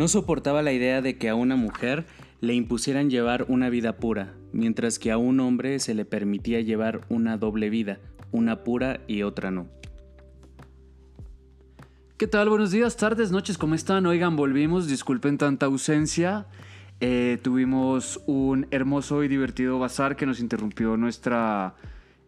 No 0.00 0.08
soportaba 0.08 0.62
la 0.62 0.72
idea 0.72 1.02
de 1.02 1.18
que 1.18 1.28
a 1.28 1.34
una 1.34 1.56
mujer 1.56 2.06
le 2.40 2.54
impusieran 2.54 3.10
llevar 3.10 3.44
una 3.48 3.68
vida 3.68 3.98
pura, 3.98 4.32
mientras 4.50 4.98
que 4.98 5.10
a 5.10 5.18
un 5.18 5.40
hombre 5.40 5.78
se 5.78 5.92
le 5.92 6.06
permitía 6.06 6.62
llevar 6.62 7.02
una 7.10 7.36
doble 7.36 7.68
vida, 7.68 7.98
una 8.32 8.64
pura 8.64 9.00
y 9.06 9.24
otra 9.24 9.50
no. 9.50 9.66
¿Qué 12.16 12.26
tal? 12.26 12.48
Buenos 12.48 12.70
días, 12.70 12.96
tardes, 12.96 13.30
noches, 13.30 13.58
¿cómo 13.58 13.74
están? 13.74 14.06
Oigan, 14.06 14.36
volvimos, 14.36 14.88
disculpen 14.88 15.36
tanta 15.36 15.66
ausencia. 15.66 16.46
Eh, 17.00 17.38
tuvimos 17.42 18.22
un 18.24 18.68
hermoso 18.70 19.22
y 19.22 19.28
divertido 19.28 19.78
bazar 19.78 20.16
que 20.16 20.24
nos 20.24 20.40
interrumpió 20.40 20.96
nuestra 20.96 21.74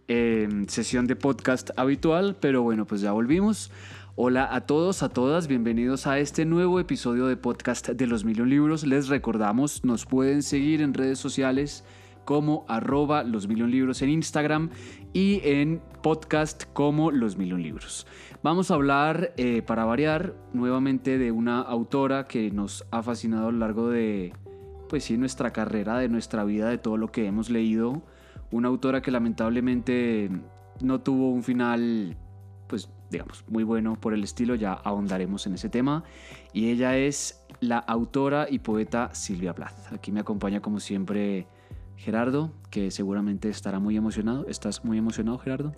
eh, 0.09 0.47
sesión 0.69 1.07
de 1.07 1.17
podcast 1.17 1.71
habitual, 1.79 2.37
pero 2.39 2.61
bueno, 2.61 2.85
pues 2.85 3.01
ya 3.01 3.13
volvimos. 3.13 3.71
Hola 4.15 4.55
a 4.55 4.61
todos, 4.67 5.03
a 5.03 5.09
todas, 5.09 5.49
bienvenidos 5.49 6.07
a 6.07 6.19
este 6.19 6.45
nuevo 6.45 6.79
episodio 6.79 7.29
de 7.29 7.39
podcast 7.39 7.89
de 7.89 8.07
los 8.07 8.27
Million 8.27 8.51
Libros. 8.51 8.85
Les 8.85 9.09
recordamos, 9.09 9.87
nos 9.87 10.05
pueden 10.05 10.43
seguir 10.43 10.83
en 10.83 10.93
redes 10.93 11.19
sociales 11.19 11.83
como 12.27 12.67
arroba 12.69 13.23
los 13.23 13.49
Million 13.49 13.71
Libros 13.71 14.03
en 14.03 14.11
Instagram 14.11 14.69
y 15.15 15.41
en 15.45 15.81
podcast 16.03 16.65
como 16.75 17.11
los 17.11 17.39
Million 17.39 17.63
Libros. 17.63 18.07
Vamos 18.43 18.71
a 18.71 18.75
hablar, 18.75 19.33
eh, 19.39 19.63
para 19.63 19.87
variar, 19.87 20.35
nuevamente 20.53 21.17
de 21.17 21.33
una 21.33 21.63
autora 21.63 22.27
que 22.27 22.51
nos 22.51 22.85
ha 22.91 23.03
fascinado 23.03 23.49
a 23.49 23.53
lo 23.53 23.61
largo 23.61 23.89
de, 23.89 24.35
pues 24.91 25.05
sí, 25.05 25.17
nuestra 25.17 25.55
carrera, 25.55 25.97
de 25.97 26.11
nuestra 26.11 26.45
vida, 26.45 26.69
de 26.69 26.77
todo 26.77 26.99
lo 26.99 27.11
que 27.11 27.27
hemos 27.27 27.49
leído. 27.49 28.03
Una 28.51 28.69
autora 28.69 29.01
que 29.01 29.11
lamentablemente 29.11 30.29
no 30.83 31.01
tuvo 31.01 31.31
un 31.31 31.43
final, 31.43 32.19
digamos, 33.13 33.45
muy 33.49 33.63
bueno 33.63 34.01
por 34.01 34.15
el 34.15 34.25
estilo, 34.25 34.57
ya 34.57 34.73
ahondaremos 34.73 35.47
en 35.47 35.55
ese 35.55 35.69
tema. 35.69 36.03
Y 36.53 36.71
ella 36.71 36.97
es 36.97 37.45
la 37.61 37.79
autora 37.79 38.49
y 38.51 38.59
poeta 38.59 39.15
Silvia 39.15 39.55
Plath. 39.55 39.93
Aquí 39.93 40.11
me 40.11 40.21
acompaña 40.21 40.61
como 40.61 40.81
siempre 40.81 41.47
Gerardo, 41.97 42.53
que 42.71 42.91
seguramente 42.91 43.49
estará 43.49 43.79
muy 43.79 43.97
emocionado. 43.97 44.47
¿Estás 44.49 44.85
muy 44.85 44.99
emocionado, 44.99 45.39
Gerardo? 45.39 45.73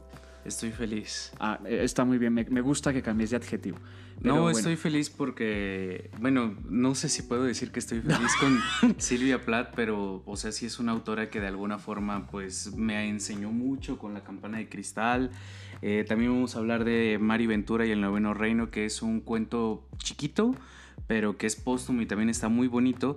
Estoy 0.45 0.73
feliz. 0.73 1.33
Ah, 1.41 1.59
eh, 1.65 1.81
está 1.83 2.05
muy 2.05 2.19
bien, 2.19 2.35
me, 2.35 2.61
gusta 2.61 2.93
que 2.93 3.03
cambies 3.03 3.31
de 3.31 3.37
adjetivo. 3.37 3.79
no, 4.21 4.51
estoy 4.51 4.77
feliz 4.77 5.09
porque, 5.09 6.11
bueno, 6.21 6.55
no 6.69 6.95
sé 6.95 7.09
si 7.09 7.23
puedo 7.23 7.45
decir 7.45 7.73
que 7.73 7.79
estoy 7.79 8.01
feliz 8.01 8.31
con 8.41 8.61
Silvia 8.99 9.43
Plath, 9.43 9.73
pero, 9.75 10.23
o 10.27 10.37
sea, 10.37 10.53
sí 10.53 10.67
es 10.67 10.79
una 10.79 10.93
autora 10.93 11.31
que 11.31 11.41
de 11.41 11.47
alguna 11.47 11.79
forma, 11.79 12.27
pues, 12.27 12.75
me 12.77 13.09
enseñó 13.09 13.51
mucho 13.53 13.99
con 13.99 14.13
La 14.13 14.23
Campana 14.23 14.59
de 14.59 14.69
Cristal. 14.69 15.31
Eh, 15.83 16.05
también 16.07 16.33
vamos 16.33 16.57
a 16.57 16.59
hablar 16.59 16.85
de 16.85 17.19
Mari 17.21 17.47
Ventura 17.47 17.87
y 17.87 17.91
el 17.91 18.01
Noveno 18.01 18.35
Reino, 18.35 18.71
que 18.71 18.85
es 18.85 19.03
un 19.03 19.21
cuento 19.21 19.87
chiquito, 19.99 20.55
pero 21.07 21.37
que 21.37 21.47
es 21.47 21.57
póstumo 21.57 22.03
y 22.03 22.07
también 22.07 22.31
está 22.31 22.49
muy 22.49 22.69
bonito. 22.69 23.17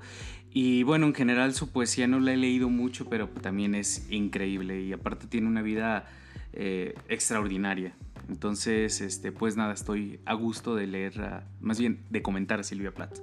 Y 0.52 0.84
bueno, 0.84 1.06
en 1.06 1.14
general 1.14 1.54
su 1.54 1.72
poesía 1.72 2.08
no 2.08 2.20
la 2.20 2.34
he 2.34 2.38
leído 2.38 2.70
mucho, 2.70 3.08
pero 3.10 3.28
también 3.28 3.76
es 3.76 4.08
increíble 4.12 4.82
y 4.82 4.94
aparte 4.94 5.28
tiene 5.28 5.48
una 5.48 5.62
vida 5.62 6.08
eh, 6.54 6.96
extraordinaria. 7.10 7.94
Entonces, 8.30 9.02
este, 9.02 9.32
pues 9.32 9.56
nada, 9.56 9.74
estoy 9.74 10.20
a 10.26 10.34
gusto 10.34 10.76
de 10.76 10.88
leer, 10.88 11.44
más 11.62 11.80
bien 11.80 12.00
de 12.10 12.22
comentar 12.22 12.60
a 12.60 12.64
Silvia 12.64 12.94
Plath. 12.94 13.20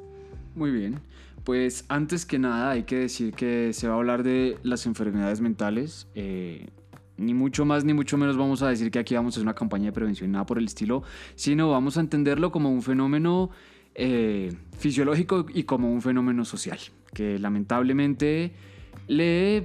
Muy 0.54 0.70
bien, 0.70 1.00
pues 1.44 1.84
antes 1.88 2.24
que 2.24 2.38
nada 2.38 2.70
hay 2.70 2.84
que 2.84 2.96
decir 2.96 3.34
que 3.34 3.72
se 3.72 3.88
va 3.88 3.94
a 3.94 3.96
hablar 3.96 4.22
de 4.22 4.56
las 4.62 4.86
enfermedades 4.86 5.40
mentales. 5.40 6.08
Eh, 6.14 6.68
ni 7.16 7.34
mucho 7.34 7.64
más 7.64 7.84
ni 7.84 7.94
mucho 7.94 8.16
menos 8.16 8.36
vamos 8.36 8.62
a 8.62 8.68
decir 8.68 8.90
que 8.90 8.98
aquí 8.98 9.14
vamos 9.14 9.34
a 9.34 9.36
hacer 9.36 9.42
una 9.44 9.54
campaña 9.54 9.86
de 9.86 9.92
prevención, 9.92 10.32
nada 10.32 10.46
por 10.46 10.58
el 10.58 10.64
estilo, 10.64 11.02
sino 11.34 11.70
vamos 11.70 11.96
a 11.96 12.00
entenderlo 12.00 12.50
como 12.50 12.70
un 12.70 12.82
fenómeno 12.82 13.50
eh, 13.94 14.52
fisiológico 14.78 15.46
y 15.52 15.64
como 15.64 15.92
un 15.92 16.02
fenómeno 16.02 16.44
social, 16.44 16.78
que 17.12 17.38
lamentablemente 17.38 18.52
le 19.06 19.64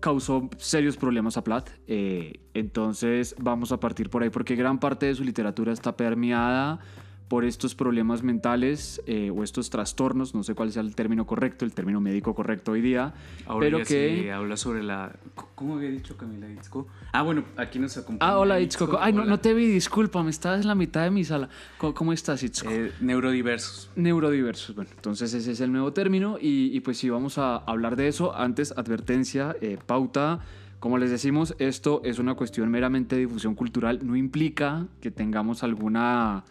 causó 0.00 0.48
serios 0.58 0.96
problemas 0.96 1.36
a 1.36 1.44
Platt. 1.44 1.70
Eh, 1.86 2.40
entonces 2.54 3.34
vamos 3.40 3.72
a 3.72 3.80
partir 3.80 4.10
por 4.10 4.22
ahí 4.22 4.30
porque 4.30 4.54
gran 4.54 4.78
parte 4.78 5.06
de 5.06 5.14
su 5.14 5.24
literatura 5.24 5.72
está 5.72 5.96
permeada 5.96 6.80
por 7.28 7.44
estos 7.44 7.74
problemas 7.74 8.22
mentales 8.22 9.02
eh, 9.06 9.30
o 9.30 9.44
estos 9.44 9.68
trastornos, 9.70 10.34
no 10.34 10.42
sé 10.42 10.54
cuál 10.54 10.72
sea 10.72 10.82
el 10.82 10.94
término 10.94 11.26
correcto, 11.26 11.64
el 11.64 11.74
término 11.74 12.00
médico 12.00 12.34
correcto 12.34 12.72
hoy 12.72 12.80
día, 12.80 13.14
Ahora 13.46 13.66
pero 13.66 13.84
que 13.84 14.32
habla 14.32 14.56
sobre 14.56 14.82
la 14.82 15.12
¿cómo 15.54 15.76
había 15.76 15.90
dicho 15.90 16.16
Camila 16.16 16.48
Itzco? 16.48 16.88
Ah, 17.12 17.22
bueno, 17.22 17.44
aquí 17.56 17.78
nos 17.78 17.96
acompaña. 17.96 18.32
Ah, 18.32 18.38
hola 18.38 18.60
Itzco. 18.60 18.98
Ay, 18.98 19.12
no, 19.12 19.24
no, 19.24 19.38
te 19.38 19.52
vi, 19.52 19.66
disculpa, 19.66 20.22
me 20.22 20.30
estabas 20.30 20.62
en 20.62 20.68
la 20.68 20.74
mitad 20.74 21.04
de 21.04 21.10
mi 21.10 21.24
sala. 21.24 21.48
¿Cómo, 21.78 22.12
estás, 22.12 22.42
Itzco? 22.42 22.70
Eh, 22.70 22.92
neurodiversos. 23.00 23.90
Neurodiversos, 23.96 24.74
bueno, 24.74 24.90
entonces 24.94 25.34
ese 25.34 25.52
es 25.52 25.60
el 25.60 25.70
nuevo 25.70 25.92
término 25.92 26.38
y, 26.40 26.80
pues 26.80 26.98
sí, 26.98 27.10
vamos 27.10 27.38
a 27.38 27.56
hablar 27.56 27.96
de 27.96 28.08
eso. 28.08 28.34
Antes, 28.34 28.72
advertencia, 28.76 29.54
eh, 29.60 29.78
pauta. 29.84 30.40
Como 30.80 30.96
les 30.96 31.10
decimos, 31.10 31.56
esto 31.58 32.02
es 32.04 32.20
una 32.20 32.34
cuestión 32.34 32.70
meramente 32.70 33.16
de 33.16 33.22
difusión 33.22 33.56
cultural, 33.56 33.98
no 34.04 34.14
implica 34.14 34.86
que 35.00 35.10
tengamos 35.10 35.64
alguna 35.64 36.44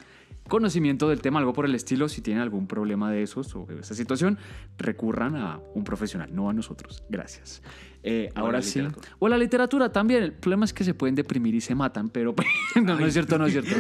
conocimiento 0.48 1.10
del 1.10 1.22
tema, 1.22 1.40
algo 1.40 1.54
por 1.54 1.66
el 1.66 1.76
estilo, 1.76 2.10
si 2.10 2.22
tienen 2.22 2.42
algún 2.42 2.68
problema 2.68 3.12
de 3.12 3.24
esos 3.24 3.56
o 3.56 3.66
de 3.66 3.80
esa 3.80 3.96
situación, 3.96 4.38
recurran 4.78 5.36
a 5.36 5.60
un 5.74 5.84
profesional, 5.84 6.34
no 6.34 6.50
a 6.50 6.54
nosotros. 6.54 7.04
Gracias. 7.10 7.62
Eh, 8.04 8.30
ahora 8.36 8.62
sí. 8.62 8.82
O 9.20 9.28
la 9.28 9.38
literatura 9.38 9.92
también. 9.92 10.24
El 10.24 10.34
problema 10.34 10.66
es 10.66 10.74
que 10.74 10.84
se 10.84 10.94
pueden 10.94 11.16
deprimir 11.16 11.56
y 11.56 11.62
se 11.62 11.76
matan, 11.76 12.10
pero 12.10 12.34
no, 12.76 12.98
no 12.98 13.06
es 13.06 13.14
cierto, 13.14 13.38
no 13.38 13.46
es 13.46 13.54
cierto. 13.54 13.76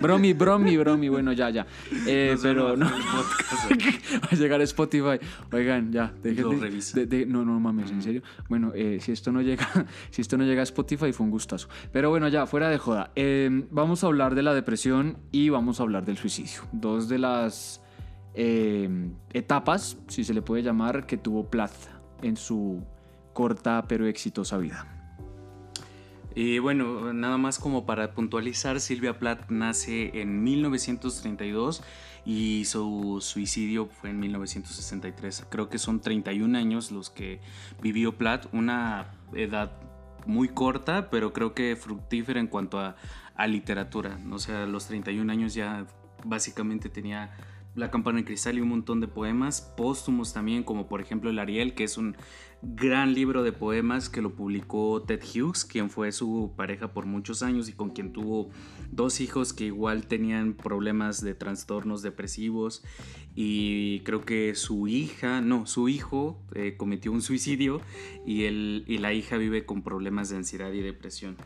bromi, 0.00 0.32
bromi, 0.32 0.76
bromi. 0.76 1.08
Bueno, 1.08 1.32
ya, 1.32 1.50
ya. 1.50 1.66
Eh, 2.06 2.36
pero 2.42 2.76
no. 2.76 2.86
Va 2.90 4.28
a 4.30 4.34
llegar 4.34 4.60
a 4.60 4.64
Spotify. 4.64 5.18
Oigan, 5.52 5.92
ya. 5.92 6.12
De, 6.22 7.26
no, 7.26 7.44
no 7.44 7.58
mames, 7.58 7.90
en 7.90 8.02
serio. 8.02 8.22
Bueno, 8.48 8.72
eh, 8.74 8.98
si 9.00 9.12
esto 9.12 9.32
no 9.32 9.40
llega, 9.40 9.66
si 10.10 10.20
esto 10.20 10.36
no 10.36 10.44
llega 10.44 10.60
a 10.60 10.64
Spotify, 10.64 11.12
fue 11.12 11.24
un 11.24 11.30
gustazo. 11.30 11.68
Pero 11.92 12.10
bueno, 12.10 12.28
ya, 12.28 12.46
fuera 12.46 12.68
de 12.68 12.78
joda. 12.78 13.12
vamos 13.70 14.04
a 14.04 14.06
hablar 14.06 14.34
de 14.34 14.42
la 14.42 14.54
depresión 14.54 15.18
y 15.32 15.48
vamos 15.48 15.80
a 15.80 15.84
hablar 15.84 16.04
del 16.04 16.16
suicidio. 16.16 16.62
Dos 16.72 17.08
de 17.08 17.18
las 17.18 17.80
etapas, 18.34 19.98
si 20.08 20.24
se 20.24 20.34
le 20.34 20.42
puede 20.42 20.62
llamar, 20.62 21.06
que 21.06 21.16
tuvo 21.16 21.50
Plath 21.50 21.88
en 22.22 22.36
su 22.36 22.84
corta 23.32 23.84
pero 23.88 24.06
exitosa 24.06 24.58
vida. 24.58 24.86
Y 26.34 26.60
bueno, 26.60 27.12
nada 27.12 27.38
más 27.38 27.58
como 27.58 27.86
para 27.86 28.12
puntualizar, 28.12 28.80
Silvia 28.80 29.18
Plath 29.18 29.50
nace 29.50 30.20
en 30.20 30.44
1932 30.44 31.82
y 32.24 32.64
su 32.66 33.18
suicidio 33.20 33.86
fue 33.86 34.10
en 34.10 34.20
1963. 34.20 35.46
Creo 35.50 35.68
que 35.68 35.78
son 35.78 36.00
31 36.00 36.56
años 36.56 36.92
los 36.92 37.10
que 37.10 37.40
vivió 37.82 38.16
Plath, 38.16 38.46
una 38.52 39.10
edad 39.34 39.72
muy 40.26 40.48
corta, 40.48 41.10
pero 41.10 41.32
creo 41.32 41.52
que 41.54 41.74
fructífera 41.74 42.38
en 42.38 42.46
cuanto 42.46 42.78
a, 42.78 42.94
a 43.34 43.46
literatura. 43.48 44.20
O 44.30 44.38
sea, 44.38 44.64
a 44.64 44.66
los 44.66 44.86
31 44.86 45.32
años 45.32 45.54
ya 45.54 45.86
básicamente 46.24 46.88
tenía 46.88 47.32
la 47.74 47.90
campana 47.90 48.18
de 48.18 48.24
cristal 48.24 48.58
y 48.58 48.60
un 48.60 48.68
montón 48.68 49.00
de 49.00 49.08
poemas 49.08 49.60
póstumos 49.76 50.32
también, 50.32 50.64
como 50.64 50.88
por 50.88 51.00
ejemplo 51.00 51.30
El 51.30 51.38
Ariel, 51.38 51.74
que 51.74 51.84
es 51.84 51.98
un 51.98 52.16
gran 52.62 53.14
libro 53.14 53.42
de 53.42 53.52
poemas 53.52 54.08
que 54.10 54.20
lo 54.20 54.34
publicó 54.34 55.02
Ted 55.02 55.22
Hughes, 55.22 55.64
quien 55.64 55.88
fue 55.88 56.12
su 56.12 56.52
pareja 56.56 56.92
por 56.92 57.06
muchos 57.06 57.42
años 57.42 57.68
y 57.68 57.72
con 57.72 57.90
quien 57.90 58.12
tuvo 58.12 58.50
dos 58.90 59.20
hijos 59.20 59.52
que 59.52 59.66
igual 59.66 60.06
tenían 60.06 60.54
problemas 60.54 61.22
de 61.22 61.34
trastornos 61.34 62.02
depresivos 62.02 62.84
y 63.34 64.00
creo 64.00 64.24
que 64.24 64.54
su 64.54 64.88
hija, 64.88 65.40
no, 65.40 65.66
su 65.66 65.88
hijo 65.88 66.42
eh, 66.54 66.74
cometió 66.76 67.12
un 67.12 67.22
suicidio 67.22 67.80
y, 68.26 68.44
él, 68.44 68.84
y 68.86 68.98
la 68.98 69.14
hija 69.14 69.36
vive 69.36 69.64
con 69.64 69.82
problemas 69.82 70.28
de 70.28 70.36
ansiedad 70.36 70.72
y 70.72 70.80
depresión. 70.80 71.36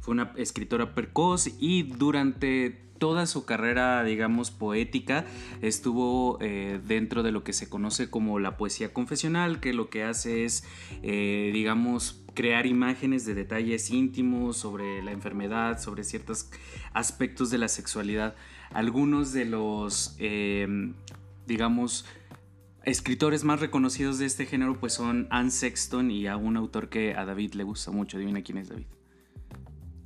Fue 0.00 0.12
una 0.12 0.32
escritora 0.36 0.94
precoz 0.94 1.48
y 1.60 1.82
durante 1.82 2.91
toda 3.02 3.26
su 3.26 3.44
carrera, 3.44 4.04
digamos, 4.04 4.52
poética, 4.52 5.24
estuvo 5.60 6.38
eh, 6.40 6.78
dentro 6.86 7.24
de 7.24 7.32
lo 7.32 7.42
que 7.42 7.52
se 7.52 7.68
conoce 7.68 8.08
como 8.08 8.38
la 8.38 8.56
poesía 8.56 8.92
confesional, 8.92 9.58
que 9.58 9.72
lo 9.72 9.90
que 9.90 10.04
hace 10.04 10.44
es, 10.44 10.62
eh, 11.02 11.50
digamos, 11.52 12.22
crear 12.34 12.64
imágenes 12.64 13.26
de 13.26 13.34
detalles 13.34 13.90
íntimos 13.90 14.56
sobre 14.56 15.02
la 15.02 15.10
enfermedad, 15.10 15.80
sobre 15.80 16.04
ciertos 16.04 16.48
aspectos 16.92 17.50
de 17.50 17.58
la 17.58 17.66
sexualidad. 17.66 18.36
Algunos 18.70 19.32
de 19.32 19.46
los, 19.46 20.14
eh, 20.20 20.92
digamos, 21.48 22.04
escritores 22.84 23.42
más 23.42 23.58
reconocidos 23.58 24.20
de 24.20 24.26
este 24.26 24.46
género 24.46 24.78
pues 24.78 24.92
son 24.92 25.26
Anne 25.30 25.50
Sexton 25.50 26.12
y 26.12 26.28
a 26.28 26.36
un 26.36 26.56
autor 26.56 26.88
que 26.88 27.16
a 27.16 27.24
David 27.24 27.54
le 27.54 27.64
gusta 27.64 27.90
mucho. 27.90 28.16
Adivina 28.16 28.42
quién 28.42 28.58
es 28.58 28.68
David. 28.68 28.86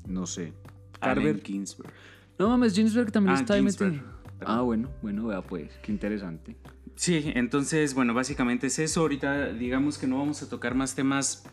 No 0.07 0.27
sé. 0.27 0.55
Allen 1.03 1.43
Ginsberg. 1.45 1.93
No 2.39 2.49
mames, 2.49 2.75
Ginsberg 2.75 3.11
también 3.13 3.37
ah, 3.37 3.41
está 3.41 3.55
ahí 3.55 3.63
metido. 3.63 3.93
Ah, 4.41 4.61
bueno, 4.61 4.91
bueno, 5.03 5.27
vea 5.27 5.43
pues, 5.43 5.71
qué 5.83 5.93
interesante. 5.93 6.57
Sí, 6.95 7.33
entonces, 7.35 7.95
bueno, 7.95 8.15
básicamente 8.15 8.69
es 8.69 8.79
eso. 8.79 9.01
Ahorita 9.01 9.53
digamos 9.53 9.99
que 9.99 10.07
no 10.07 10.19
vamos 10.19 10.43
a 10.43 10.49
tocar 10.49 10.75
más 10.75 10.95
temas 10.95 11.45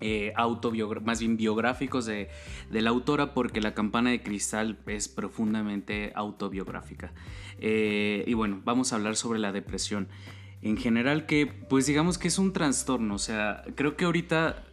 eh, 0.00 0.32
más 1.04 1.20
bien 1.20 1.36
biográficos 1.36 2.06
de, 2.06 2.28
la 2.70 2.90
autora, 2.90 3.34
porque 3.34 3.60
La 3.60 3.74
campana 3.74 4.10
de 4.10 4.22
cristal 4.22 4.78
es 4.86 5.08
profundamente 5.08 6.12
autobiográfica. 6.14 7.12
Eh, 7.58 8.24
y 8.26 8.34
bueno, 8.34 8.60
vamos 8.64 8.92
a 8.92 8.96
hablar 8.96 9.16
sobre 9.16 9.38
la 9.38 9.52
depresión. 9.52 10.08
En 10.62 10.76
general 10.76 11.26
que, 11.26 11.46
pues 11.46 11.86
digamos 11.86 12.18
que 12.18 12.28
es 12.28 12.38
un 12.38 12.52
trastorno, 12.52 13.14
o 13.14 13.18
sea, 13.18 13.64
creo 13.76 13.96
que 13.96 14.04
ahorita 14.04 14.64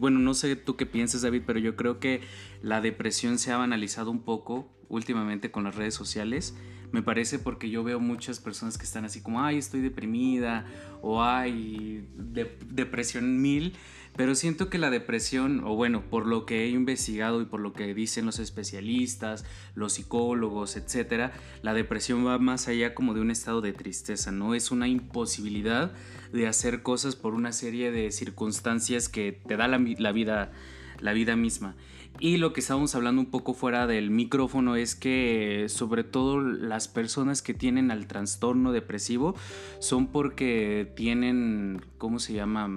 bueno, 0.00 0.18
no 0.18 0.34
sé 0.34 0.54
tú 0.56 0.76
qué 0.76 0.86
piensas, 0.86 1.22
David, 1.22 1.42
pero 1.46 1.58
yo 1.58 1.76
creo 1.76 1.98
que 1.98 2.20
la 2.62 2.80
depresión 2.80 3.38
se 3.38 3.52
ha 3.52 3.56
banalizado 3.56 4.10
un 4.10 4.22
poco 4.22 4.75
últimamente 4.88 5.50
con 5.50 5.64
las 5.64 5.74
redes 5.74 5.94
sociales. 5.94 6.56
Me 6.92 7.02
parece 7.02 7.38
porque 7.38 7.68
yo 7.68 7.82
veo 7.82 8.00
muchas 8.00 8.38
personas 8.40 8.78
que 8.78 8.84
están 8.84 9.04
así 9.04 9.20
como, 9.20 9.42
ay, 9.42 9.58
estoy 9.58 9.80
deprimida 9.80 10.66
o 11.02 11.22
ay, 11.22 12.06
depresión 12.14 13.40
mil. 13.42 13.74
Pero 14.16 14.34
siento 14.34 14.70
que 14.70 14.78
la 14.78 14.88
depresión, 14.88 15.62
o 15.62 15.76
bueno, 15.76 16.02
por 16.08 16.26
lo 16.26 16.46
que 16.46 16.64
he 16.64 16.68
investigado 16.70 17.42
y 17.42 17.44
por 17.44 17.60
lo 17.60 17.74
que 17.74 17.92
dicen 17.92 18.24
los 18.24 18.38
especialistas, 18.38 19.44
los 19.74 19.92
psicólogos, 19.92 20.76
etcétera, 20.76 21.34
la 21.60 21.74
depresión 21.74 22.26
va 22.26 22.38
más 22.38 22.66
allá 22.66 22.94
como 22.94 23.12
de 23.12 23.20
un 23.20 23.30
estado 23.30 23.60
de 23.60 23.74
tristeza, 23.74 24.32
¿no? 24.32 24.54
Es 24.54 24.70
una 24.70 24.88
imposibilidad 24.88 25.92
de 26.32 26.46
hacer 26.46 26.82
cosas 26.82 27.14
por 27.14 27.34
una 27.34 27.52
serie 27.52 27.90
de 27.90 28.10
circunstancias 28.10 29.10
que 29.10 29.38
te 29.46 29.58
da 29.58 29.68
la, 29.68 29.76
vida, 29.76 30.50
la 30.98 31.12
vida 31.12 31.36
misma. 31.36 31.76
Y 32.18 32.38
lo 32.38 32.52
que 32.52 32.60
estábamos 32.60 32.94
hablando 32.94 33.20
un 33.20 33.30
poco 33.30 33.52
fuera 33.52 33.86
del 33.86 34.10
micrófono 34.10 34.76
es 34.76 34.94
que 34.94 35.66
sobre 35.68 36.02
todo 36.02 36.40
las 36.40 36.88
personas 36.88 37.42
que 37.42 37.52
tienen 37.52 37.90
al 37.90 38.06
trastorno 38.06 38.72
depresivo 38.72 39.34
son 39.80 40.06
porque 40.06 40.92
tienen, 40.96 41.82
¿cómo 41.98 42.18
se 42.18 42.32
llama? 42.32 42.70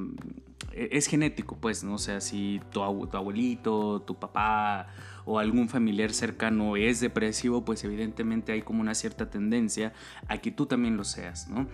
E, 0.74 0.90
es 0.92 1.08
genético, 1.08 1.58
pues, 1.58 1.84
¿no? 1.84 1.94
O 1.94 1.98
sea, 2.00 2.20
si 2.20 2.60
tu, 2.72 2.82
tu 3.08 3.18
abuelito, 3.18 4.02
tu 4.02 4.16
papá 4.16 4.88
o 5.30 5.38
algún 5.38 5.70
familiar 5.70 6.12
cercano 6.12 6.76
es 6.76 7.02
depresivo, 7.02 7.64
pues 7.64 7.84
evidentemente 7.84 8.52
hay 8.52 8.64
como 8.64 8.82
una 8.82 8.96
cierta 8.96 9.30
tendencia 9.30 9.94
a 10.28 10.40
que 10.40 10.50
tú 10.50 10.66
también 10.66 10.98
lo 10.98 11.04
seas, 11.04 11.48
¿no? 11.50 11.68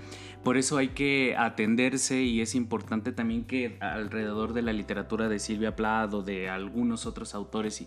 Por 0.43 0.57
eso 0.57 0.77
hay 0.77 0.89
que 0.89 1.35
atenderse 1.37 2.21
y 2.21 2.41
es 2.41 2.53
importante 2.53 3.13
también 3.13 3.45
que 3.45 3.77
alrededor 3.79 4.51
de 4.51 4.61
la 4.61 4.73
literatura 4.73 5.29
de 5.29 5.39
Silvia 5.39 5.73
Plath 5.73 6.13
o 6.13 6.21
de 6.21 6.49
algunos 6.49 7.05
otros 7.05 7.33
autores 7.33 7.85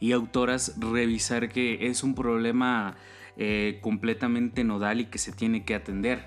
y, 0.00 0.12
autoras 0.12 0.74
revisar 0.78 1.50
que 1.50 1.86
es 1.86 2.02
un 2.02 2.14
problema 2.14 2.96
eh, 3.36 3.78
completamente 3.82 4.64
nodal 4.64 5.00
y 5.00 5.04
que 5.04 5.18
se 5.18 5.32
tiene 5.32 5.64
que 5.64 5.74
atender. 5.74 6.24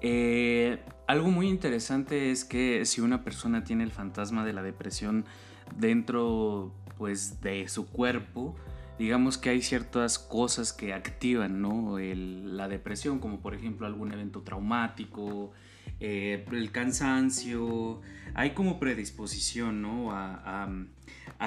Eh, 0.00 0.78
algo 1.08 1.30
muy 1.30 1.48
interesante 1.48 2.30
es 2.30 2.44
que 2.44 2.84
si 2.84 3.00
una 3.00 3.24
persona 3.24 3.64
tiene 3.64 3.82
el 3.82 3.90
fantasma 3.90 4.44
de 4.44 4.52
la 4.52 4.62
depresión 4.62 5.24
dentro 5.76 6.72
pues 6.98 7.40
de 7.40 7.68
su 7.68 7.86
cuerpo, 7.86 8.56
digamos 8.98 9.38
que 9.38 9.50
hay 9.50 9.62
ciertas 9.62 10.18
cosas 10.18 10.72
que 10.72 10.92
activan 10.92 11.62
¿no? 11.62 11.98
la 11.98 12.68
depresión, 12.68 13.20
como 13.20 13.40
por 13.40 13.54
ejemplo 13.54 13.86
algún 13.86 14.12
evento 14.12 14.42
traumático, 14.42 15.52
eh, 16.00 16.44
el 16.50 16.70
cansancio, 16.72 18.00
hay 18.34 18.50
como 18.50 18.78
predisposición 18.78 19.80
¿no? 19.80 20.10
a, 20.12 20.68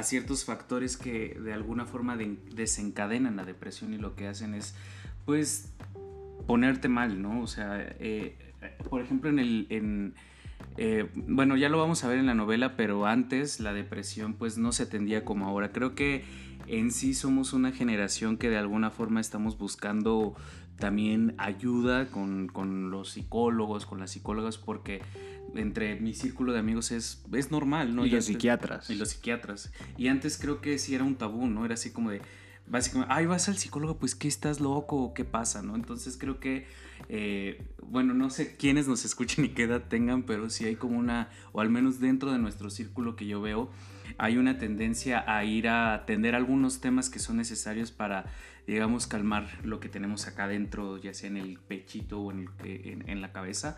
ciertos 0.03 0.45
factores 0.45 0.95
que 0.95 1.37
de 1.39 1.53
alguna 1.53 1.85
forma 1.85 2.17
desencadenan 2.17 3.35
la 3.35 3.43
depresión 3.43 3.93
y 3.93 3.97
lo 3.97 4.15
que 4.15 4.27
hacen 4.27 4.53
es 4.53 4.73
pues 5.25 5.73
ponerte 6.47 6.87
mal, 6.87 7.21
¿no? 7.21 7.41
O 7.41 7.47
sea, 7.47 7.77
eh, 7.99 8.37
por 8.89 9.01
ejemplo 9.01 9.29
en 9.29 9.39
el... 9.39 9.67
En, 9.69 10.15
eh, 10.83 11.11
bueno, 11.13 11.57
ya 11.57 11.69
lo 11.69 11.77
vamos 11.77 12.03
a 12.03 12.07
ver 12.07 12.17
en 12.17 12.25
la 12.25 12.33
novela, 12.33 12.75
pero 12.75 13.05
antes 13.05 13.59
la 13.59 13.71
depresión 13.71 14.33
pues 14.33 14.57
no 14.57 14.71
se 14.71 14.81
atendía 14.81 15.23
como 15.23 15.45
ahora. 15.45 15.71
Creo 15.71 15.93
que 15.93 16.23
en 16.65 16.89
sí 16.89 17.13
somos 17.13 17.53
una 17.53 17.71
generación 17.71 18.35
que 18.35 18.49
de 18.49 18.57
alguna 18.57 18.89
forma 18.89 19.21
estamos 19.21 19.59
buscando 19.59 20.35
también 20.79 21.35
ayuda 21.37 22.07
con, 22.07 22.47
con 22.47 22.89
los 22.89 23.11
psicólogos, 23.11 23.85
con 23.85 23.99
las 23.99 24.09
psicólogas, 24.09 24.57
porque 24.57 25.03
entre 25.53 25.99
mi 25.99 26.15
círculo 26.15 26.51
de 26.51 26.57
amigos 26.57 26.89
es, 26.89 27.23
es 27.31 27.51
normal, 27.51 27.95
¿no? 27.95 28.03
Y, 28.03 28.09
los 28.09 28.25
psiquiatras. 28.25 28.89
Y 28.89 28.95
los 28.95 29.09
psiquiatras. 29.09 29.71
Y 29.99 30.07
antes 30.07 30.39
creo 30.39 30.61
que 30.61 30.79
sí 30.79 30.95
era 30.95 31.03
un 31.03 31.13
tabú, 31.13 31.45
¿no? 31.45 31.63
Era 31.63 31.75
así 31.75 31.91
como 31.91 32.09
de, 32.09 32.23
básicamente, 32.71 33.13
ay, 33.13 33.27
vas 33.27 33.47
al 33.49 33.57
psicólogo, 33.57 33.97
pues 33.99 34.15
¿qué 34.15 34.27
estás 34.27 34.59
loco? 34.59 35.13
¿Qué 35.13 35.25
pasa? 35.25 35.61
¿no? 35.61 35.75
Entonces 35.75 36.17
creo 36.17 36.39
que 36.39 36.65
eh, 37.09 37.61
bueno, 37.81 38.13
no 38.13 38.29
sé 38.29 38.55
quiénes 38.55 38.87
nos 38.87 39.05
escuchen 39.05 39.45
y 39.45 39.49
qué 39.49 39.63
edad 39.63 39.83
tengan, 39.87 40.23
pero 40.23 40.49
sí 40.49 40.65
hay 40.65 40.75
como 40.75 40.97
una, 40.97 41.29
o 41.51 41.61
al 41.61 41.69
menos 41.69 41.99
dentro 41.99 42.31
de 42.31 42.39
nuestro 42.39 42.69
círculo 42.69 43.15
que 43.15 43.27
yo 43.27 43.41
veo, 43.41 43.69
hay 44.17 44.37
una 44.37 44.57
tendencia 44.57 45.23
a 45.27 45.43
ir 45.43 45.67
a 45.67 45.93
atender 45.93 46.35
algunos 46.35 46.81
temas 46.81 47.09
que 47.09 47.19
son 47.19 47.37
necesarios 47.37 47.91
para, 47.91 48.25
digamos, 48.67 49.07
calmar 49.07 49.47
lo 49.63 49.79
que 49.79 49.89
tenemos 49.89 50.27
acá 50.27 50.47
dentro, 50.47 50.97
ya 50.97 51.13
sea 51.13 51.29
en 51.29 51.37
el 51.37 51.59
pechito 51.59 52.21
o 52.21 52.31
en, 52.31 52.49
en 52.63 53.21
la 53.21 53.31
cabeza. 53.31 53.77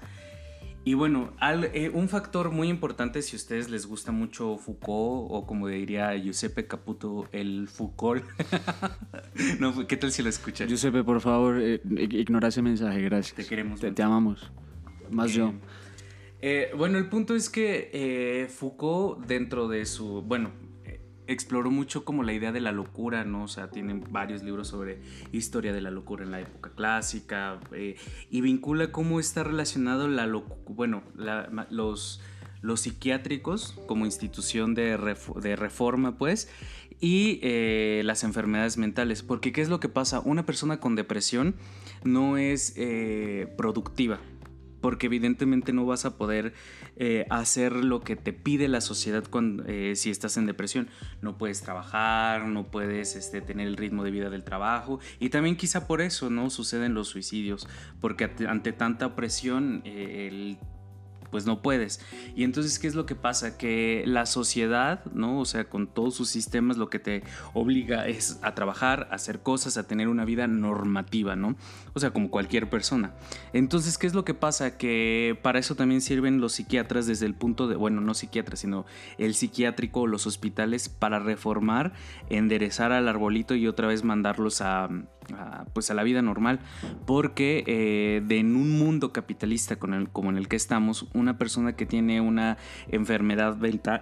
Y 0.85 0.95
bueno, 0.95 1.31
eh, 1.41 1.89
un 1.93 2.09
factor 2.09 2.51
muy 2.51 2.67
importante 2.67 3.21
si 3.21 3.35
a 3.35 3.37
ustedes 3.37 3.69
les 3.69 3.85
gusta 3.85 4.11
mucho 4.11 4.57
Foucault 4.57 5.27
o 5.31 5.45
como 5.47 5.69
diría 5.69 6.13
Giuseppe 6.15 6.67
Caputo, 6.67 7.29
el 7.31 7.69
Foucault. 7.69 8.25
no, 9.59 9.87
¿Qué 9.87 9.95
tal 9.95 10.11
si 10.11 10.23
lo 10.23 10.29
escuchan? 10.29 10.67
Giuseppe, 10.67 11.03
por 11.03 11.21
favor, 11.21 11.61
eh, 11.61 11.79
ignora 12.11 12.49
ese 12.49 12.61
mensaje, 12.61 13.01
gracias. 13.01 13.35
Te 13.35 13.45
queremos. 13.45 13.79
Te, 13.79 13.91
te 13.91 14.03
amamos. 14.03 14.51
Más 15.09 15.31
yo. 15.31 15.53
Eh, 16.41 16.71
bueno, 16.75 16.97
el 16.97 17.07
punto 17.07 17.33
es 17.33 17.49
que 17.49 18.49
Foucault 18.53 19.25
dentro 19.25 19.69
de 19.69 19.85
su, 19.85 20.21
bueno, 20.21 20.51
exploró 21.27 21.71
mucho 21.71 22.05
como 22.05 22.23
la 22.23 22.33
idea 22.33 22.51
de 22.51 22.61
la 22.61 22.71
locura, 22.71 23.23
¿no? 23.23 23.43
O 23.43 23.47
sea, 23.47 23.69
tienen 23.69 24.03
varios 24.11 24.43
libros 24.43 24.67
sobre 24.67 24.99
historia 25.31 25.73
de 25.73 25.81
la 25.81 25.91
locura 25.91 26.23
en 26.23 26.31
la 26.31 26.41
época 26.41 26.71
clásica 26.75 27.59
eh, 27.71 27.95
y 28.29 28.41
vincula 28.41 28.91
cómo 28.91 29.19
está 29.19 29.43
relacionado 29.43 30.07
la 30.07 30.27
bueno, 30.67 31.03
los, 31.69 32.21
los 32.61 32.81
psiquiátricos 32.81 33.79
como 33.87 34.05
institución 34.05 34.73
de, 34.73 34.97
de 35.41 35.55
reforma, 35.55 36.17
pues, 36.17 36.49
y 36.99 37.39
eh, 37.43 38.01
las 38.05 38.23
enfermedades 38.23 38.77
mentales. 38.77 39.23
Porque, 39.23 39.51
¿qué 39.51 39.61
es 39.61 39.69
lo 39.69 39.79
que 39.79 39.89
pasa? 39.89 40.21
Una 40.21 40.45
persona 40.45 40.79
con 40.79 40.95
depresión 40.95 41.55
no 42.03 42.37
es 42.37 42.73
eh, 42.77 43.53
productiva 43.57 44.19
porque 44.83 45.05
evidentemente 45.05 45.71
no 45.71 45.85
vas 45.85 46.03
a 46.03 46.17
poder 46.17 46.53
eh, 46.97 47.25
hacer 47.29 47.71
lo 47.71 48.01
que 48.01 48.17
te 48.17 48.33
pide 48.33 48.67
la 48.67 48.81
sociedad 48.81 49.23
cuando, 49.29 49.63
eh, 49.65 49.95
si 49.95 50.09
estás 50.09 50.35
en 50.35 50.45
depresión. 50.45 50.89
No 51.21 51.37
puedes 51.37 51.61
trabajar, 51.61 52.47
no 52.47 52.69
puedes 52.69 53.15
este, 53.15 53.39
tener 53.39 53.65
el 53.65 53.77
ritmo 53.77 54.03
de 54.03 54.11
vida 54.11 54.29
del 54.29 54.43
trabajo 54.43 54.99
y 55.21 55.29
también 55.29 55.55
quizá 55.55 55.87
por 55.87 56.01
eso 56.01 56.29
no 56.29 56.49
suceden 56.49 56.95
los 56.95 57.07
suicidios, 57.07 57.65
porque 58.01 58.29
ante 58.45 58.73
tanta 58.73 59.15
presión 59.15 59.83
eh, 59.85 60.27
el 60.29 60.57
pues 61.33 61.47
no 61.47 61.63
puedes. 61.63 61.99
Y 62.35 62.43
entonces, 62.43 62.77
¿qué 62.77 62.85
es 62.85 62.93
lo 62.93 63.07
que 63.07 63.15
pasa? 63.15 63.57
Que 63.57 64.03
la 64.05 64.27
sociedad, 64.27 65.03
¿no? 65.13 65.39
O 65.39 65.45
sea, 65.45 65.63
con 65.63 65.87
todos 65.87 66.13
sus 66.13 66.29
sistemas, 66.29 66.77
lo 66.77 66.91
que 66.91 66.99
te 66.99 67.23
obliga 67.55 68.07
es 68.07 68.37
a 68.43 68.53
trabajar, 68.53 69.07
a 69.09 69.15
hacer 69.15 69.39
cosas, 69.39 69.77
a 69.77 69.87
tener 69.87 70.09
una 70.09 70.25
vida 70.25 70.45
normativa, 70.45 71.35
¿no? 71.35 71.55
O 71.93 71.99
sea, 71.99 72.11
como 72.11 72.29
cualquier 72.29 72.69
persona. 72.69 73.15
Entonces, 73.51 73.97
¿qué 73.97 74.05
es 74.05 74.13
lo 74.13 74.23
que 74.23 74.35
pasa? 74.35 74.77
Que 74.77 75.35
para 75.41 75.57
eso 75.57 75.73
también 75.73 76.01
sirven 76.01 76.39
los 76.39 76.53
psiquiatras 76.53 77.07
desde 77.07 77.25
el 77.25 77.33
punto 77.33 77.67
de, 77.67 77.77
bueno, 77.77 77.99
no 77.99 78.13
psiquiatras, 78.13 78.59
sino 78.59 78.85
el 79.17 79.33
psiquiátrico 79.33 80.01
o 80.01 80.07
los 80.07 80.27
hospitales 80.27 80.87
para 80.87 81.17
reformar, 81.17 81.93
enderezar 82.29 82.91
al 82.91 83.07
arbolito 83.07 83.55
y 83.55 83.65
otra 83.65 83.87
vez 83.87 84.03
mandarlos 84.03 84.61
a, 84.61 84.87
pues 85.73 85.89
a 85.89 85.93
la 85.93 86.03
vida 86.03 86.21
normal 86.21 86.59
porque 87.05 87.63
eh, 87.67 88.23
en 88.29 88.55
un 88.55 88.77
mundo 88.77 89.13
capitalista 89.13 89.77
con 89.77 89.93
el, 89.93 90.09
como 90.09 90.29
en 90.29 90.37
el 90.37 90.47
que 90.47 90.55
estamos 90.55 91.07
una 91.23 91.37
persona 91.37 91.75
que 91.75 91.85
tiene 91.85 92.21
una 92.21 92.57
enfermedad 92.89 93.57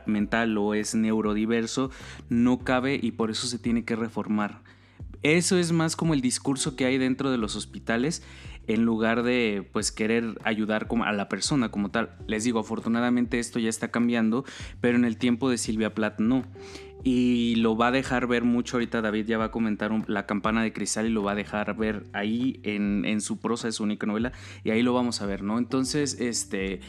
mental 0.06 0.58
o 0.58 0.74
es 0.74 0.96
neurodiverso 0.96 1.92
no 2.30 2.60
cabe 2.60 3.00
y 3.02 3.12
por 3.12 3.32
eso 3.32 3.48
se 3.48 3.60
tiene 3.60 3.86
que 3.86 3.96
reformar. 3.96 4.62
Eso 5.24 5.58
es 5.58 5.72
más 5.72 5.96
como 5.96 6.14
el 6.14 6.22
discurso 6.22 6.76
que 6.76 6.86
hay 6.86 6.98
dentro 6.98 7.30
de 7.30 7.38
los 7.38 7.56
hospitales 7.56 8.24
en 8.68 8.84
lugar 8.84 9.24
de 9.24 9.68
pues 9.72 9.92
querer 9.92 10.38
ayudar 10.44 10.88
a 11.06 11.12
la 11.12 11.30
persona 11.30 11.70
como 11.70 11.90
tal. 11.90 12.12
Les 12.28 12.44
digo, 12.44 12.60
afortunadamente 12.60 13.40
esto 13.40 13.60
ya 13.60 13.70
está 13.70 13.90
cambiando, 13.90 14.46
pero 14.80 14.98
en 14.98 15.06
el 15.06 15.18
tiempo 15.18 15.50
de 15.50 15.58
Silvia 15.58 15.94
Plath 15.94 16.20
no. 16.20 16.44
Y 17.04 17.56
lo 17.56 17.76
va 17.76 17.88
a 17.88 17.92
dejar 17.92 18.28
ver 18.28 18.44
mucho 18.44 18.78
ahorita 18.78 19.02
David 19.02 19.26
ya 19.26 19.40
va 19.40 19.46
a 19.46 19.52
comentar 19.52 19.92
la 20.08 20.28
campana 20.28 20.62
de 20.62 20.72
cristal 20.72 21.08
y 21.08 21.10
lo 21.10 21.24
va 21.24 21.32
a 21.32 21.36
dejar 21.36 21.76
ver 21.76 22.04
ahí 22.14 22.60
en, 22.64 23.22
su 23.22 23.40
prosa 23.40 23.68
de 23.68 23.72
su 23.72 23.84
única 23.84 24.06
novela 24.06 24.32
y 24.64 24.70
ahí 24.70 24.84
lo 24.84 24.94
vamos 24.94 25.22
a 25.22 25.26
ver 25.26 25.42
no 25.42 25.58
entonces 25.58 26.20
este 26.20 26.80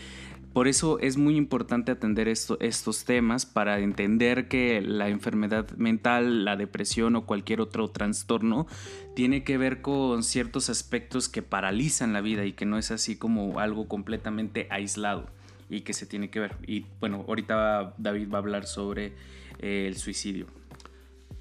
por 0.52 0.68
eso 0.68 0.98
es 0.98 1.16
muy 1.16 1.36
importante 1.36 1.92
atender 1.92 2.28
estos 2.28 3.04
temas 3.04 3.46
para 3.46 3.78
entender 3.78 4.48
que 4.48 4.80
la 4.82 5.08
enfermedad 5.08 5.70
mental, 5.76 6.44
la 6.44 6.56
depresión 6.56 7.16
o 7.16 7.24
cualquier 7.24 7.60
otro 7.60 7.88
trastorno 7.90 8.66
tiene 9.14 9.44
que 9.44 9.58
ver 9.58 9.80
con 9.80 10.22
ciertos 10.22 10.68
aspectos 10.68 11.28
que 11.28 11.42
paralizan 11.42 12.12
la 12.12 12.20
vida 12.20 12.44
y 12.44 12.52
que 12.52 12.66
no 12.66 12.78
es 12.78 12.90
así 12.90 13.16
como 13.16 13.58
algo 13.60 13.88
completamente 13.88 14.66
aislado. 14.70 15.26
y 15.70 15.80
que 15.80 15.94
se 15.94 16.04
tiene 16.04 16.28
que 16.28 16.38
ver. 16.38 16.56
Y 16.66 16.84
bueno, 17.00 17.24
ahorita 17.26 17.94
David 17.96 18.28
va 18.30 18.36
a 18.36 18.40
hablar 18.42 18.66
sobre 18.66 19.14
eh, 19.58 19.86
el 19.88 19.96
suicidio. 19.96 20.44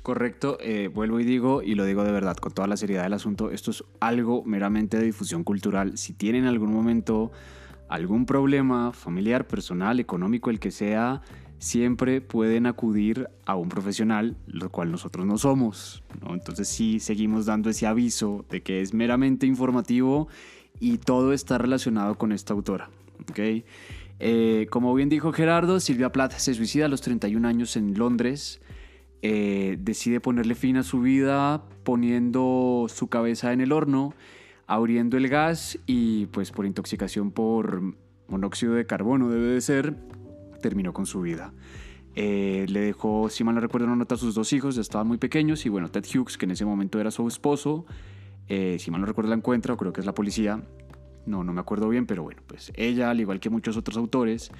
Correcto, 0.04 0.58
eh, 0.62 0.88
vuelvo 0.88 1.20
y 1.20 1.26
digo, 1.26 1.62
y 1.62 1.76
lo 1.76 1.84
digo 1.84 2.06
de 2.06 2.14
verdad, 2.14 2.38
con 2.38 2.54
toda 2.54 2.68
la 2.68 2.78
seriedad 2.78 3.04
del 3.04 3.14
asunto, 3.14 3.52
esto 3.52 3.72
es 3.72 3.84
algo 4.00 4.44
meramente 4.46 4.98
de 4.98 5.04
difusión 5.04 5.44
cultural. 5.44 5.98
Si 5.98 6.14
tienen 6.14 6.44
en 6.44 6.48
algún 6.48 6.74
momento 6.74 7.32
algún 7.92 8.26
problema 8.26 8.94
familiar, 8.94 9.46
personal, 9.46 10.00
económico, 10.00 10.50
el 10.50 10.60
que 10.60 10.72
sea, 10.72 11.22
siempre 11.60 12.22
pueden 12.22 12.66
acudir 12.66 13.30
a 13.46 13.56
un 13.56 13.68
profesional, 13.68 14.38
lo 14.48 14.70
cual 14.70 14.92
nosotros 14.92 15.26
no 15.26 15.38
somos. 15.38 16.02
Entonces 16.28 16.70
sí 16.70 17.02
seguimos 17.02 17.46
dando 17.46 17.70
ese 17.70 17.86
aviso 17.86 18.46
de 18.50 18.64
que 18.64 18.80
es 18.80 18.94
meramente 18.94 19.46
informativo 19.46 20.30
y 20.80 21.00
todo 21.00 21.34
está 21.34 21.58
relacionado 21.58 22.18
con 22.18 22.32
esta 22.32 22.54
autora. 22.54 22.90
¿okay? 23.30 23.66
Eh, 24.20 24.68
como 24.70 24.94
bien 24.96 25.10
dijo 25.10 25.34
Gerardo, 25.34 25.82
Silvia 25.82 26.14
Plath 26.14 26.38
se 26.38 26.54
suicida 26.54 26.86
a 26.86 26.90
los 26.90 27.02
31 27.02 27.46
años 27.46 27.76
en 27.76 27.98
Londres. 27.98 28.62
Eh, 29.22 29.78
decide 29.82 30.22
ponerle 30.22 30.56
fin 30.56 30.78
a 30.78 30.84
su 30.84 31.02
vida 31.02 31.62
poniendo 31.84 32.88
su 32.88 33.08
cabeza 33.08 33.52
en 33.52 33.60
el 33.60 33.74
horno, 33.74 34.14
abriendo 34.72 35.18
el 35.18 35.28
gas 35.28 35.78
y 35.86 36.28
pues 36.28 36.52
por 36.52 36.66
intoxicación 36.66 37.32
por 37.32 37.82
monóxido 38.30 38.74
de 38.74 38.86
carbono 38.86 39.28
debe 39.28 39.48
de 39.48 39.60
ser, 39.60 39.98
terminó 40.62 40.94
con 40.94 41.06
su 41.06 41.20
vida. 41.20 41.54
Eh, 42.16 42.66
le 42.70 42.80
dejó, 42.80 43.28
si 43.28 43.44
mal 43.44 43.54
no 43.54 43.60
recuerdo, 43.60 43.88
una 43.88 43.98
nota 43.98 44.16
a 44.16 44.18
sus 44.18 44.34
dos 44.34 44.54
hijos, 44.54 44.78
estaban 44.78 45.08
muy 45.08 45.18
pequeños 45.18 45.66
y 45.66 45.70
bueno, 45.70 45.92
Ted 45.92 46.06
Hughes, 46.06 46.38
que 46.38 46.46
en 46.46 46.52
ese 46.52 46.64
momento 46.64 47.02
era 47.02 47.12
su 47.12 47.28
esposo, 47.28 47.86
eh, 48.48 48.78
si 48.80 48.92
mal 48.92 49.02
no 49.02 49.08
recuerdo 49.08 49.32
la 49.32 49.36
encuentra, 49.36 49.74
o 49.74 49.78
creo 49.78 49.92
que 49.92 50.00
es 50.00 50.06
la 50.06 50.16
policía, 50.16 50.64
no, 51.26 51.44
no 51.44 51.52
me 51.52 51.60
acuerdo 51.60 51.90
bien, 51.90 52.06
pero 52.06 52.24
bueno, 52.24 52.42
pues 52.48 52.72
ella, 52.76 53.10
al 53.10 53.20
igual 53.20 53.42
que 53.42 53.50
muchos 53.50 53.76
otros 53.76 53.98
autores, 53.98 54.52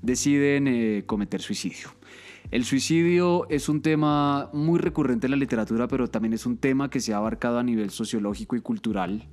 deciden 0.00 1.02
cometer 1.06 1.42
suicidio. 1.42 1.88
El 2.52 2.64
suicidio 2.64 3.48
es 3.50 3.68
un 3.68 3.82
tema 3.82 4.48
muy 4.52 4.78
recurrente 4.78 5.26
en 5.26 5.32
la 5.32 5.36
literatura, 5.36 5.88
pero 5.88 6.08
también 6.08 6.34
es 6.34 6.46
un 6.46 6.56
tema 6.56 6.88
que 6.88 7.00
se 7.00 7.12
ha 7.12 7.16
abarcado 7.16 7.58
a 7.58 7.64
nivel 7.64 7.90
sociológico 7.90 8.54
y 8.54 8.60
cultural 8.60 9.28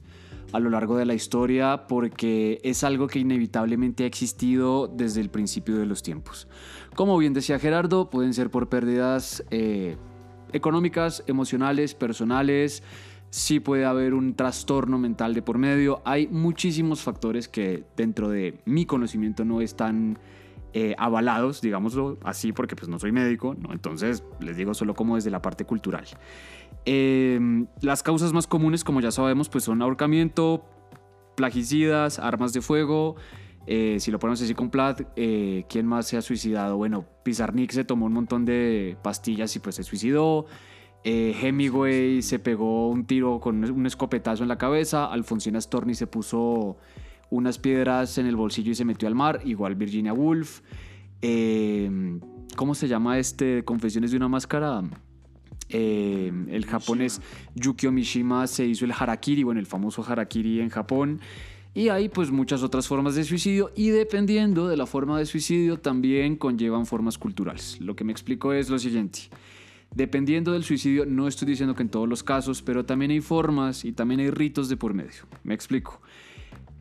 a 0.53 0.59
lo 0.59 0.69
largo 0.69 0.95
de 0.97 1.05
la 1.05 1.15
historia 1.15 1.87
porque 1.87 2.61
es 2.63 2.83
algo 2.83 3.07
que 3.07 3.19
inevitablemente 3.19 4.03
ha 4.03 4.07
existido 4.07 4.87
desde 4.87 5.19
el 5.19 5.29
principio 5.29 5.77
de 5.77 5.85
los 5.85 6.03
tiempos. 6.03 6.47
Como 6.95 7.17
bien 7.17 7.33
decía 7.33 7.59
Gerardo, 7.59 8.09
pueden 8.09 8.33
ser 8.33 8.51
por 8.51 8.69
pérdidas 8.69 9.43
eh, 9.49 9.97
económicas, 10.53 11.23
emocionales, 11.27 11.95
personales, 11.95 12.83
sí 13.31 13.59
puede 13.59 13.83
haber 13.83 14.13
un 14.13 14.35
trastorno 14.35 14.99
mental 14.99 15.33
de 15.33 15.41
por 15.41 15.57
medio. 15.57 16.03
Hay 16.05 16.27
muchísimos 16.27 17.01
factores 17.01 17.47
que 17.47 17.83
dentro 17.97 18.29
de 18.29 18.59
mi 18.65 18.85
conocimiento 18.85 19.43
no 19.43 19.59
están 19.59 20.19
eh, 20.75 20.95
avalados, 20.97 21.61
digámoslo 21.61 22.17
así, 22.23 22.51
porque 22.51 22.75
pues 22.75 22.89
no 22.89 22.97
soy 22.97 23.11
médico, 23.11 23.55
entonces 23.69 24.23
les 24.39 24.57
digo 24.57 24.73
solo 24.73 24.95
como 24.95 25.15
desde 25.15 25.29
la 25.29 25.39
parte 25.39 25.65
cultural. 25.65 26.05
Em, 26.85 27.67
las 27.81 28.01
causas 28.01 28.33
más 28.33 28.47
comunes, 28.47 28.83
como 28.83 28.99
ya 28.99 29.11
sabemos, 29.11 29.49
pues 29.49 29.65
son 29.65 29.83
ahorcamiento, 29.83 30.65
plagicidas, 31.35 32.17
armas 32.17 32.53
de 32.53 32.61
fuego. 32.61 33.15
Eh, 33.67 33.97
si 33.99 34.09
lo 34.09 34.17
ponemos 34.17 34.41
así 34.41 34.55
con 34.55 34.71
Plat, 34.71 35.01
eh, 35.15 35.63
¿quién 35.69 35.85
más 35.85 36.07
se 36.07 36.17
ha 36.17 36.23
suicidado? 36.23 36.75
Bueno, 36.75 37.05
Pizarnik 37.23 37.71
se 37.71 37.83
tomó 37.83 38.07
un 38.07 38.13
montón 38.13 38.43
de 38.43 38.97
pastillas 39.03 39.55
y 39.55 39.59
pues 39.59 39.75
se 39.75 39.83
suicidó. 39.83 40.47
Hemingway 41.05 42.21
se 42.21 42.39
pegó 42.39 42.89
un 42.89 43.05
tiro 43.05 43.39
con 43.39 43.63
un 43.63 43.85
escopetazo 43.85 44.41
en 44.41 44.49
la 44.49 44.57
cabeza. 44.57 45.05
Alfonsina 45.05 45.61
Storni 45.61 45.93
se 45.93 46.07
puso 46.07 46.77
unas 47.29 47.57
piedras 47.59 48.17
en 48.17 48.25
el 48.25 48.35
bolsillo 48.35 48.71
y 48.71 48.75
se 48.75 48.85
metió 48.85 49.07
al 49.07 49.15
mar, 49.15 49.41
igual 49.45 49.75
Virginia 49.75 50.13
Woolf. 50.13 50.61
Em, 51.21 52.19
¿Cómo 52.55 52.75
se 52.75 52.87
llama 52.87 53.17
este? 53.17 53.63
Confesiones 53.63 54.11
de 54.11 54.17
una 54.17 54.27
máscara. 54.27 54.83
Em, 55.69 56.47
el 56.49 56.65
japonés 56.65 57.21
Yukio 57.55 57.91
Mishima 57.91 58.45
se 58.45 58.65
hizo 58.65 58.85
el 58.85 58.91
harakiri, 58.91 59.43
bueno, 59.43 59.59
el 59.59 59.65
famoso 59.65 60.05
harakiri 60.07 60.59
en 60.59 60.69
Japón. 60.69 61.19
Y 61.73 61.89
hay 61.89 62.07
pues 62.09 62.29
muchas 62.29 62.61
otras 62.61 62.87
formas 62.87 63.15
de 63.15 63.23
suicidio 63.23 63.71
y 63.75 63.89
dependiendo 63.89 64.67
de 64.67 64.77
la 64.77 64.85
forma 64.85 65.17
de 65.17 65.25
suicidio 65.25 65.79
también 65.79 66.35
conllevan 66.35 66.85
formas 66.85 67.17
culturales. 67.17 67.81
Lo 67.81 67.95
que 67.95 68.03
me 68.03 68.11
explico 68.11 68.53
es 68.53 68.69
lo 68.69 68.77
siguiente. 68.77 69.21
Dependiendo 69.95 70.51
del 70.51 70.63
suicidio, 70.63 71.05
no 71.05 71.27
estoy 71.27 71.47
diciendo 71.47 71.73
que 71.73 71.81
en 71.81 71.89
todos 71.89 72.07
los 72.07 72.23
casos, 72.23 72.61
pero 72.61 72.85
también 72.85 73.09
hay 73.09 73.21
formas 73.21 73.85
y 73.85 73.91
también 73.91 74.19
hay 74.19 74.29
ritos 74.29 74.69
de 74.69 74.77
por 74.77 74.93
medio. 74.93 75.23
Me 75.43 75.55
explico. 75.55 75.99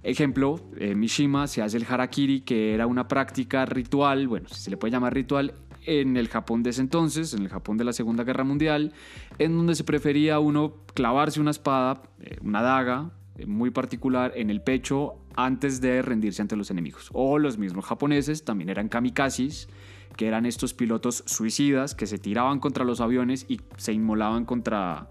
Ejemplo, 0.03 0.61
eh, 0.79 0.95
Mishima 0.95 1.47
se 1.47 1.63
hace 1.63 1.77
el 1.77 1.87
harakiri, 1.89 2.41
que 2.41 2.75
era 2.75 2.87
una 2.87 3.07
práctica 3.07 3.65
ritual, 3.67 4.27
bueno, 4.27 4.49
si 4.49 4.61
se 4.61 4.71
le 4.71 4.77
puede 4.77 4.91
llamar 4.91 5.15
ritual, 5.15 5.55
en 5.85 6.17
el 6.17 6.29
Japón 6.29 6.63
de 6.63 6.71
ese 6.71 6.81
entonces, 6.81 7.35
en 7.35 7.43
el 7.43 7.49
Japón 7.49 7.77
de 7.77 7.85
la 7.85 7.93
Segunda 7.93 8.25
Guerra 8.25 8.45
Mundial, 8.45 8.93
en 9.39 9.57
donde 9.57 9.75
se 9.75 9.85
prefería 9.85 10.39
uno 10.39 10.75
clavarse 10.95 11.41
una 11.41 11.51
espada, 11.51 12.03
eh, 12.21 12.37
una 12.43 12.63
daga 12.63 13.11
eh, 13.37 13.47
muy 13.47 13.71
particular 13.71 14.33
en 14.37 14.51
el 14.51 14.61
pecho 14.61 15.15
antes 15.37 15.81
de 15.81 16.03
rendirse 16.03 16.43
ante 16.43 16.57
los 16.57 16.71
enemigos. 16.71 17.09
O 17.13 17.39
los 17.39 17.59
mismos 17.59 17.85
japoneses 17.85 18.45
también 18.45 18.71
eran 18.71 18.89
kamikazes, 18.89 19.69
que 20.17 20.27
eran 20.27 20.47
estos 20.47 20.75
pilotos 20.75 21.25
suicidas 21.27 21.95
que 21.95 22.07
se 22.07 22.19
tiraban 22.19 22.61
contra 22.61 22.85
los 22.85 23.01
aviones 23.01 23.47
y 23.49 23.61
se 23.77 23.93
inmolaban 23.93 24.45
contra, 24.45 25.09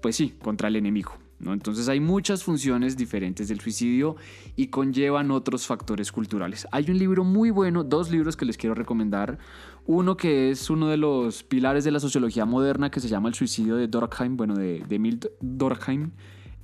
pues 0.00 0.16
sí, 0.16 0.34
contra 0.42 0.68
el 0.68 0.76
enemigo. 0.76 1.12
Entonces 1.44 1.88
hay 1.88 1.98
muchas 1.98 2.44
funciones 2.44 2.96
diferentes 2.96 3.48
del 3.48 3.60
suicidio 3.60 4.16
y 4.54 4.68
conllevan 4.68 5.30
otros 5.30 5.66
factores 5.66 6.12
culturales. 6.12 6.68
Hay 6.70 6.90
un 6.90 6.98
libro 6.98 7.24
muy 7.24 7.50
bueno, 7.50 7.82
dos 7.82 8.10
libros 8.10 8.36
que 8.36 8.44
les 8.44 8.56
quiero 8.56 8.74
recomendar. 8.74 9.38
Uno 9.86 10.16
que 10.16 10.50
es 10.50 10.70
uno 10.70 10.88
de 10.88 10.96
los 10.96 11.42
pilares 11.42 11.82
de 11.82 11.90
la 11.90 11.98
sociología 11.98 12.44
moderna 12.44 12.90
que 12.90 13.00
se 13.00 13.08
llama 13.08 13.28
El 13.28 13.34
suicidio 13.34 13.74
de 13.76 13.88
Durkheim, 13.88 14.36
bueno, 14.36 14.54
de, 14.54 14.84
de 14.86 14.96
Emil 14.96 15.18
Durkheim. 15.40 16.12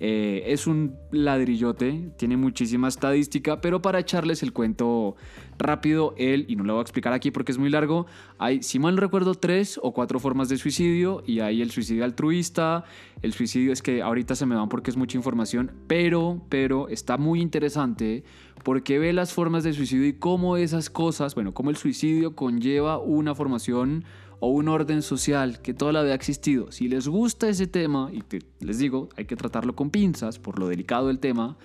Eh, 0.00 0.44
es 0.46 0.66
un 0.66 0.96
ladrillote, 1.10 2.10
tiene 2.16 2.36
muchísima 2.36 2.88
estadística, 2.88 3.60
pero 3.60 3.82
para 3.82 3.98
echarles 3.98 4.42
el 4.42 4.52
cuento 4.52 5.16
rápido, 5.58 6.14
él, 6.16 6.44
y 6.48 6.54
no 6.54 6.62
lo 6.62 6.74
voy 6.74 6.80
a 6.80 6.82
explicar 6.82 7.12
aquí 7.12 7.30
porque 7.32 7.50
es 7.50 7.58
muy 7.58 7.68
largo, 7.68 8.06
hay, 8.38 8.62
si 8.62 8.78
mal 8.78 8.94
no 8.94 9.00
recuerdo, 9.00 9.34
tres 9.34 9.78
o 9.82 9.92
cuatro 9.92 10.20
formas 10.20 10.48
de 10.48 10.56
suicidio, 10.56 11.22
y 11.26 11.40
hay 11.40 11.62
el 11.62 11.72
suicidio 11.72 12.04
altruista, 12.04 12.84
el 13.22 13.32
suicidio 13.32 13.72
es 13.72 13.82
que 13.82 14.00
ahorita 14.02 14.36
se 14.36 14.46
me 14.46 14.54
van 14.54 14.68
porque 14.68 14.90
es 14.90 14.96
mucha 14.96 15.16
información, 15.16 15.72
pero, 15.88 16.42
pero 16.48 16.88
está 16.88 17.16
muy 17.16 17.40
interesante 17.40 18.22
porque 18.62 18.98
ve 18.98 19.12
las 19.12 19.32
formas 19.32 19.64
de 19.64 19.72
suicidio 19.72 20.06
y 20.06 20.14
cómo 20.14 20.56
esas 20.56 20.90
cosas, 20.90 21.34
bueno, 21.34 21.54
cómo 21.54 21.70
el 21.70 21.76
suicidio 21.76 22.34
conlleva 22.34 22.98
una 22.98 23.34
formación 23.34 24.04
o 24.40 24.48
un 24.48 24.68
orden 24.68 25.02
social 25.02 25.60
que 25.60 25.74
toda 25.74 25.92
la 25.92 26.02
vida 26.02 26.12
ha 26.12 26.16
existido. 26.16 26.70
Si 26.72 26.88
les 26.88 27.08
gusta 27.08 27.48
ese 27.48 27.66
tema, 27.66 28.10
y 28.12 28.22
les 28.64 28.78
digo, 28.78 29.08
hay 29.16 29.24
que 29.24 29.36
tratarlo 29.36 29.74
con 29.74 29.90
pinzas 29.90 30.38
por 30.38 30.58
lo 30.58 30.68
delicado 30.68 31.08
del 31.08 31.18
tema, 31.18 31.56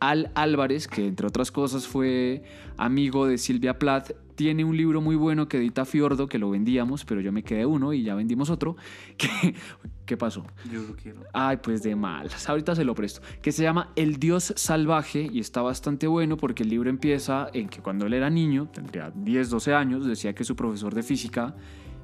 Al 0.00 0.30
Álvarez, 0.34 0.88
que 0.88 1.06
entre 1.06 1.26
otras 1.26 1.50
cosas 1.50 1.86
fue 1.86 2.42
amigo 2.76 3.26
de 3.26 3.38
Silvia 3.38 3.78
Plath, 3.78 4.12
tiene 4.36 4.64
un 4.64 4.76
libro 4.76 5.00
muy 5.00 5.16
bueno 5.16 5.48
que 5.48 5.56
edita 5.56 5.84
Fiordo, 5.86 6.28
que 6.28 6.38
lo 6.38 6.50
vendíamos, 6.50 7.04
pero 7.04 7.20
yo 7.22 7.32
me 7.32 7.42
quedé 7.42 7.64
uno 7.64 7.92
y 7.94 8.02
ya 8.02 8.14
vendimos 8.14 8.50
otro. 8.50 8.76
¿Qué 10.04 10.16
pasó? 10.16 10.44
Yo 10.70 10.82
lo 10.82 10.94
quiero. 10.94 11.22
Ay, 11.32 11.56
pues 11.56 11.82
de 11.82 11.96
malas. 11.96 12.48
Ahorita 12.48 12.76
se 12.76 12.84
lo 12.84 12.94
presto. 12.94 13.22
Que 13.40 13.50
se 13.50 13.62
llama 13.62 13.92
El 13.96 14.18
Dios 14.18 14.52
Salvaje 14.56 15.28
y 15.32 15.40
está 15.40 15.62
bastante 15.62 16.06
bueno 16.06 16.36
porque 16.36 16.62
el 16.62 16.68
libro 16.68 16.90
empieza 16.90 17.48
en 17.54 17.68
que 17.68 17.80
cuando 17.80 18.06
él 18.06 18.12
era 18.12 18.28
niño, 18.30 18.68
tendría 18.72 19.10
10, 19.10 19.50
12 19.50 19.74
años, 19.74 20.06
decía 20.06 20.34
que 20.34 20.44
su 20.44 20.54
profesor 20.54 20.94
de 20.94 21.02
física 21.02 21.56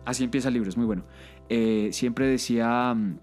Así 0.05 0.25
empieza 0.25 0.49
el 0.49 0.55
libro, 0.55 0.69
es 0.69 0.77
muy 0.77 0.87
bueno. 0.87 1.05
Eh, 1.49 1.91
siempre 1.93 2.27
decía, 2.27 2.95
mm, 2.95 3.19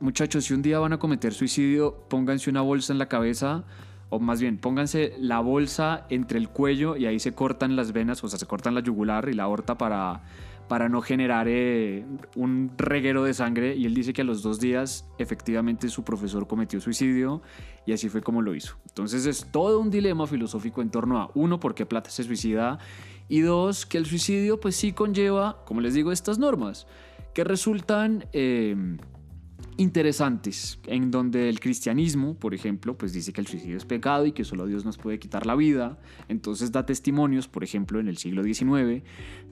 muchachos, 0.00 0.44
si 0.44 0.54
un 0.54 0.62
día 0.62 0.78
van 0.78 0.92
a 0.92 0.98
cometer 0.98 1.32
suicidio, 1.32 2.04
pónganse 2.08 2.50
una 2.50 2.60
bolsa 2.60 2.92
en 2.92 2.98
la 2.98 3.06
cabeza, 3.06 3.64
o 4.10 4.18
más 4.18 4.40
bien, 4.40 4.58
pónganse 4.58 5.14
la 5.18 5.40
bolsa 5.40 6.06
entre 6.10 6.38
el 6.38 6.48
cuello 6.48 6.96
y 6.96 7.06
ahí 7.06 7.20
se 7.20 7.32
cortan 7.32 7.76
las 7.76 7.92
venas, 7.92 8.22
o 8.24 8.28
sea, 8.28 8.38
se 8.38 8.46
cortan 8.46 8.74
la 8.74 8.80
yugular 8.80 9.28
y 9.28 9.34
la 9.34 9.44
aorta 9.44 9.78
para, 9.78 10.22
para 10.68 10.88
no 10.88 11.00
generar 11.00 11.46
eh, 11.48 12.04
un 12.34 12.72
reguero 12.76 13.22
de 13.22 13.34
sangre. 13.34 13.76
Y 13.76 13.86
él 13.86 13.94
dice 13.94 14.12
que 14.12 14.22
a 14.22 14.24
los 14.24 14.42
dos 14.42 14.58
días, 14.58 15.08
efectivamente, 15.18 15.88
su 15.88 16.02
profesor 16.02 16.48
cometió 16.48 16.80
suicidio 16.80 17.40
y 17.86 17.92
así 17.92 18.08
fue 18.08 18.20
como 18.20 18.42
lo 18.42 18.54
hizo. 18.54 18.76
Entonces 18.88 19.26
es 19.26 19.46
todo 19.50 19.78
un 19.78 19.90
dilema 19.90 20.26
filosófico 20.26 20.82
en 20.82 20.90
torno 20.90 21.20
a, 21.20 21.30
uno, 21.34 21.60
por 21.60 21.74
qué 21.74 21.86
Plata 21.86 22.10
se 22.10 22.24
suicida 22.24 22.78
y 23.30 23.40
dos, 23.40 23.86
que 23.86 23.96
el 23.96 24.06
suicidio 24.06 24.60
pues 24.60 24.76
sí 24.76 24.92
conlleva, 24.92 25.64
como 25.64 25.80
les 25.80 25.94
digo, 25.94 26.10
estas 26.12 26.38
normas 26.38 26.86
que 27.32 27.44
resultan 27.44 28.26
eh, 28.32 28.74
interesantes, 29.76 30.80
en 30.86 31.12
donde 31.12 31.48
el 31.48 31.60
cristianismo, 31.60 32.34
por 32.34 32.54
ejemplo, 32.54 32.98
pues 32.98 33.12
dice 33.12 33.32
que 33.32 33.40
el 33.40 33.46
suicidio 33.46 33.76
es 33.76 33.84
pecado 33.84 34.26
y 34.26 34.32
que 34.32 34.44
solo 34.44 34.66
Dios 34.66 34.84
nos 34.84 34.98
puede 34.98 35.20
quitar 35.20 35.46
la 35.46 35.54
vida. 35.54 35.96
Entonces 36.28 36.72
da 36.72 36.84
testimonios, 36.84 37.46
por 37.46 37.62
ejemplo, 37.62 38.00
en 38.00 38.08
el 38.08 38.16
siglo 38.16 38.42
XIX, 38.42 39.04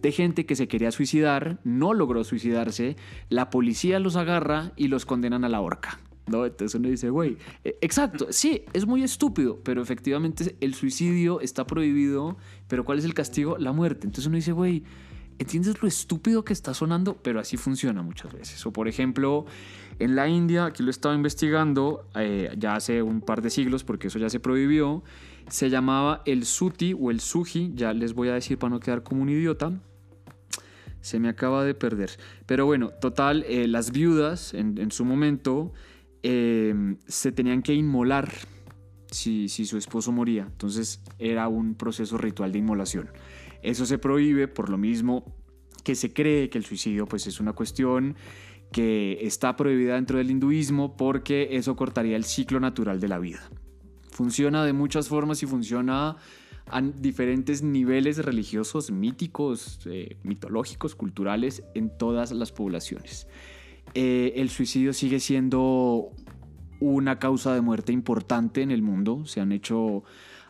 de 0.02 0.12
gente 0.12 0.44
que 0.44 0.56
se 0.56 0.66
quería 0.66 0.90
suicidar, 0.90 1.60
no 1.62 1.94
logró 1.94 2.24
suicidarse, 2.24 2.96
la 3.28 3.48
policía 3.48 4.00
los 4.00 4.16
agarra 4.16 4.72
y 4.74 4.88
los 4.88 5.06
condenan 5.06 5.44
a 5.44 5.48
la 5.48 5.60
horca. 5.60 6.00
¿No? 6.28 6.44
Entonces 6.46 6.74
uno 6.74 6.88
dice, 6.88 7.10
güey, 7.10 7.36
eh, 7.64 7.76
exacto, 7.80 8.28
sí, 8.30 8.64
es 8.72 8.86
muy 8.86 9.02
estúpido, 9.02 9.58
pero 9.62 9.82
efectivamente 9.82 10.56
el 10.60 10.74
suicidio 10.74 11.40
está 11.40 11.66
prohibido, 11.66 12.36
pero 12.68 12.84
¿cuál 12.84 12.98
es 12.98 13.04
el 13.04 13.14
castigo? 13.14 13.56
La 13.58 13.72
muerte. 13.72 14.06
Entonces 14.06 14.26
uno 14.26 14.36
dice, 14.36 14.52
güey, 14.52 14.84
¿entiendes 15.38 15.80
lo 15.80 15.88
estúpido 15.88 16.44
que 16.44 16.52
está 16.52 16.74
sonando? 16.74 17.16
Pero 17.22 17.40
así 17.40 17.56
funciona 17.56 18.02
muchas 18.02 18.32
veces. 18.32 18.64
O 18.66 18.72
por 18.72 18.88
ejemplo, 18.88 19.46
en 19.98 20.14
la 20.14 20.28
India, 20.28 20.66
aquí 20.66 20.82
lo 20.82 20.90
estaba 20.90 21.14
investigando 21.14 22.08
eh, 22.14 22.54
ya 22.56 22.76
hace 22.76 23.02
un 23.02 23.20
par 23.20 23.42
de 23.42 23.50
siglos, 23.50 23.84
porque 23.84 24.08
eso 24.08 24.18
ya 24.18 24.30
se 24.30 24.38
prohibió, 24.38 25.02
se 25.48 25.70
llamaba 25.70 26.22
el 26.26 26.44
suti 26.44 26.94
o 26.98 27.10
el 27.10 27.20
suji, 27.20 27.72
ya 27.74 27.92
les 27.92 28.14
voy 28.14 28.28
a 28.28 28.34
decir 28.34 28.58
para 28.58 28.70
no 28.70 28.80
quedar 28.80 29.02
como 29.02 29.22
un 29.22 29.28
idiota. 29.28 29.72
Se 31.00 31.18
me 31.18 31.28
acaba 31.28 31.64
de 31.64 31.74
perder. 31.74 32.10
Pero 32.46 32.66
bueno, 32.66 32.90
total, 33.00 33.44
eh, 33.48 33.66
las 33.66 33.92
viudas 33.92 34.52
en, 34.52 34.90
su 34.90 35.04
momento 35.04 35.72
eh, 36.22 36.96
se 37.06 37.32
tenían 37.32 37.62
que 37.62 37.74
inmolar 37.74 38.30
si, 39.10 39.48
si 39.48 39.64
su 39.64 39.78
esposo 39.78 40.12
moría. 40.12 40.42
Entonces 40.42 41.02
era 41.18 41.48
un 41.48 41.74
proceso 41.74 42.18
ritual 42.18 42.52
de 42.52 42.58
inmolación. 42.58 43.10
Eso 43.62 43.86
se 43.86 43.98
prohíbe 43.98 44.48
por 44.48 44.68
lo 44.68 44.78
mismo 44.78 45.24
que 45.84 45.94
se 45.94 46.12
cree 46.12 46.50
que 46.50 46.58
el 46.58 46.64
suicidio 46.64 47.06
pues 47.06 47.26
es 47.26 47.40
una 47.40 47.52
cuestión 47.52 48.16
que 48.72 49.18
está 49.22 49.56
prohibida 49.56 49.94
dentro 49.94 50.18
del 50.18 50.30
hinduismo 50.30 50.96
porque 50.96 51.48
eso 51.52 51.76
cortaría 51.76 52.16
el 52.16 52.24
ciclo 52.24 52.60
natural 52.60 53.00
de 53.00 53.08
la 53.08 53.18
vida. 53.18 53.48
Funciona 54.10 54.64
de 54.64 54.72
muchas 54.72 55.08
formas 55.08 55.42
y 55.42 55.46
funciona 55.46 56.16
a 56.66 56.82
diferentes 56.82 57.62
niveles 57.62 58.18
religiosos, 58.18 58.90
míticos, 58.90 59.80
eh, 59.86 60.16
mitológicos, 60.22 60.94
culturales 60.94 61.62
en 61.74 61.96
todas 61.96 62.32
las 62.32 62.52
poblaciones. 62.52 63.26
Eh, 63.94 64.34
el 64.36 64.50
suicidio 64.50 64.92
sigue 64.92 65.20
siendo 65.20 66.10
una 66.80 67.18
causa 67.18 67.54
de 67.54 67.60
muerte 67.60 67.92
importante 67.92 68.62
en 68.62 68.70
el 68.70 68.82
mundo. 68.82 69.24
Se 69.26 69.40
han 69.40 69.52
hecho 69.52 70.04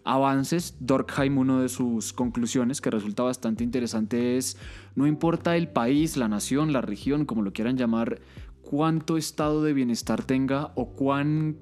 avances. 0.04 0.76
Dorkheim, 0.80 1.38
una 1.38 1.60
de 1.60 1.68
sus 1.68 2.12
conclusiones 2.12 2.80
que 2.80 2.90
resulta 2.90 3.22
bastante 3.22 3.64
interesante 3.64 4.36
es, 4.36 4.56
no 4.94 5.06
importa 5.06 5.56
el 5.56 5.68
país, 5.68 6.16
la 6.16 6.28
nación, 6.28 6.72
la 6.72 6.80
región, 6.80 7.24
como 7.24 7.42
lo 7.42 7.52
quieran 7.52 7.76
llamar, 7.76 8.20
cuánto 8.62 9.16
estado 9.16 9.62
de 9.62 9.72
bienestar 9.72 10.24
tenga 10.24 10.72
o 10.74 10.90
cuán 10.92 11.56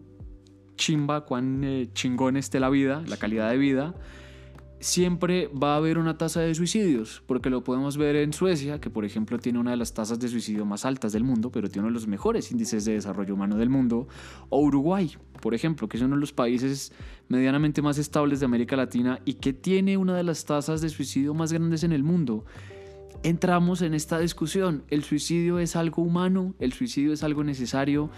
chimba, 0.76 1.25
cuán 1.25 1.64
eh, 1.64 1.88
chingón 1.92 2.37
esté 2.37 2.61
la 2.61 2.68
vida, 2.68 3.02
la 3.06 3.16
calidad 3.16 3.50
de 3.50 3.59
vida, 3.59 3.95
siempre 4.80 5.49
va 5.49 5.75
a 5.75 5.76
haber 5.76 5.99
una 5.99 6.18
tasa 6.18 6.40
de 6.40 6.54
suicidios, 6.54 7.23
porque 7.26 7.50
lo 7.50 7.64
podemos 7.64 7.97
ver 7.97 8.16
en 8.16 8.33
Suecia, 8.33 8.80
que 8.80 8.90
por 8.90 9.04
ejemplo 9.04 9.38
tiene 9.38 9.59
una 9.59 9.71
de 9.71 9.76
las 9.76 9.95
tasas 9.95 10.18
de 10.21 10.28
suicidio 10.28 10.66
más 10.66 10.85
altas 10.85 11.12
del 11.12 11.25
mundo, 11.25 11.50
pero 11.50 11.68
tiene 11.68 11.88
uno 11.88 11.95
de 11.95 12.00
los 12.00 12.06
mejores 12.06 12.50
índices 12.50 12.85
de 12.85 12.92
desarrollo 12.92 13.35
humano 13.35 13.56
del 13.56 13.71
mundo, 13.71 14.06
o 14.49 14.61
Uruguay, 14.61 15.16
por 15.40 15.54
ejemplo, 15.54 15.88
que 15.88 15.97
es 15.97 16.02
uno 16.02 16.16
de 16.16 16.21
los 16.21 16.33
países 16.33 16.92
medianamente 17.28 17.83
más 17.83 17.99
estables 17.99 18.40
de 18.40 18.47
América 18.47 18.76
Latina 18.76 19.21
y 19.25 19.35
que 19.35 19.52
tiene 19.52 19.97
una 19.97 20.14
de 20.16 20.23
las 20.23 20.45
tasas 20.45 20.80
de 20.80 20.88
suicidio 20.88 21.35
más 21.35 21.52
grandes 21.52 21.83
en 21.83 21.92
el 21.92 22.02
mundo. 22.02 22.45
Entramos 23.23 23.83
en 23.83 23.95
esta 23.95 24.18
discusión, 24.18 24.85
el 24.88 25.02
suicidio 25.02 25.59
es 25.59 25.75
algo 25.75 26.02
humano, 26.02 26.54
el 26.59 26.73
suicidio 26.73 27.12
es 27.12 27.25
algo 27.25 27.45
necesario, 27.45 28.11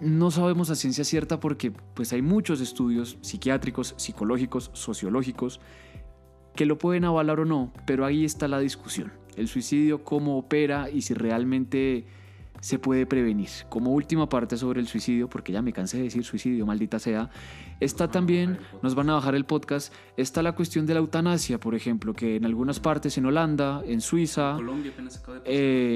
no 0.00 0.30
sabemos 0.30 0.70
a 0.70 0.74
ciencia 0.74 1.04
cierta 1.04 1.40
porque 1.40 1.72
pues 1.94 2.12
hay 2.12 2.22
muchos 2.22 2.60
estudios 2.60 3.18
psiquiátricos, 3.20 3.94
psicológicos, 3.96 4.70
sociológicos 4.74 5.60
que 6.54 6.66
lo 6.66 6.78
pueden 6.78 7.04
avalar 7.04 7.40
o 7.40 7.44
no, 7.44 7.72
pero 7.86 8.04
ahí 8.04 8.24
está 8.24 8.48
la 8.48 8.58
discusión. 8.58 9.12
El 9.36 9.48
suicidio, 9.48 10.04
cómo 10.04 10.38
opera 10.38 10.90
y 10.90 11.02
si 11.02 11.14
realmente 11.14 12.06
se 12.66 12.80
puede 12.80 13.06
prevenir. 13.06 13.48
Como 13.68 13.92
última 13.92 14.28
parte 14.28 14.56
sobre 14.56 14.80
el 14.80 14.88
suicidio, 14.88 15.28
porque 15.28 15.52
ya 15.52 15.62
me 15.62 15.72
cansé 15.72 15.98
de 15.98 16.02
decir 16.02 16.24
suicidio, 16.24 16.66
maldita 16.66 16.98
sea, 16.98 17.30
está 17.78 18.10
también, 18.10 18.58
nos 18.82 18.96
van 18.96 19.08
a 19.08 19.14
bajar 19.14 19.36
el 19.36 19.44
podcast, 19.44 19.94
está 20.16 20.42
la 20.42 20.50
cuestión 20.50 20.84
de 20.84 20.94
la 20.94 20.98
eutanasia, 20.98 21.60
por 21.60 21.76
ejemplo, 21.76 22.12
que 22.12 22.34
en 22.34 22.44
algunas 22.44 22.80
partes, 22.80 23.16
en 23.18 23.26
Holanda, 23.26 23.82
en 23.86 24.00
Suiza, 24.00 24.54
Colombia 24.56 24.90
apenas 24.92 25.16
acaba 25.16 25.38
de 25.38 25.42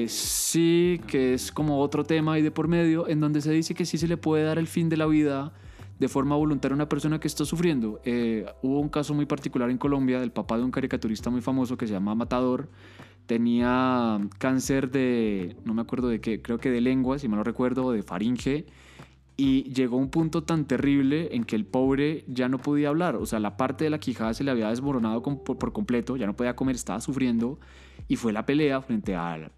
eh, 0.05 0.09
sí, 0.09 1.01
que 1.09 1.35
es 1.35 1.51
como 1.51 1.81
otro 1.81 2.05
tema 2.05 2.35
ahí 2.35 2.43
de 2.43 2.53
por 2.53 2.69
medio, 2.69 3.09
en 3.09 3.19
donde 3.19 3.41
se 3.41 3.51
dice 3.51 3.75
que 3.75 3.85
sí 3.85 3.99
se 3.99 4.07
le 4.07 4.17
puede 4.17 4.45
dar 4.45 4.61
el 4.61 4.69
fin 4.69 4.89
de 4.89 4.97
la 4.97 5.07
vida 5.07 5.53
de 5.99 6.09
forma 6.09 6.37
voluntaria 6.37 6.75
a 6.75 6.77
una 6.77 6.89
persona 6.89 7.19
que 7.19 7.27
está 7.27 7.45
sufriendo. 7.45 8.01
Eh, 8.05 8.47
hubo 8.63 8.79
un 8.79 8.91
caso 8.91 9.13
muy 9.13 9.27
particular 9.27 9.71
en 9.71 9.77
Colombia 9.77 10.21
del 10.21 10.31
papá 10.31 10.57
de 10.57 10.63
un 10.63 10.71
caricaturista 10.71 11.31
muy 11.31 11.41
famoso 11.41 11.77
que 11.77 11.89
se 11.89 11.95
llama 11.95 12.15
Matador, 12.15 12.69
tenía 13.27 14.21
cáncer 14.39 14.91
de, 14.91 15.57
no 15.65 15.75
me 15.75 15.83
acuerdo 15.83 16.09
de 16.09 16.21
qué, 16.21 16.43
creo 16.43 16.59
que 16.59 16.71
de 16.71 16.81
lengua, 16.81 17.19
si 17.19 17.29
mal 17.29 17.39
no 17.39 17.45
recuerdo, 17.45 17.93
de 17.93 18.03
faringe, 18.03 18.67
y 19.37 19.73
llegó 19.73 19.97
un 19.97 20.11
punto 20.11 20.43
tan 20.43 20.67
terrible 20.67 21.35
en 21.35 21.45
que 21.45 21.57
el 21.57 21.65
pobre 21.65 22.25
ya 22.29 22.49
no 22.49 22.59
podía 22.59 22.89
hablar, 22.89 23.17
o 23.17 23.25
sea, 23.25 23.41
la 23.41 23.57
parte 23.57 23.85
de 23.85 23.91
la 23.91 23.99
quijada 23.99 24.35
se 24.35 24.45
le 24.45 24.51
había 24.51 24.69
desmoronado 24.69 25.23
por, 25.23 25.73
completo, 25.73 26.17
ya 26.17 26.27
no 26.27 26.37
podía 26.37 26.57
comer, 26.57 26.77
estaba 26.77 27.01
sufriendo, 27.01 27.59
y 28.09 28.17
fue 28.17 28.33
la 28.33 28.45
pelea 28.45 28.83
frente 28.83 29.15
a 29.15 29.51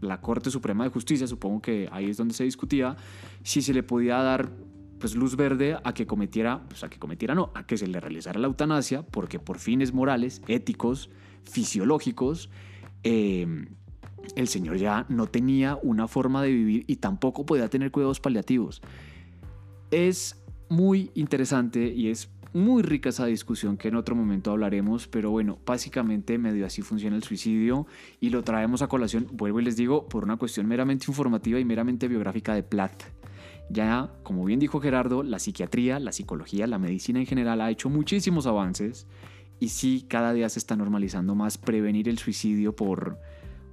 la 0.00 0.20
Corte 0.20 0.50
Suprema 0.50 0.84
de 0.84 0.90
Justicia, 0.90 1.26
supongo 1.26 1.62
que 1.62 1.88
ahí 1.90 2.10
es 2.10 2.16
donde 2.16 2.34
se 2.34 2.44
discutía, 2.44 2.96
si 3.42 3.62
se 3.62 3.72
le 3.72 3.82
podía 3.82 4.16
dar 4.18 4.50
pues 4.98 5.14
luz 5.14 5.36
verde 5.36 5.76
a 5.82 5.94
que 5.94 6.06
cometiera, 6.06 6.62
pues 6.68 6.82
a 6.84 6.88
que 6.88 6.98
cometiera 6.98 7.34
no, 7.34 7.50
a 7.54 7.66
que 7.66 7.76
se 7.76 7.86
le 7.86 8.00
realizara 8.00 8.38
la 8.40 8.46
eutanasia, 8.46 9.02
porque 9.02 9.38
por 9.38 9.58
fines 9.58 9.92
morales, 9.92 10.42
éticos, 10.48 11.10
fisiológicos, 11.44 12.50
Em, 13.04 13.66
el 14.34 14.48
señor 14.48 14.78
ya 14.78 15.06
no 15.08 15.26
tenía 15.26 15.78
una 15.82 16.08
forma 16.08 16.42
de 16.42 16.50
vivir 16.50 16.84
y 16.86 16.96
tampoco 16.96 17.46
podía 17.46 17.68
tener 17.68 17.90
cuidados 17.90 18.20
paliativos. 18.20 18.82
Es 19.90 20.42
muy 20.68 21.10
interesante 21.14 21.88
y 21.88 22.08
es 22.08 22.30
muy 22.54 22.82
rica 22.82 23.08
esa 23.08 23.26
discusión 23.26 23.76
que 23.76 23.88
en 23.88 23.96
otro 23.96 24.14
momento 24.14 24.52
hablaremos, 24.52 25.08
pero 25.08 25.30
bueno, 25.30 25.58
básicamente 25.66 26.38
medio 26.38 26.64
así 26.64 26.82
funciona 26.82 27.16
el 27.16 27.22
suicidio 27.22 27.86
y 28.20 28.30
lo 28.30 28.42
traemos 28.42 28.80
a 28.80 28.86
colación, 28.86 29.26
vuelvo 29.32 29.60
y 29.60 29.64
les 29.64 29.76
digo, 29.76 30.08
por 30.08 30.24
una 30.24 30.36
cuestión 30.36 30.66
meramente 30.66 31.06
informativa 31.08 31.58
y 31.58 31.64
meramente 31.64 32.08
biográfica 32.08 32.54
de 32.54 32.62
Platt. 32.62 33.02
Ya, 33.70 34.12
como 34.22 34.44
bien 34.44 34.60
dijo 34.60 34.80
Gerardo, 34.80 35.22
la 35.22 35.38
psiquiatría, 35.38 35.98
la 35.98 36.12
psicología, 36.12 36.66
la 36.66 36.78
medicina 36.78 37.18
en 37.18 37.26
general 37.26 37.60
ha 37.60 37.70
hecho 37.70 37.90
muchísimos 37.90 38.46
avances 38.46 39.06
y 39.60 39.68
sí, 39.68 40.04
cada 40.08 40.32
día 40.32 40.48
se 40.48 40.58
está 40.58 40.76
normalizando 40.76 41.34
más 41.34 41.58
prevenir 41.58 42.08
el 42.08 42.18
suicidio 42.18 42.74
por, 42.74 43.18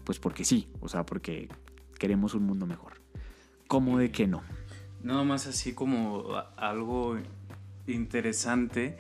pues 0.04 0.20
porque 0.20 0.46
sí, 0.46 0.68
o 0.80 0.88
sea, 0.88 1.06
porque 1.06 1.50
queremos 1.98 2.34
un 2.34 2.44
mundo 2.44 2.66
mejor. 2.66 2.94
¿Cómo 3.68 3.98
de 3.98 4.12
que 4.12 4.28
no? 4.28 4.44
Nada 5.04 5.24
más 5.24 5.48
así 5.48 5.74
como 5.74 6.26
algo 6.58 7.18
interesante 7.88 8.98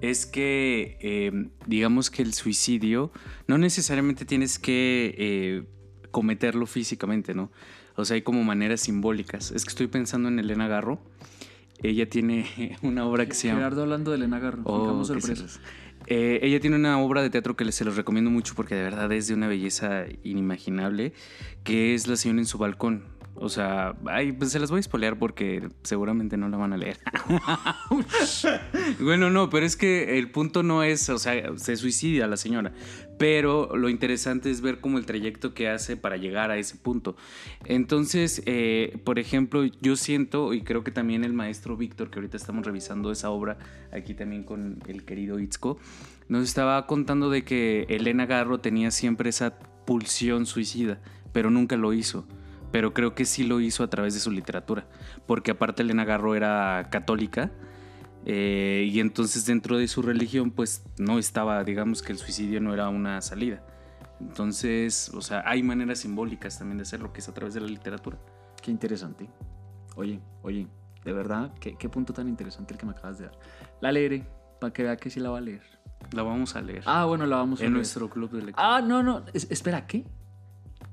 es 0.00 0.26
que 0.26 0.98
em, 1.00 1.50
digamos 1.66 2.10
que 2.10 2.22
el 2.22 2.34
suicidio 2.34 3.12
no 3.46 3.58
necesariamente 3.58 4.24
tienes 4.24 4.58
que 4.58 5.14
eh, 5.16 5.64
cometerlo 6.10 6.66
físicamente, 6.66 7.34
¿no? 7.34 7.50
O 7.94 8.04
sea, 8.04 8.14
hay 8.14 8.22
como 8.22 8.42
maneras 8.42 8.80
simbólicas. 8.80 9.50
Es 9.50 9.64
que 9.64 9.68
estoy 9.68 9.86
pensando 9.86 10.28
en 10.28 10.38
Elena 10.38 10.66
Garro. 10.66 11.00
Ella 11.82 12.08
tiene 12.08 12.76
una 12.82 13.06
obra 13.06 13.26
que 13.26 13.34
se 13.34 13.48
llama... 13.48 13.60
Gerardo 13.60 13.82
hablando 13.82 14.10
de 14.10 14.16
Elena 14.16 14.38
Garro. 14.38 14.62
Oh, 14.64 15.04
sorpresas. 15.04 15.60
Eh, 16.06 16.40
ella 16.42 16.60
tiene 16.60 16.76
una 16.76 17.00
obra 17.00 17.22
de 17.22 17.30
teatro 17.30 17.56
que 17.56 17.70
se 17.72 17.84
los 17.84 17.96
recomiendo 17.96 18.30
mucho 18.30 18.54
porque 18.54 18.74
de 18.74 18.82
verdad 18.82 19.10
es 19.12 19.28
de 19.28 19.34
una 19.34 19.48
belleza 19.48 20.04
inimaginable, 20.22 21.12
que 21.64 21.94
es 21.94 22.06
La 22.08 22.16
señora 22.16 22.40
en 22.40 22.46
su 22.46 22.58
balcón. 22.58 23.04
O 23.34 23.48
sea, 23.48 23.96
ay, 24.06 24.32
pues 24.32 24.52
se 24.52 24.60
las 24.60 24.70
voy 24.70 24.80
a 24.80 24.82
spoilear 24.82 25.18
porque 25.18 25.68
seguramente 25.82 26.36
no 26.36 26.48
la 26.48 26.58
van 26.58 26.74
a 26.74 26.76
leer. 26.76 26.98
bueno, 29.00 29.30
no, 29.30 29.48
pero 29.48 29.64
es 29.64 29.76
que 29.76 30.18
el 30.18 30.30
punto 30.30 30.62
no 30.62 30.82
es, 30.82 31.08
o 31.08 31.18
sea, 31.18 31.56
se 31.56 31.76
suicida 31.76 32.26
la 32.26 32.36
señora. 32.36 32.72
Pero 33.18 33.74
lo 33.76 33.88
interesante 33.88 34.50
es 34.50 34.60
ver 34.60 34.80
cómo 34.80 34.98
el 34.98 35.06
trayecto 35.06 35.54
que 35.54 35.68
hace 35.68 35.96
para 35.96 36.18
llegar 36.18 36.50
a 36.50 36.58
ese 36.58 36.76
punto. 36.76 37.16
Entonces, 37.64 38.42
eh, 38.46 38.98
por 39.04 39.18
ejemplo, 39.18 39.64
yo 39.80 39.96
siento, 39.96 40.52
y 40.52 40.62
creo 40.62 40.84
que 40.84 40.90
también 40.90 41.24
el 41.24 41.32
maestro 41.32 41.76
Víctor, 41.76 42.10
que 42.10 42.18
ahorita 42.18 42.36
estamos 42.36 42.66
revisando 42.66 43.10
esa 43.10 43.30
obra 43.30 43.58
aquí 43.92 44.12
también 44.14 44.44
con 44.44 44.78
el 44.86 45.04
querido 45.04 45.40
Itzko, 45.40 45.78
nos 46.28 46.44
estaba 46.44 46.86
contando 46.86 47.30
de 47.30 47.44
que 47.44 47.86
Elena 47.88 48.26
Garro 48.26 48.60
tenía 48.60 48.90
siempre 48.90 49.30
esa 49.30 49.58
pulsión 49.86 50.44
suicida, 50.46 51.00
pero 51.32 51.50
nunca 51.50 51.76
lo 51.76 51.92
hizo 51.92 52.26
pero 52.72 52.92
creo 52.92 53.14
que 53.14 53.24
sí 53.24 53.44
lo 53.44 53.60
hizo 53.60 53.84
a 53.84 53.90
través 53.90 54.14
de 54.14 54.20
su 54.20 54.30
literatura, 54.30 54.86
porque 55.26 55.52
aparte 55.52 55.82
Elena 55.82 56.04
Garro 56.04 56.34
era 56.34 56.88
católica 56.90 57.52
eh, 58.24 58.88
y 58.90 59.00
entonces 59.00 59.46
dentro 59.46 59.76
de 59.76 59.88
su 59.88 60.02
religión 60.02 60.50
pues 60.50 60.84
no 60.98 61.18
estaba, 61.18 61.62
digamos 61.64 62.02
que 62.02 62.12
el 62.12 62.18
suicidio 62.18 62.60
no 62.60 62.72
era 62.72 62.88
una 62.88 63.20
salida. 63.20 63.62
Entonces, 64.20 65.10
o 65.14 65.20
sea, 65.20 65.42
hay 65.44 65.62
maneras 65.62 65.98
simbólicas 66.00 66.58
también 66.58 66.78
de 66.78 66.82
hacerlo, 66.82 67.12
que 67.12 67.20
es 67.20 67.28
a 67.28 67.34
través 67.34 67.54
de 67.54 67.60
la 67.60 67.66
literatura. 67.66 68.18
Qué 68.62 68.70
interesante. 68.70 69.28
Oye, 69.96 70.20
oye, 70.42 70.68
de 71.04 71.12
verdad, 71.12 71.52
qué, 71.58 71.88
punto 71.88 72.12
tan 72.12 72.28
interesante 72.28 72.72
el 72.74 72.78
que 72.78 72.86
me 72.86 72.92
acabas 72.92 73.18
de 73.18 73.26
dar. 73.26 73.38
La 73.80 73.90
leeré, 73.90 74.24
para 74.60 74.72
que 74.72 74.84
vea 74.84 74.96
que 74.96 75.10
sí 75.10 75.18
la 75.18 75.30
va 75.30 75.38
a 75.38 75.40
leer. 75.40 75.62
La 76.12 76.22
vamos 76.22 76.54
a 76.54 76.62
leer. 76.62 76.84
Ah, 76.86 77.04
bueno, 77.04 77.26
la 77.26 77.36
vamos 77.36 77.58
a 77.58 77.62
leer. 77.62 77.68
En 77.68 77.74
nuestro 77.74 78.08
club 78.08 78.30
de 78.30 78.42
lectura. 78.42 78.76
Ah, 78.76 78.80
no, 78.80 79.02
no, 79.02 79.24
espera, 79.32 79.86
¿qué? 79.88 80.06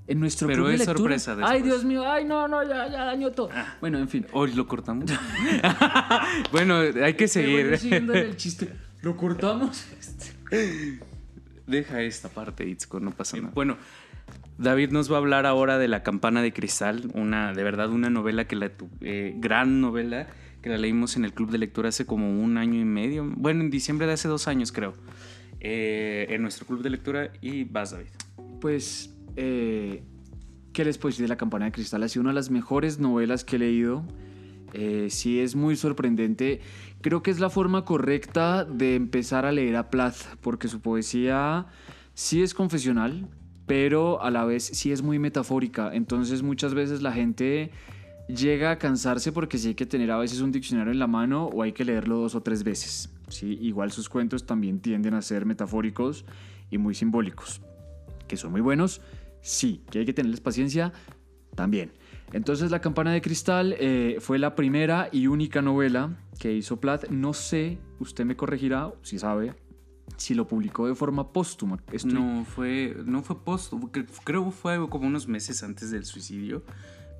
En 0.10 0.19
nuestro 0.19 0.48
Pero 0.48 0.63
club 0.63 0.67
de 0.69 0.74
es 0.74 0.80
lectura. 0.80 0.98
sorpresa 0.98 1.36
después. 1.36 1.52
Ay, 1.56 1.62
Dios 1.62 1.86
mío, 1.86 2.04
ay, 2.12 2.26
no, 2.26 2.48
no, 2.48 2.63
ya, 2.67 2.88
ya 2.89 3.06
dañó 3.06 3.32
todo. 3.32 3.50
Bueno, 3.80 4.00
en 4.00 4.10
fin. 4.10 4.26
Hoy 4.34 4.52
lo 4.54 4.67
cortamos. 4.67 5.06
bueno, 6.52 6.80
hay 6.80 7.13
que 7.13 7.26
bueno, 7.26 7.28
seguir. 7.28 7.78
siguiendo 7.78 8.13
el 8.13 8.36
chiste. 8.36 8.69
¿Lo 9.02 9.15
cortamos? 9.15 9.86
Deja 11.67 12.02
esta 12.02 12.30
parte, 12.30 12.67
Itzko, 12.67 13.00
no 13.00 13.12
pasa 13.12 13.38
nada. 13.38 13.52
Bueno, 13.54 13.78
David 14.58 14.89
nos 14.91 15.12
va 15.12 15.15
a 15.15 15.19
hablar 15.19 15.45
ahora 15.45 15.78
de 15.78 15.88
La 15.88 16.02
Campana 16.02 16.41
de 16.41 16.52
Cristal, 16.52 17.12
una, 17.13 17.54
de 17.54 17.63
verdad, 17.63 17.89
una 17.91 18.10
novela 18.10 18.45
que 18.48 18.56
la, 18.56 18.69
tu- 18.69 18.89
eh, 19.02 19.34
gran 19.38 19.80
novela, 19.80 20.28
que 20.63 20.69
la 20.69 20.78
leímos 20.78 21.15
en 21.15 21.26
el 21.26 21.34
club 21.34 21.52
de 21.52 21.60
lectura 21.60 21.89
hace 21.89 22.06
como 22.08 22.41
un 22.41 22.58
año 22.58 22.80
y 22.80 22.86
medio, 22.86 23.24
bueno, 23.38 23.62
en 23.62 23.69
diciembre 23.69 24.08
de 24.08 24.13
hace 24.13 24.28
dos 24.28 24.48
años 24.48 24.72
creo, 24.72 24.95
eh, 25.60 26.26
en 26.30 26.41
nuestro 26.41 26.65
club 26.65 26.82
de 26.82 26.89
lectura 26.89 27.30
y 27.41 27.63
vas, 27.65 27.91
David. 27.91 28.08
Pues, 28.60 29.15
eh, 29.41 30.04
¿qué 30.73 30.84
les 30.84 30.97
puedo 30.97 31.12
decir 31.12 31.23
de 31.23 31.30
La 31.30 31.38
Campana 31.38 31.65
de 31.65 31.71
Cristal? 31.71 32.04
Ha 32.04 32.10
sido 32.10 32.21
una 32.21 32.32
de 32.32 32.36
las 32.36 32.49
mejores 32.49 32.99
novelas 32.99 33.45
que 33.45 33.56
he 33.56 33.60
leído. 33.60 34.04
Eh, 34.73 35.08
sí, 35.10 35.39
es 35.39 35.56
muy 35.56 35.78
sorprendente. 35.78 36.60
Creo 37.02 37.23
que 37.23 37.32
es 37.32 37.39
la 37.39 37.49
forma 37.49 37.86
correcta 37.86 38.65
de 38.65 38.95
empezar 38.95 39.45
a 39.45 39.54
leer 39.54 39.78
a 39.78 39.89
Plath, 39.89 40.36
porque 40.41 40.67
su 40.67 40.82
poesía 40.82 41.67
sí 42.13 42.41
es 42.43 42.54
confesional, 42.54 43.30
pero 43.65 44.21
a 44.21 44.30
la 44.30 44.43
vez 44.43 44.65
sí 44.65 44.91
es 44.91 45.02
muy 45.02 45.19
metafórica. 45.19 45.91
Entonces, 45.93 46.43
muchas 46.43 46.73
veces 46.73 47.02
la 47.02 47.13
gente 47.13 47.71
llega 48.28 48.71
a 48.71 48.78
cansarse 48.78 49.32
porque 49.32 49.58
sí 49.58 49.69
hay 49.69 49.75
que 49.75 49.86
tener 49.86 50.12
a 50.12 50.17
veces 50.17 50.41
un 50.41 50.52
diccionario 50.52 50.91
en 50.91 50.99
la 50.99 51.08
mano 51.08 51.45
o 51.45 51.63
hay 51.63 51.71
que 51.71 51.86
leerlo 51.86 52.17
dos 52.17 52.36
o 52.36 52.41
tres 52.41 52.63
veces. 52.63 53.10
¿sí? 53.30 53.58
Igual 53.62 53.93
sus 53.93 54.10
cuentos 54.10 54.45
también 54.45 54.82
tienden 54.82 55.13
a 55.13 55.21
ser 55.21 55.45
metafóricos 55.45 56.25
y 56.69 56.78
muy 56.78 56.93
simbólicos 56.93 57.62
que 58.30 58.38
son 58.38 58.52
muy 58.52 58.62
buenos, 58.62 59.02
sí, 59.41 59.84
que 59.89 59.99
hay 59.99 60.06
que 60.06 60.13
tenerles 60.13 60.41
paciencia, 60.41 60.91
también. 61.56 61.91
Entonces 62.32 62.69
La 62.71 62.80
Campana 62.80 63.12
de 63.12 63.21
Cristal 63.21 63.75
eh, 63.80 64.17
fue 64.19 64.38
la 64.39 64.54
primera 64.56 65.10
y 65.12 65.28
única 65.28 65.62
novela 65.62 66.15
que 66.39 66.54
hizo 66.54 66.80
Plath. 66.80 67.10
No 67.10 67.34
sé, 67.34 67.80
usted 67.99 68.23
me 68.25 68.36
corregirá, 68.36 68.93
si 69.02 69.17
sabe, 69.17 69.56
si 70.15 70.36
lo 70.36 70.47
publicó 70.47 70.88
de 70.88 70.93
forma 70.95 71.34
póstuma. 71.34 71.80
Estoy- 71.91 72.13
No 72.13 72.45
fue, 72.45 72.95
no 73.06 73.23
fue 73.23 73.38
cre- 73.91 74.08
creo 74.23 74.45
que 74.45 74.52
fue 74.52 74.89
como 74.89 75.08
unos 75.08 75.28
meses 75.28 75.63
antes 75.63 75.89
del 75.91 76.06
suicidio, 76.06 76.63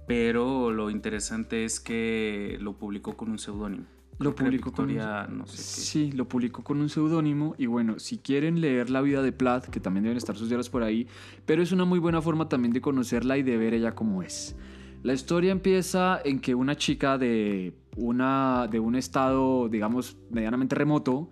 pero 0.08 0.72
lo 0.72 0.90
interesante 0.90 1.66
es 1.66 1.80
que 1.80 2.58
lo 2.62 2.74
publicó 2.78 3.18
con 3.18 3.30
un 3.32 3.40
seudónimo. 3.40 3.86
Lo 4.20 4.36
publicó 4.36 4.72
con 4.72 4.90
un- 4.90 5.38
no 5.38 5.46
sé 5.48 5.56
qué. 5.58 5.62
Sí, 5.64 6.12
lo 6.12 6.28
publicó 6.28 6.64
con 6.64 6.82
un 6.82 6.90
seudónimo 6.90 7.56
y 7.58 7.66
bueno, 7.68 8.00
si 8.00 8.18
quieren 8.18 8.60
leer 8.60 8.90
la 8.90 9.02
vida 9.02 9.22
de 9.22 9.32
Plath, 9.32 9.68
que 9.70 9.80
también 9.80 10.04
deben 10.04 10.18
estar 10.18 10.36
sus 10.36 10.50
diarios 10.50 10.70
por 10.70 10.84
ahí, 10.84 11.08
pero 11.46 11.62
es 11.64 11.72
una 11.72 11.86
muy 11.86 12.00
buena 12.00 12.22
forma 12.22 12.50
también 12.50 12.74
de 12.74 12.82
conocerla 12.82 13.38
y 13.38 13.44
de 13.44 13.58
ver 13.58 13.74
ella 13.74 13.96
cómo 13.96 14.22
es. 14.22 14.56
La 15.04 15.14
historia 15.14 15.52
empieza 15.54 16.20
en 16.26 16.42
que 16.42 16.54
una 16.54 16.76
chica 16.76 17.18
de, 17.18 17.74
una, 17.96 18.68
de 18.70 18.82
un 18.82 18.96
estado, 18.96 19.70
digamos, 19.70 20.18
medianamente 20.30 20.76
remoto, 20.76 21.30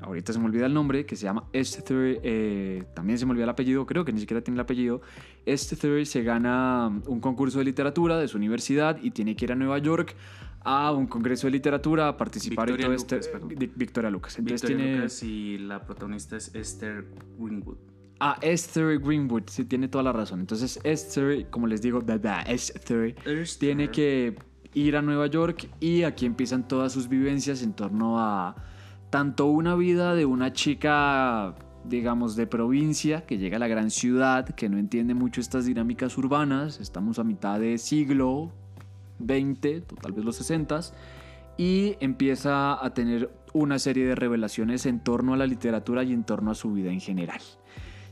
ahorita 0.00 0.32
se 0.34 0.38
me 0.38 0.44
olvida 0.44 0.66
el 0.66 0.74
nombre, 0.74 1.06
que 1.06 1.16
se 1.16 1.24
llama 1.24 1.44
Esther, 1.54 2.20
eh, 2.22 2.84
también 2.94 3.18
se 3.18 3.24
me 3.24 3.30
olvida 3.32 3.44
el 3.44 3.50
apellido, 3.50 3.86
creo 3.86 4.04
que 4.04 4.12
ni 4.12 4.20
siquiera 4.20 4.42
tiene 4.42 4.56
el 4.56 4.60
apellido. 4.60 5.00
Esther 5.46 6.04
se 6.06 6.22
gana 6.22 7.00
un 7.06 7.20
concurso 7.20 7.58
de 7.58 7.64
literatura 7.64 8.18
de 8.18 8.28
su 8.28 8.36
universidad 8.36 8.98
y 9.02 9.10
tiene 9.12 9.34
que 9.34 9.46
ir 9.46 9.52
a 9.52 9.54
Nueva 9.54 9.78
York 9.78 10.14
a 10.60 10.92
un 10.92 11.06
congreso 11.06 11.46
de 11.46 11.52
literatura 11.52 12.08
a 12.08 12.16
participar 12.16 12.66
Victoria 12.66 12.86
en 12.86 12.96
todo 12.96 12.96
este... 12.96 13.16
Lucas, 13.16 13.28
perdón. 13.28 13.48
Di- 13.58 13.72
Victoria 13.74 14.10
Lucas. 14.10 14.38
Entonces 14.38 14.62
Victoria 14.62 14.84
tiene... 14.84 14.96
Lucas 14.98 15.22
y 15.22 15.58
la 15.58 15.84
protagonista 15.84 16.36
es 16.36 16.54
Esther 16.54 17.06
Greenwood. 17.38 17.76
Ah, 18.20 18.36
Esther 18.42 18.98
Greenwood, 18.98 19.44
sí, 19.46 19.64
tiene 19.64 19.88
toda 19.88 20.02
la 20.04 20.12
razón. 20.12 20.40
Entonces 20.40 20.80
Esther, 20.82 21.48
como 21.50 21.66
les 21.68 21.80
digo, 21.82 22.00
da, 22.00 22.18
da, 22.18 22.42
Esther 22.42 23.14
Esther. 23.24 23.46
tiene 23.58 23.90
que 23.90 24.36
ir 24.74 24.96
a 24.96 25.02
Nueva 25.02 25.26
York 25.28 25.68
y 25.80 26.02
aquí 26.02 26.26
empiezan 26.26 26.66
todas 26.66 26.92
sus 26.92 27.08
vivencias 27.08 27.62
en 27.62 27.72
torno 27.72 28.18
a 28.18 28.56
tanto 29.10 29.46
una 29.46 29.74
vida 29.74 30.14
de 30.14 30.26
una 30.26 30.52
chica, 30.52 31.54
digamos, 31.84 32.36
de 32.36 32.46
provincia 32.46 33.24
que 33.24 33.38
llega 33.38 33.56
a 33.56 33.60
la 33.60 33.68
gran 33.68 33.90
ciudad, 33.90 34.46
que 34.48 34.68
no 34.68 34.76
entiende 34.78 35.14
mucho 35.14 35.40
estas 35.40 35.64
dinámicas 35.64 36.18
urbanas, 36.18 36.80
estamos 36.80 37.18
a 37.18 37.24
mitad 37.24 37.58
de 37.58 37.78
siglo 37.78 38.52
XX, 39.18 39.92
o 39.92 39.96
tal 39.96 40.12
vez 40.12 40.24
los 40.24 40.36
60 40.36 40.80
y 41.58 41.96
empieza 42.00 42.82
a 42.82 42.94
tener 42.94 43.30
una 43.52 43.78
serie 43.78 44.06
de 44.06 44.14
revelaciones 44.14 44.86
en 44.86 45.00
torno 45.00 45.34
a 45.34 45.36
la 45.36 45.46
literatura 45.46 46.04
y 46.04 46.12
en 46.12 46.24
torno 46.24 46.52
a 46.52 46.54
su 46.54 46.72
vida 46.72 46.90
en 46.90 47.00
general. 47.00 47.40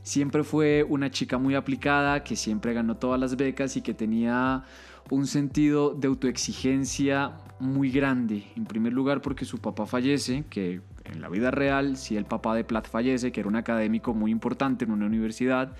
Siempre 0.03 0.43
fue 0.43 0.85
una 0.87 1.09
chica 1.11 1.37
muy 1.37 1.55
aplicada, 1.55 2.23
que 2.23 2.35
siempre 2.35 2.73
ganó 2.73 2.97
todas 2.97 3.19
las 3.19 3.35
becas 3.37 3.75
y 3.77 3.81
que 3.81 3.93
tenía 3.93 4.63
un 5.09 5.27
sentido 5.27 5.93
de 5.93 6.07
autoexigencia 6.07 7.37
muy 7.59 7.89
grande. 7.89 8.43
En 8.55 8.65
primer 8.65 8.93
lugar 8.93 9.21
porque 9.21 9.45
su 9.45 9.59
papá 9.59 9.85
fallece, 9.85 10.43
que 10.49 10.81
en 11.05 11.21
la 11.21 11.29
vida 11.29 11.51
real, 11.51 11.95
si 11.97 12.17
el 12.17 12.25
papá 12.25 12.53
de 12.53 12.65
Plath 12.65 12.89
fallece, 12.89 13.31
que 13.31 13.39
era 13.39 13.49
un 13.49 13.55
académico 13.55 14.13
muy 14.13 14.31
importante 14.31 14.85
en 14.85 14.91
una 14.91 15.05
universidad, 15.05 15.73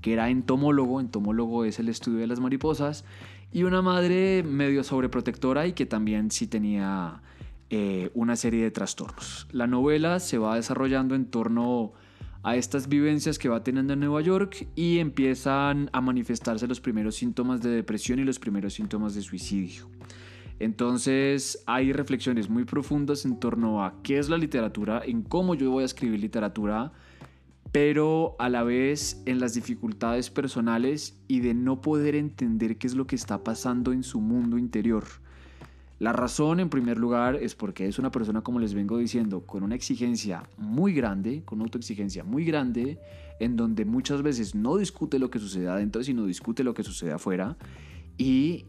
que 0.00 0.12
era 0.12 0.28
entomólogo, 0.28 1.00
entomólogo 1.00 1.64
es 1.64 1.78
el 1.78 1.88
estudio 1.88 2.18
de 2.18 2.26
las 2.26 2.40
mariposas, 2.40 3.04
y 3.52 3.64
una 3.64 3.82
madre 3.82 4.42
medio 4.42 4.82
sobreprotectora 4.82 5.66
y 5.66 5.72
que 5.72 5.86
también 5.86 6.30
sí 6.30 6.46
tenía 6.46 7.22
eh, 7.70 8.10
una 8.14 8.36
serie 8.36 8.62
de 8.62 8.70
trastornos. 8.70 9.46
La 9.52 9.66
novela 9.66 10.20
se 10.20 10.38
va 10.38 10.56
desarrollando 10.56 11.14
en 11.14 11.26
torno 11.26 11.92
a 12.42 12.56
estas 12.56 12.88
vivencias 12.88 13.38
que 13.38 13.48
va 13.48 13.62
teniendo 13.62 13.92
en 13.92 14.00
Nueva 14.00 14.20
York 14.20 14.66
y 14.74 14.98
empiezan 14.98 15.88
a 15.92 16.00
manifestarse 16.00 16.66
los 16.66 16.80
primeros 16.80 17.14
síntomas 17.16 17.62
de 17.62 17.70
depresión 17.70 18.18
y 18.18 18.24
los 18.24 18.38
primeros 18.38 18.74
síntomas 18.74 19.14
de 19.14 19.22
suicidio. 19.22 19.86
Entonces 20.58 21.62
hay 21.66 21.92
reflexiones 21.92 22.48
muy 22.48 22.64
profundas 22.64 23.24
en 23.24 23.38
torno 23.38 23.84
a 23.84 24.02
qué 24.02 24.18
es 24.18 24.28
la 24.28 24.38
literatura, 24.38 25.02
en 25.04 25.22
cómo 25.22 25.54
yo 25.54 25.70
voy 25.70 25.82
a 25.82 25.86
escribir 25.86 26.20
literatura, 26.20 26.92
pero 27.72 28.36
a 28.38 28.50
la 28.50 28.62
vez 28.62 29.22
en 29.24 29.40
las 29.40 29.54
dificultades 29.54 30.28
personales 30.28 31.18
y 31.26 31.40
de 31.40 31.54
no 31.54 31.80
poder 31.80 32.14
entender 32.14 32.76
qué 32.76 32.86
es 32.86 32.94
lo 32.94 33.06
que 33.06 33.16
está 33.16 33.42
pasando 33.42 33.92
en 33.92 34.02
su 34.02 34.20
mundo 34.20 34.58
interior. 34.58 35.04
La 35.98 36.12
razón, 36.12 36.60
en 36.60 36.68
primer 36.68 36.98
lugar, 36.98 37.36
es 37.36 37.54
porque 37.54 37.86
es 37.86 37.98
una 37.98 38.10
persona, 38.10 38.42
como 38.42 38.58
les 38.58 38.74
vengo 38.74 38.98
diciendo, 38.98 39.46
con 39.46 39.62
una 39.62 39.74
exigencia 39.74 40.42
muy 40.58 40.92
grande, 40.92 41.44
con 41.44 41.60
una 41.60 41.66
autoexigencia 41.66 42.24
muy 42.24 42.44
grande, 42.44 42.98
en 43.40 43.56
donde 43.56 43.84
muchas 43.84 44.20
veces 44.20 44.54
no 44.54 44.76
discute 44.76 45.18
lo 45.18 45.30
que 45.30 45.38
sucede 45.38 45.68
adentro, 45.68 46.02
sino 46.02 46.26
discute 46.26 46.64
lo 46.64 46.74
que 46.74 46.82
sucede 46.82 47.12
afuera. 47.12 47.56
Y 48.18 48.66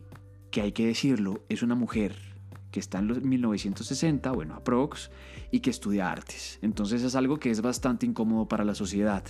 que 0.52 0.62
hay 0.62 0.72
que 0.72 0.86
decirlo, 0.86 1.44
es 1.50 1.64
una 1.64 1.76
mujer 1.76 2.33
que 2.74 2.80
está 2.80 2.98
en 2.98 3.08
los 3.08 3.22
1960, 3.22 4.32
bueno, 4.32 4.56
aprox, 4.56 5.12
y 5.52 5.60
que 5.60 5.70
estudia 5.70 6.12
artes. 6.12 6.58
Entonces 6.64 7.04
es 7.04 7.14
algo 7.14 7.38
que 7.38 7.52
es 7.52 7.62
bastante 7.62 8.08
incómodo 8.08 8.48
para 8.48 8.66
la 8.66 8.74
sociedad. 8.74 9.24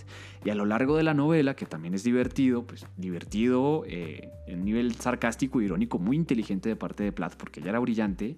Y 0.46 0.50
a 0.50 0.56
lo 0.56 0.66
largo 0.66 0.96
de 0.96 1.04
la 1.04 1.14
novela, 1.14 1.54
que 1.54 1.66
también 1.66 1.94
es 1.94 2.06
divertido, 2.06 2.66
pues 2.66 2.86
divertido 2.96 3.84
eh, 3.86 4.30
en 4.48 4.64
nivel 4.64 4.96
sarcástico, 4.96 5.60
irónico, 5.60 6.00
muy 6.00 6.16
inteligente 6.16 6.70
de 6.70 6.78
parte 6.78 7.04
de 7.04 7.12
Plath, 7.12 7.36
porque 7.36 7.60
ella 7.60 7.72
era 7.72 7.80
brillante, 7.80 8.38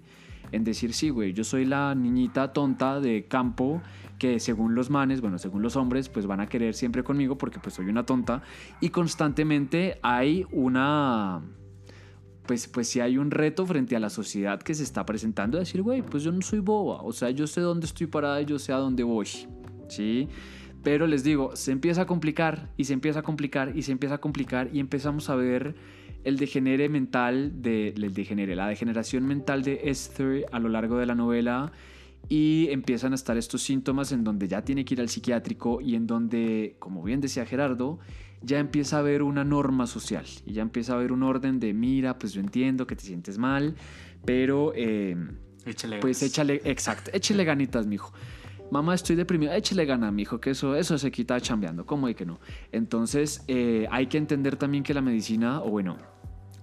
en 0.51 0.63
decir, 0.63 0.91
sí, 0.91 1.11
güey, 1.11 1.33
yo 1.33 1.43
soy 1.43 1.65
la 1.65 1.93
niñita 1.93 2.51
tonta 2.51 2.99
de 2.99 3.27
campo 3.27 3.83
que 4.17 4.39
según 4.39 4.73
los 4.73 4.89
manes, 4.89 5.21
bueno, 5.21 5.37
según 5.37 5.61
los 5.61 5.75
hombres, 5.75 6.09
pues 6.09 6.25
van 6.25 6.39
a 6.39 6.47
querer 6.47 6.73
siempre 6.73 7.03
conmigo 7.03 7.37
porque 7.37 7.59
pues 7.59 7.75
soy 7.75 7.85
una 7.89 8.07
tonta. 8.07 8.41
Y 8.81 8.89
constantemente 8.89 9.99
hay 10.01 10.47
una 10.51 11.43
pues, 12.45 12.67
pues 12.67 12.87
si 12.87 12.99
hay 12.99 13.17
un 13.17 13.31
reto 13.31 13.65
frente 13.65 13.95
a 13.95 13.99
la 13.99 14.09
sociedad 14.09 14.61
que 14.61 14.73
se 14.73 14.83
está 14.83 15.05
presentando, 15.05 15.57
decir, 15.57 15.81
güey, 15.81 16.01
pues 16.01 16.23
yo 16.23 16.31
no 16.31 16.41
soy 16.41 16.59
boba, 16.59 17.01
o 17.01 17.11
sea, 17.11 17.29
yo 17.29 17.47
sé 17.47 17.61
dónde 17.61 17.85
estoy 17.85 18.07
parada 18.07 18.41
y 18.41 18.45
yo 18.45 18.59
sé 18.59 18.73
a 18.73 18.77
dónde 18.77 19.03
voy, 19.03 19.27
¿sí? 19.87 20.27
Pero 20.83 21.07
les 21.07 21.23
digo, 21.23 21.55
se 21.55 21.71
empieza 21.71 22.03
a 22.03 22.05
complicar 22.05 22.69
y 22.77 22.83
se 22.83 22.93
empieza 22.93 23.19
a 23.19 23.23
complicar 23.23 23.75
y 23.75 23.81
se 23.81 23.91
empieza 23.91 24.15
a 24.15 24.17
complicar 24.19 24.69
y 24.71 24.79
empezamos 24.79 25.29
a 25.29 25.35
ver 25.35 25.75
el 26.23 26.37
degenere 26.37 26.89
mental 26.89 27.61
de 27.61 27.89
el 27.89 28.55
la 28.55 28.67
degeneración 28.67 29.25
mental 29.25 29.63
de 29.63 29.81
Esther 29.85 30.45
a 30.51 30.59
lo 30.59 30.69
largo 30.69 30.97
de 30.97 31.05
la 31.05 31.15
novela 31.15 31.71
y 32.29 32.67
empiezan 32.71 33.11
a 33.11 33.15
estar 33.15 33.37
estos 33.37 33.61
síntomas 33.61 34.11
en 34.11 34.23
donde 34.23 34.47
ya 34.47 34.63
tiene 34.63 34.85
que 34.85 34.95
ir 34.95 35.01
al 35.01 35.09
psiquiátrico 35.09 35.81
y 35.81 35.95
en 35.95 36.07
donde, 36.07 36.75
como 36.79 37.03
bien 37.03 37.21
decía 37.21 37.45
Gerardo, 37.45 37.99
ya 38.41 38.59
empieza 38.59 38.97
a 38.97 38.99
haber 38.99 39.23
una 39.23 39.43
norma 39.43 39.87
social 39.87 40.25
y 40.45 40.53
ya 40.53 40.61
empieza 40.61 40.93
a 40.93 40.95
haber 40.97 41.11
un 41.11 41.23
orden 41.23 41.59
de, 41.59 41.73
mira, 41.73 42.17
pues 42.17 42.33
yo 42.33 42.41
entiendo 42.41 42.85
que 42.87 42.95
te 42.95 43.03
sientes 43.03 43.37
mal, 43.37 43.75
pero 44.25 44.71
eh, 44.75 45.15
Échale 45.65 45.99
pues 45.99 46.19
ganas. 46.19 46.31
échale, 46.31 46.61
exacto, 46.63 47.11
échale 47.13 47.43
ganitas, 47.43 47.87
mijo. 47.87 48.13
Mamá, 48.71 48.95
estoy 48.95 49.15
deprimido, 49.15 49.53
échale 49.53 49.85
gana, 49.85 50.11
mijo, 50.11 50.39
que 50.39 50.51
eso, 50.51 50.75
eso 50.75 50.97
se 50.97 51.11
quita 51.11 51.39
chambeando, 51.39 51.85
¿cómo 51.85 52.07
de 52.07 52.15
que 52.15 52.25
no? 52.25 52.39
Entonces, 52.71 53.43
eh, 53.47 53.87
hay 53.91 54.07
que 54.07 54.17
entender 54.17 54.55
también 54.57 54.83
que 54.83 54.93
la 54.93 55.01
medicina, 55.01 55.61
o 55.61 55.69
bueno, 55.69 55.97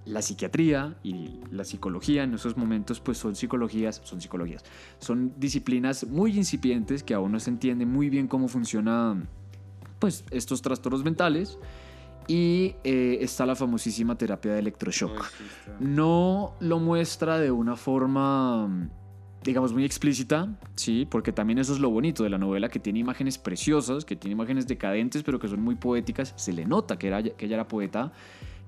la 0.05 0.21
psiquiatría 0.21 0.97
y 1.01 1.39
la 1.49 1.63
psicología 1.63 2.23
en 2.23 2.33
esos 2.33 2.57
momentos 2.57 2.99
pues 2.99 3.17
son 3.17 3.35
psicologías, 3.35 4.01
son 4.03 4.19
psicologías, 4.19 4.63
son 4.99 5.33
disciplinas 5.37 6.05
muy 6.05 6.35
incipientes 6.37 7.03
que 7.03 7.13
aún 7.13 7.31
no 7.31 7.39
se 7.39 7.49
entiende 7.49 7.85
muy 7.85 8.09
bien 8.09 8.27
cómo 8.27 8.49
funcionan 8.49 9.29
pues 10.03 10.25
estos 10.31 10.61
trastornos 10.61 11.01
mentales 11.01 11.57
Y 12.27 12.75
eh, 12.83 13.19
está 13.21 13.45
la 13.45 13.55
famosísima 13.55 14.17
terapia 14.17 14.51
de 14.51 14.59
electroshock. 14.59 15.31
No 15.79 16.55
lo 16.59 16.79
muestra 16.79 17.39
de 17.39 17.51
una 17.51 17.77
forma, 17.77 18.89
digamos, 19.45 19.71
muy 19.71 19.85
explícita, 19.85 20.59
sí, 20.75 21.07
porque 21.09 21.31
también 21.31 21.57
eso 21.59 21.71
es 21.71 21.79
lo 21.79 21.89
bonito 21.89 22.23
de 22.23 22.29
la 22.29 22.37
novela, 22.37 22.67
que 22.67 22.79
tiene 22.79 22.99
imágenes 22.99 23.37
preciosas, 23.37 24.03
que 24.03 24.17
tiene 24.17 24.33
imágenes 24.33 24.67
decadentes, 24.67 25.23
pero 25.23 25.39
que 25.39 25.47
son 25.47 25.61
muy 25.61 25.75
poéticas. 25.75 26.33
Se 26.35 26.51
le 26.51 26.65
nota 26.65 26.99
que, 26.99 27.07
era, 27.07 27.23
que 27.23 27.45
ella 27.45 27.55
era 27.55 27.67
poeta, 27.69 28.11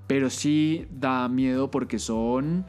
pero 0.07 0.29
sí 0.29 0.87
da 0.89 1.27
miedo 1.27 1.69
porque 1.69 1.99
son 1.99 2.65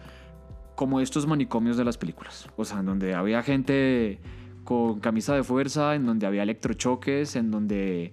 como 0.74 1.00
estos 1.00 1.24
manicomios 1.24 1.76
de 1.76 1.84
las 1.84 1.98
películas. 1.98 2.48
O 2.56 2.64
sea, 2.64 2.80
en 2.80 2.86
donde 2.86 3.14
había 3.14 3.44
gente 3.44 4.18
con 4.64 5.00
camisa 5.00 5.34
de 5.34 5.42
fuerza, 5.42 5.94
en 5.94 6.04
donde 6.04 6.26
había 6.26 6.42
electrochoques, 6.42 7.36
en 7.36 7.50
donde 7.50 8.12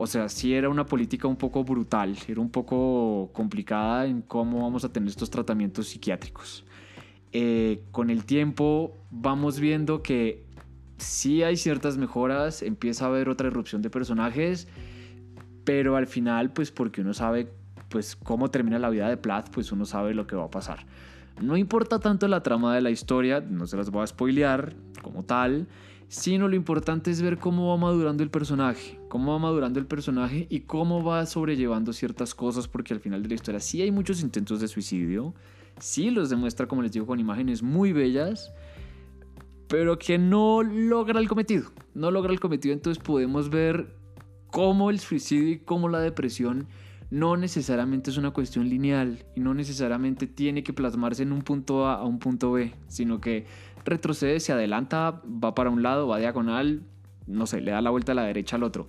o 0.00 0.06
sea, 0.06 0.28
sí 0.28 0.54
era 0.54 0.68
una 0.68 0.86
política 0.86 1.26
un 1.26 1.34
poco 1.34 1.64
brutal, 1.64 2.16
era 2.28 2.40
un 2.40 2.50
poco 2.50 3.30
complicada 3.32 4.06
en 4.06 4.22
cómo 4.22 4.62
vamos 4.62 4.84
a 4.84 4.92
tener 4.92 5.08
estos 5.08 5.28
tratamientos 5.28 5.88
psiquiátricos. 5.88 6.64
Eh, 7.32 7.82
con 7.90 8.08
el 8.08 8.24
tiempo 8.24 8.96
vamos 9.10 9.58
viendo 9.58 10.00
que 10.00 10.44
sí 10.98 11.42
hay 11.42 11.56
ciertas 11.56 11.98
mejoras, 11.98 12.62
empieza 12.62 13.06
a 13.06 13.08
haber 13.08 13.28
otra 13.28 13.48
erupción 13.48 13.82
de 13.82 13.90
personajes, 13.90 14.68
pero 15.64 15.96
al 15.96 16.06
final, 16.06 16.52
pues 16.52 16.70
porque 16.70 17.00
uno 17.00 17.12
sabe 17.12 17.50
pues 17.88 18.14
cómo 18.14 18.52
termina 18.52 18.78
la 18.78 18.90
vida 18.90 19.08
de 19.08 19.16
Plath, 19.16 19.50
pues 19.50 19.72
uno 19.72 19.84
sabe 19.84 20.14
lo 20.14 20.28
que 20.28 20.36
va 20.36 20.44
a 20.44 20.50
pasar. 20.50 20.86
No 21.42 21.56
importa 21.56 21.98
tanto 21.98 22.28
la 22.28 22.44
trama 22.44 22.72
de 22.72 22.82
la 22.82 22.90
historia, 22.90 23.40
no 23.40 23.66
se 23.66 23.76
las 23.76 23.90
voy 23.90 24.04
a 24.04 24.06
spoilear 24.06 24.74
como 25.02 25.24
tal, 25.24 25.66
sino 26.08 26.48
lo 26.48 26.56
importante 26.56 27.10
es 27.10 27.20
ver 27.20 27.38
cómo 27.38 27.68
va 27.68 27.76
madurando 27.76 28.22
el 28.22 28.30
personaje, 28.30 28.98
cómo 29.08 29.32
va 29.32 29.38
madurando 29.38 29.78
el 29.78 29.86
personaje 29.86 30.46
y 30.48 30.60
cómo 30.60 31.04
va 31.04 31.26
sobrellevando 31.26 31.92
ciertas 31.92 32.34
cosas, 32.34 32.66
porque 32.66 32.94
al 32.94 33.00
final 33.00 33.22
de 33.22 33.28
la 33.28 33.34
historia 33.34 33.60
sí 33.60 33.82
hay 33.82 33.90
muchos 33.90 34.22
intentos 34.22 34.60
de 34.60 34.68
suicidio, 34.68 35.34
sí 35.78 36.10
los 36.10 36.30
demuestra, 36.30 36.66
como 36.66 36.82
les 36.82 36.92
digo, 36.92 37.06
con 37.06 37.20
imágenes 37.20 37.62
muy 37.62 37.92
bellas, 37.92 38.52
pero 39.68 39.98
que 39.98 40.16
no 40.16 40.62
logra 40.62 41.20
el 41.20 41.28
cometido, 41.28 41.70
no 41.94 42.10
logra 42.10 42.32
el 42.32 42.40
cometido, 42.40 42.72
entonces 42.72 43.02
podemos 43.02 43.50
ver 43.50 43.94
cómo 44.50 44.88
el 44.88 44.98
suicidio 44.98 45.50
y 45.50 45.58
cómo 45.58 45.90
la 45.90 46.00
depresión 46.00 46.66
no 47.10 47.36
necesariamente 47.36 48.10
es 48.10 48.16
una 48.18 48.32
cuestión 48.32 48.68
lineal 48.68 49.24
y 49.34 49.40
no 49.40 49.54
necesariamente 49.54 50.26
tiene 50.26 50.62
que 50.62 50.72
plasmarse 50.72 51.22
en 51.22 51.32
un 51.32 51.42
punto 51.42 51.86
A 51.86 51.94
a 51.94 52.04
un 52.04 52.18
punto 52.18 52.52
B, 52.52 52.74
sino 52.86 53.20
que 53.20 53.46
retrocede, 53.84 54.40
se 54.40 54.52
adelanta, 54.52 55.22
va 55.24 55.54
para 55.54 55.70
un 55.70 55.82
lado, 55.82 56.08
va 56.08 56.18
diagonal, 56.18 56.82
no 57.26 57.46
sé, 57.46 57.60
le 57.60 57.70
da 57.70 57.80
la 57.80 57.90
vuelta 57.90 58.12
a 58.12 58.14
la 58.14 58.24
derecha 58.24 58.56
al 58.56 58.62
otro. 58.62 58.88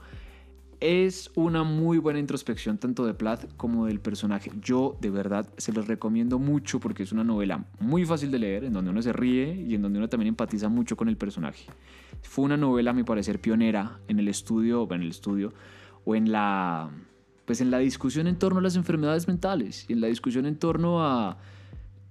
Es 0.82 1.30
una 1.36 1.64
muy 1.64 1.98
buena 1.98 2.20
introspección 2.20 2.78
tanto 2.78 3.06
de 3.06 3.14
Plath 3.14 3.54
como 3.58 3.86
del 3.86 4.00
personaje. 4.00 4.50
Yo 4.62 4.98
de 5.02 5.10
verdad 5.10 5.50
se 5.58 5.74
los 5.74 5.88
recomiendo 5.88 6.40
mucho 6.40 6.80
porque 6.80 7.04
es 7.04 7.12
una 7.12 7.26
novela 7.26 7.66
muy 7.82 8.06
fácil 8.06 8.32
de 8.32 8.40
leer, 8.40 8.64
en 8.64 8.72
donde 8.72 8.92
uno 8.92 9.02
se 9.02 9.12
ríe 9.12 9.56
y 9.56 9.76
en 9.76 9.82
donde 9.82 10.00
uno 10.00 10.08
también 10.08 10.30
empatiza 10.30 10.70
mucho 10.70 10.96
con 10.96 11.10
el 11.10 11.18
personaje. 11.18 11.66
Fue 12.22 12.46
una 12.46 12.56
novela, 12.56 12.92
a 12.92 12.94
mi 12.94 13.04
parecer, 13.04 13.42
pionera 13.42 14.00
en 14.08 14.20
el 14.20 14.30
estudio, 14.30 14.88
en 14.92 15.02
el 15.02 15.10
estudio 15.10 15.54
o 16.06 16.16
en 16.16 16.32
la, 16.32 16.90
pues 17.50 17.62
en 17.62 17.72
la 17.72 17.80
discusión 17.80 18.28
en 18.28 18.36
torno 18.36 18.60
a 18.60 18.62
las 18.62 18.76
enfermedades 18.76 19.28
mentales 19.28 19.86
y 19.88 19.94
en 19.94 20.02
la 20.02 20.08
discusión 20.08 20.46
en 20.46 20.56
torno 20.56 21.04
a 21.04 21.40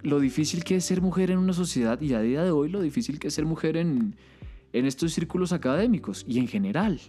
lo 0.02 0.18
difícil 0.18 0.64
que 0.64 0.74
es 0.74 0.84
ser 0.84 1.00
mujer 1.00 1.30
en 1.30 1.38
una 1.38 1.52
sociedad 1.52 2.00
y 2.00 2.12
a 2.14 2.20
día 2.20 2.42
de 2.42 2.50
hoy 2.50 2.68
lo 2.68 2.80
difícil 2.80 3.20
que 3.20 3.28
es 3.28 3.34
ser 3.34 3.44
mujer 3.44 3.76
en, 3.76 4.16
en 4.72 4.84
estos 4.84 5.12
círculos 5.12 5.52
académicos 5.52 6.24
y 6.26 6.40
en 6.40 6.48
general, 6.48 7.00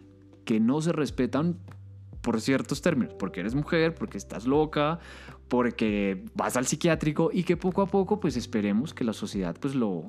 que 0.45 0.59
no 0.59 0.79
se 0.79 0.91
respetan 0.91 1.57
por 2.21 2.39
ciertos 2.39 2.83
términos, 2.83 3.15
porque 3.17 3.39
eres 3.39 3.55
mujer, 3.55 3.95
porque 3.95 4.19
estás 4.19 4.45
loca, 4.45 4.99
porque 5.47 6.23
vas 6.35 6.55
al 6.55 6.67
psiquiátrico 6.67 7.31
y 7.33 7.41
que 7.41 7.57
poco 7.57 7.81
a 7.81 7.87
poco 7.87 8.19
pues 8.19 8.37
esperemos 8.37 8.93
que 8.93 9.05
la 9.05 9.13
sociedad 9.13 9.55
pues 9.59 9.73
lo, 9.73 10.05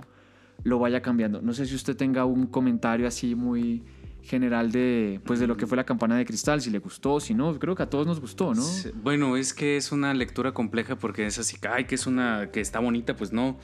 lo 0.62 0.78
vaya 0.78 1.00
cambiando. 1.00 1.40
No 1.40 1.54
sé 1.54 1.64
si 1.64 1.74
usted 1.74 1.96
tenga 1.96 2.26
un 2.26 2.48
comentario 2.48 3.08
así 3.08 3.34
muy 3.34 3.82
general 4.22 4.70
de, 4.72 5.20
pues, 5.24 5.40
de 5.40 5.46
lo 5.46 5.56
que 5.56 5.66
fue 5.66 5.76
la 5.76 5.84
campana 5.84 6.16
de 6.16 6.24
cristal, 6.24 6.60
si 6.60 6.70
le 6.70 6.78
gustó, 6.78 7.20
si 7.20 7.34
no, 7.34 7.58
creo 7.58 7.74
que 7.74 7.82
a 7.82 7.90
todos 7.90 8.06
nos 8.06 8.20
gustó, 8.20 8.54
¿no? 8.54 8.62
bueno, 9.02 9.36
es 9.36 9.54
que 9.54 9.76
es 9.76 9.92
una 9.92 10.14
lectura 10.14 10.52
compleja 10.52 10.96
porque 10.96 11.26
es 11.26 11.38
así, 11.38 11.56
ay, 11.70 11.84
que 11.84 11.94
es 11.94 12.06
una, 12.06 12.50
que 12.50 12.60
está 12.60 12.78
bonita, 12.80 13.16
pues 13.16 13.32
no. 13.32 13.58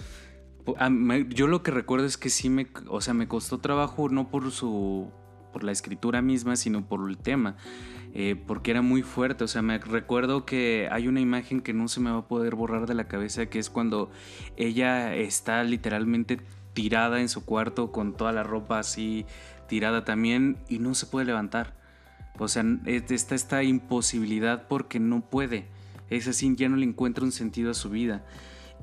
Yo 1.29 1.47
lo 1.47 1.63
que 1.63 1.71
recuerdo 1.71 2.07
es 2.07 2.17
que 2.17 2.29
sí 2.29 2.51
me, 2.51 2.67
o 2.89 3.01
sea, 3.01 3.15
me 3.15 3.29
costó 3.29 3.59
trabajo 3.59 4.09
no 4.09 4.29
por 4.31 4.51
su, 4.51 5.13
por 5.53 5.63
la 5.63 5.71
escritura 5.71 6.23
misma, 6.23 6.57
sino 6.57 6.89
por 6.89 7.09
el 7.09 7.19
tema, 7.19 7.57
eh, 8.15 8.35
porque 8.47 8.73
era 8.73 8.83
muy 8.83 9.03
fuerte, 9.03 9.45
o 9.45 9.49
sea, 9.49 9.63
me 9.63 9.79
recuerdo 9.79 10.45
que 10.45 10.89
hay 10.91 11.07
una 11.07 11.21
imagen 11.21 11.61
que 11.61 11.73
no 11.73 11.87
se 11.87 12.01
me 12.01 12.11
va 12.11 12.19
a 12.19 12.29
poder 12.29 12.57
borrar 12.57 12.87
de 12.87 12.95
la 12.95 13.07
cabeza, 13.07 13.47
que 13.47 13.61
es 13.61 13.71
cuando 13.71 14.11
ella 14.57 15.15
está 15.15 15.63
literalmente 15.63 16.41
tirada 16.73 17.21
en 17.21 17.31
su 17.31 17.45
cuarto 17.45 17.91
con 17.91 18.15
toda 18.15 18.33
la 18.33 18.43
ropa 18.43 18.79
así 18.79 19.25
tirada 19.67 20.05
también 20.05 20.59
y 20.69 20.79
no 20.79 20.95
se 20.95 21.07
puede 21.07 21.27
levantar. 21.27 21.75
O 22.39 22.49
sea, 22.49 22.65
está 22.87 23.35
esta 23.35 23.63
imposibilidad 23.63 24.67
porque 24.69 25.01
no 25.01 25.23
puede. 25.29 25.67
Es 26.11 26.29
así, 26.29 26.55
ya 26.57 26.69
no 26.69 26.77
le 26.77 26.85
encuentra 26.85 27.25
un 27.25 27.33
sentido 27.33 27.71
a 27.71 27.75
su 27.75 27.91
vida. 27.91 28.25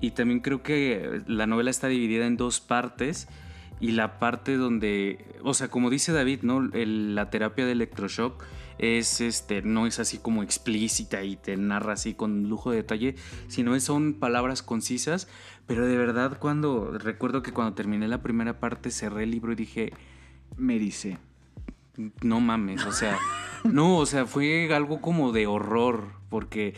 Y 0.02 0.12
también 0.12 0.40
creo 0.40 0.64
que 0.64 1.22
la 1.28 1.48
novela 1.48 1.70
está 1.70 1.88
dividida 1.88 2.26
en 2.26 2.38
dos 2.38 2.60
partes. 2.60 3.28
Y 3.80 3.92
la 3.92 4.20
parte 4.20 4.56
donde, 4.56 5.26
o 5.44 5.54
sea, 5.54 5.68
como 5.68 5.90
dice 5.90 6.14
David, 6.14 6.40
¿no? 6.44 6.62
la 6.62 7.30
terapia 7.30 7.66
de 7.66 7.74
electroshock 7.74 8.44
es 8.78 9.22
este, 9.22 9.62
no 9.62 9.88
es 9.88 10.00
así 10.00 10.18
como 10.18 10.42
explícita 10.42 11.24
y 11.24 11.36
te 11.36 11.58
narra 11.58 11.94
así 11.94 12.14
con 12.14 12.50
lujo 12.50 12.72
de 12.72 12.78
detalle, 12.78 13.16
sino 13.48 13.78
son 13.80 14.14
palabras 14.14 14.64
concisas. 14.64 15.28
Pero 15.68 15.86
de 15.86 15.98
verdad, 15.98 16.38
cuando 16.40 16.98
recuerdo 16.98 17.44
que 17.44 17.54
cuando 17.54 17.76
terminé 17.76 18.08
la 18.08 18.22
primera 18.22 18.60
parte 18.60 18.92
cerré 18.92 19.24
el 19.24 19.32
libro 19.32 19.54
y 19.54 19.56
dije, 19.56 19.94
me 20.58 20.80
dice. 20.80 21.18
No 22.22 22.40
mames, 22.40 22.86
o 22.86 22.92
sea, 22.92 23.18
no, 23.64 23.98
o 23.98 24.06
sea, 24.06 24.26
fue 24.26 24.74
algo 24.74 25.02
como 25.02 25.32
de 25.32 25.48
horror, 25.48 26.12
porque 26.30 26.74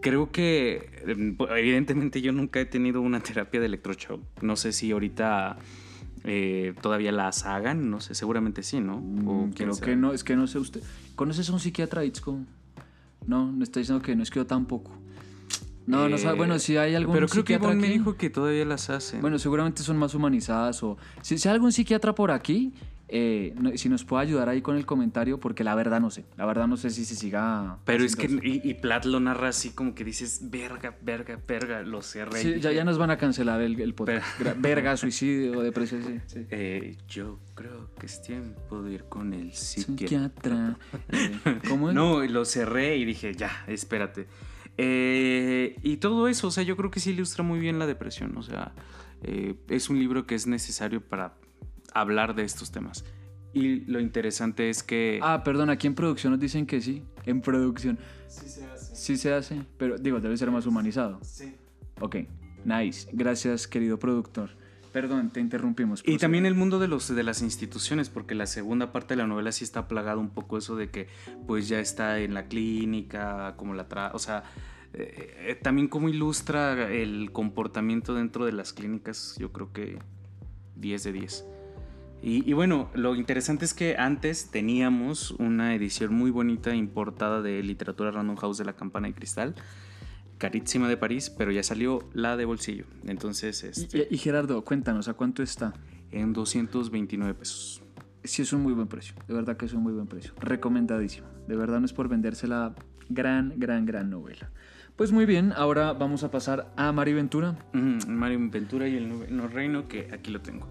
creo 0.00 0.30
que 0.30 0.90
em, 1.06 1.36
evidentemente 1.56 2.20
yo 2.20 2.32
nunca 2.32 2.60
he 2.60 2.66
tenido 2.66 3.00
una 3.00 3.20
terapia 3.20 3.60
de 3.60 3.66
electroshock. 3.66 4.22
No 4.42 4.56
sé 4.56 4.72
si 4.72 4.92
ahorita 4.92 5.58
eh, 6.24 6.74
todavía 6.80 7.12
las 7.12 7.46
hagan, 7.46 7.90
no 7.90 8.00
sé, 8.00 8.14
seguramente 8.14 8.62
sí, 8.62 8.80
¿no? 8.80 8.98
Mm, 9.00 9.52
creo 9.52 9.76
que 9.78 9.96
no, 9.96 10.12
es 10.12 10.24
que 10.24 10.36
no 10.36 10.46
sé 10.46 10.58
usted. 10.58 10.82
¿Conoces 11.14 11.48
a 11.50 11.52
un 11.52 11.60
psiquiatra, 11.60 12.04
Itzko? 12.04 12.38
No, 13.26 13.50
me 13.50 13.64
está 13.64 13.80
diciendo 13.80 14.02
que 14.02 14.14
no 14.14 14.22
es 14.22 14.30
que 14.30 14.40
yo 14.40 14.46
tampoco. 14.46 14.92
No, 15.88 16.08
no 16.08 16.18
sabe. 16.18 16.36
Bueno, 16.36 16.58
si 16.58 16.76
hay 16.76 16.94
algún 16.94 17.14
Pero 17.14 17.28
creo 17.28 17.44
que 17.44 17.54
Ivonne 17.54 17.80
me 17.80 17.88
dijo 17.88 18.16
que 18.16 18.28
todavía 18.28 18.64
las 18.66 18.90
hacen. 18.90 19.22
Bueno, 19.22 19.38
seguramente 19.38 19.82
son 19.82 19.96
más 19.96 20.14
humanizadas 20.14 20.82
o... 20.82 20.98
Si, 21.22 21.34
hay 21.36 21.54
algún 21.54 21.72
psiquiatra 21.72 22.14
por 22.14 22.30
aquí, 22.30 22.74
eh, 23.08 23.54
si 23.76 23.88
nos 23.88 24.04
puede 24.04 24.24
ayudar 24.24 24.50
ahí 24.50 24.60
con 24.60 24.76
el 24.76 24.84
comentario, 24.84 25.40
porque 25.40 25.64
la 25.64 25.74
verdad 25.74 25.98
no 25.98 26.10
sé. 26.10 26.26
La 26.36 26.44
verdad 26.44 26.66
no 26.66 26.76
sé 26.76 26.90
si 26.90 27.06
se 27.06 27.16
siga... 27.16 27.78
Pero 27.86 28.04
es 28.04 28.16
que... 28.16 28.26
Y, 28.42 28.74
Plat 28.74 29.06
lo 29.06 29.18
narra 29.18 29.48
así 29.48 29.70
como 29.70 29.94
que 29.94 30.04
dices, 30.04 30.50
verga, 30.50 30.94
verga, 31.00 31.40
verga, 31.48 31.82
lo 31.82 32.02
cerré. 32.02 32.42
Sí, 32.42 32.60
ya, 32.60 32.70
ya 32.70 32.84
nos 32.84 32.98
van 32.98 33.10
a 33.10 33.16
cancelar 33.16 33.62
el, 33.62 33.80
el 33.80 33.94
podcast. 33.94 34.26
verga, 34.58 34.94
suicidio, 34.98 35.62
depresión, 35.62 36.02
sí. 36.02 36.20
sí. 36.26 36.46
Eh, 36.50 36.96
yo 37.08 37.38
creo 37.54 37.94
que 37.98 38.06
es 38.06 38.20
tiempo 38.20 38.82
de 38.82 38.92
ir 38.92 39.04
con 39.04 39.32
el 39.32 39.52
psiquiatra. 39.54 40.76
psiquiatra. 41.08 41.60
¿Cómo 41.68 41.88
es? 41.88 41.94
No, 41.94 42.22
lo 42.24 42.44
cerré 42.44 42.96
y 42.96 43.04
dije, 43.06 43.32
ya, 43.34 43.64
espérate. 43.66 44.26
Eh, 44.78 45.76
y 45.82 45.96
todo 45.96 46.28
eso, 46.28 46.46
o 46.46 46.50
sea, 46.50 46.62
yo 46.62 46.76
creo 46.76 46.90
que 46.90 47.00
sí 47.00 47.10
ilustra 47.10 47.42
muy 47.42 47.58
bien 47.58 47.78
la 47.78 47.86
depresión, 47.86 48.36
o 48.36 48.42
sea, 48.42 48.72
eh, 49.22 49.56
es 49.68 49.90
un 49.90 49.98
libro 49.98 50.24
que 50.24 50.36
es 50.36 50.46
necesario 50.46 51.00
para 51.00 51.34
hablar 51.92 52.34
de 52.36 52.44
estos 52.44 52.70
temas. 52.70 53.04
Y 53.52 53.80
lo 53.86 53.98
interesante 53.98 54.70
es 54.70 54.82
que... 54.84 55.18
Ah, 55.22 55.42
perdón, 55.42 55.70
aquí 55.70 55.86
en 55.88 55.94
producción 55.94 56.32
nos 56.32 56.40
dicen 56.40 56.64
que 56.64 56.80
sí, 56.80 57.02
en 57.24 57.40
producción. 57.40 57.98
Sí 58.28 58.48
se 58.48 58.64
hace. 58.66 58.96
Sí 58.96 59.16
se 59.16 59.32
hace, 59.32 59.64
pero 59.78 59.98
digo, 59.98 60.20
debe 60.20 60.36
ser 60.36 60.50
más 60.50 60.64
humanizado. 60.66 61.18
Sí. 61.22 61.56
Ok, 62.00 62.16
nice. 62.64 63.08
Gracias, 63.12 63.66
querido 63.66 63.98
productor. 63.98 64.50
Perdón, 64.92 65.30
te 65.30 65.40
interrumpimos. 65.40 66.02
Y 66.06 66.18
también 66.18 66.46
el 66.46 66.54
mundo 66.54 66.78
de, 66.78 66.88
los, 66.88 67.14
de 67.14 67.22
las 67.22 67.42
instituciones, 67.42 68.08
porque 68.08 68.34
la 68.34 68.46
segunda 68.46 68.92
parte 68.92 69.14
de 69.14 69.18
la 69.18 69.26
novela 69.26 69.52
sí 69.52 69.64
está 69.64 69.86
plagado 69.88 70.20
un 70.20 70.30
poco 70.30 70.58
eso 70.58 70.76
de 70.76 70.90
que 70.90 71.08
pues 71.46 71.68
ya 71.68 71.80
está 71.80 72.18
en 72.20 72.34
la 72.34 72.46
clínica, 72.46 73.54
como 73.56 73.74
la... 73.74 73.88
Tra 73.88 74.10
o 74.14 74.18
sea, 74.18 74.44
eh, 74.94 75.36
eh, 75.40 75.58
también 75.62 75.88
cómo 75.88 76.08
ilustra 76.08 76.90
el 76.90 77.30
comportamiento 77.32 78.14
dentro 78.14 78.46
de 78.46 78.52
las 78.52 78.72
clínicas, 78.72 79.36
yo 79.38 79.52
creo 79.52 79.72
que 79.72 79.98
10 80.76 81.04
de 81.04 81.12
10. 81.12 81.44
Y, 82.20 82.50
y, 82.50 82.52
bueno, 82.52 82.90
lo 82.94 83.14
interesante 83.14 83.64
es 83.64 83.74
que 83.74 83.96
antes 83.96 84.50
teníamos 84.50 85.30
una 85.32 85.74
edición 85.76 86.12
muy 86.14 86.32
bonita 86.32 86.74
importada 86.74 87.42
de 87.42 87.62
literatura 87.62 88.10
Random 88.10 88.36
House 88.36 88.58
de 88.58 88.64
la 88.64 88.72
Campana 88.72 89.06
de 89.06 89.14
Cristal 89.14 89.54
carísima 90.38 90.88
de 90.88 90.96
París, 90.96 91.30
pero 91.30 91.50
ya 91.50 91.62
salió 91.62 92.08
la 92.12 92.36
de 92.36 92.44
bolsillo. 92.44 92.84
Entonces, 93.06 93.64
este, 93.64 94.08
y, 94.10 94.18
Gerardo, 94.18 94.64
cuéntanos, 94.64 95.08
¿a 95.08 95.14
cuánto 95.14 95.42
está? 95.42 95.74
En 96.10 96.32
229 96.32 97.34
pesos. 97.34 97.82
Sí, 98.24 98.42
es 98.42 98.52
un 98.52 98.62
muy 98.62 98.72
buen 98.72 98.88
precio. 98.88 99.14
De 99.26 99.34
verdad 99.34 99.56
que 99.56 99.66
es 99.66 99.72
un 99.72 99.82
muy 99.82 99.92
buen 99.92 100.06
precio. 100.06 100.32
Recomendadísimo. 100.40 101.26
De 101.46 101.56
verdad 101.56 101.80
no 101.80 101.86
es 101.86 101.92
por 101.92 102.08
vendérsela 102.08 102.74
Gran, 103.08 103.54
gran, 103.56 103.86
gran 103.86 104.10
novela. 104.10 104.50
Pues 104.96 105.12
muy 105.12 105.26
bien, 105.26 105.52
ahora 105.56 105.92
vamos 105.92 106.24
a 106.24 106.30
pasar 106.30 106.72
a 106.76 106.92
Mario 106.92 107.16
Ventura. 107.16 107.56
Mario 107.72 108.38
Ventura 108.50 108.88
y 108.88 108.96
el 108.96 109.08
Noveno 109.08 109.48
Reino, 109.48 109.88
que 109.88 110.08
aquí 110.12 110.30
lo 110.30 110.40
tengo. 110.40 110.68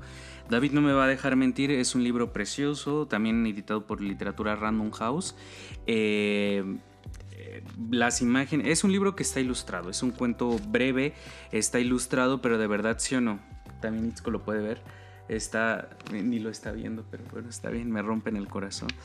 David 0.49 0.73
no 0.73 0.81
me 0.81 0.93
va 0.93 1.05
a 1.05 1.07
dejar 1.07 1.35
mentir, 1.35 1.71
es 1.71 1.95
un 1.95 2.03
libro 2.03 2.31
precioso, 2.33 3.07
también 3.07 3.45
editado 3.45 3.87
por 3.87 4.01
Literatura 4.01 4.55
Random 4.55 4.91
House. 4.91 5.35
Eh, 5.87 6.77
las 7.89 8.21
imágenes, 8.21 8.67
es 8.67 8.83
un 8.83 8.91
libro 8.91 9.15
que 9.15 9.23
está 9.23 9.39
ilustrado, 9.39 9.89
es 9.89 10.03
un 10.03 10.11
cuento 10.11 10.57
breve, 10.69 11.13
está 11.51 11.79
ilustrado, 11.79 12.41
pero 12.41 12.57
de 12.57 12.67
verdad 12.67 12.97
sí 12.99 13.15
o 13.15 13.21
no, 13.21 13.39
también 13.81 14.07
Itzko 14.07 14.31
lo 14.31 14.43
puede 14.43 14.61
ver, 14.61 14.81
está, 15.29 15.89
ni 16.11 16.39
lo 16.39 16.49
está 16.49 16.71
viendo, 16.71 17.05
pero 17.09 17.23
bueno, 17.31 17.49
está 17.49 17.69
bien, 17.69 17.91
me 17.91 18.01
rompen 18.01 18.35
el 18.35 18.47
corazón. 18.47 18.89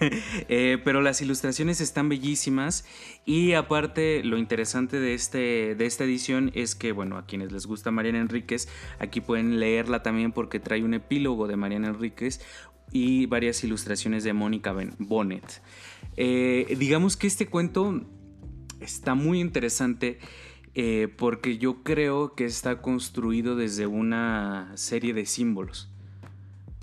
Eh, 0.00 0.78
pero 0.84 1.00
las 1.00 1.22
ilustraciones 1.22 1.80
están 1.80 2.08
bellísimas 2.08 2.84
y 3.24 3.52
aparte 3.52 4.22
lo 4.24 4.38
interesante 4.38 4.98
de, 4.98 5.14
este, 5.14 5.76
de 5.76 5.86
esta 5.86 6.02
edición 6.02 6.50
es 6.54 6.74
que, 6.74 6.90
bueno, 6.92 7.16
a 7.16 7.26
quienes 7.26 7.52
les 7.52 7.64
gusta 7.64 7.92
Mariana 7.92 8.18
Enríquez, 8.18 8.68
aquí 8.98 9.20
pueden 9.20 9.60
leerla 9.60 10.02
también 10.02 10.32
porque 10.32 10.58
trae 10.58 10.82
un 10.82 10.94
epílogo 10.94 11.46
de 11.46 11.56
Mariana 11.56 11.88
Enríquez 11.88 12.40
y 12.90 13.26
varias 13.26 13.62
ilustraciones 13.64 14.24
de 14.24 14.32
Mónica 14.32 14.74
Bonnet. 14.98 15.62
Eh, 16.16 16.76
digamos 16.78 17.16
que 17.16 17.26
este 17.26 17.46
cuento 17.46 18.02
está 18.80 19.14
muy 19.14 19.40
interesante. 19.40 20.18
Eh, 20.76 21.06
porque 21.16 21.56
yo 21.56 21.84
creo 21.84 22.34
que 22.34 22.46
está 22.46 22.82
construido 22.82 23.54
desde 23.54 23.86
una 23.86 24.72
serie 24.74 25.14
de 25.14 25.24
símbolos 25.24 25.88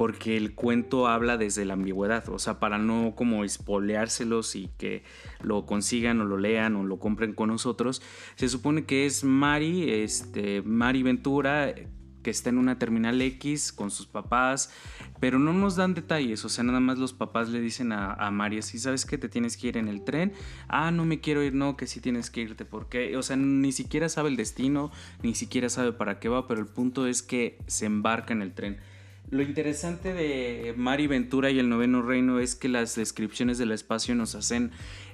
porque 0.02 0.36
el 0.36 0.56
cuento 0.56 1.08
habla 1.08 1.38
desde 1.38 1.64
la 1.64 1.74
ambigüedad, 1.74 2.28
o 2.30 2.40
sea, 2.40 2.60
para 2.60 2.80
no 2.80 3.14
como 3.16 3.44
espoleárselos 3.44 4.56
y 4.56 4.68
que 4.80 5.04
lo 5.44 5.68
consigan 5.68 6.20
o 6.22 6.26
lo 6.26 6.40
lean 6.40 6.76
o 6.76 6.84
lo 6.84 6.98
compren 6.98 7.34
con 7.34 7.50
nosotros, 7.50 8.02
se 8.34 8.50
supone 8.50 8.86
que 8.86 9.06
es 9.06 9.24
Mari, 9.24 9.92
este, 9.92 10.64
Mari 10.64 11.04
Ventura, 11.04 11.72
que 12.22 12.30
está 12.30 12.50
en 12.50 12.58
una 12.58 12.78
terminal 12.80 13.22
X 13.22 13.72
con 13.72 13.92
sus 13.92 14.08
papás, 14.08 14.72
pero 15.20 15.40
no 15.40 15.54
nos 15.54 15.76
dan 15.76 15.94
detalles, 15.94 16.44
o 16.46 16.50
sea, 16.50 16.64
nada 16.64 16.80
más 16.80 16.98
los 16.98 17.14
papás 17.14 17.50
le 17.50 17.62
dicen 17.62 17.92
a, 17.92 18.14
a 18.14 18.32
Mari 18.32 18.60
así, 18.60 18.80
¿sabes 18.80 19.06
que 19.06 19.18
te 19.18 19.30
tienes 19.30 19.58
que 19.58 19.68
ir 19.68 19.78
en 19.78 19.88
el 19.88 20.04
tren? 20.04 20.34
Ah, 20.68 20.92
no 20.92 21.06
me 21.06 21.20
quiero 21.20 21.44
ir, 21.44 21.54
no, 21.54 21.78
que 21.78 21.88
sí 21.88 22.00
tienes 22.00 22.30
que 22.30 22.42
irte, 22.42 22.66
porque, 22.66 23.16
o 23.18 23.24
sea, 23.24 23.36
ni 23.36 23.72
siquiera 23.72 24.10
sabe 24.10 24.30
el 24.30 24.36
destino, 24.36 24.92
ni 25.24 25.36
siquiera 25.36 25.70
sabe 25.70 25.94
para 25.94 26.20
qué 26.20 26.30
va, 26.30 26.48
pero 26.48 26.60
el 26.60 26.68
punto 26.68 27.08
es 27.08 27.22
que 27.22 27.58
se 27.68 27.86
embarca 27.86 28.34
en 28.34 28.42
el 28.42 28.54
tren. 28.54 28.78
Lo 29.30 29.42
interesante 29.42 30.14
de 30.14 30.74
Mari 30.76 31.08
Ventura 31.08 31.52
y 31.52 31.60
el 31.60 31.70
Noveno 31.70 32.02
Reino 32.02 32.40
es 32.40 32.56
que 32.56 32.68
las 32.68 32.96
descripciones 32.96 33.58
del 33.58 33.72
espacio 33.72 34.14
nos 34.14 34.36
hacen 34.36 34.72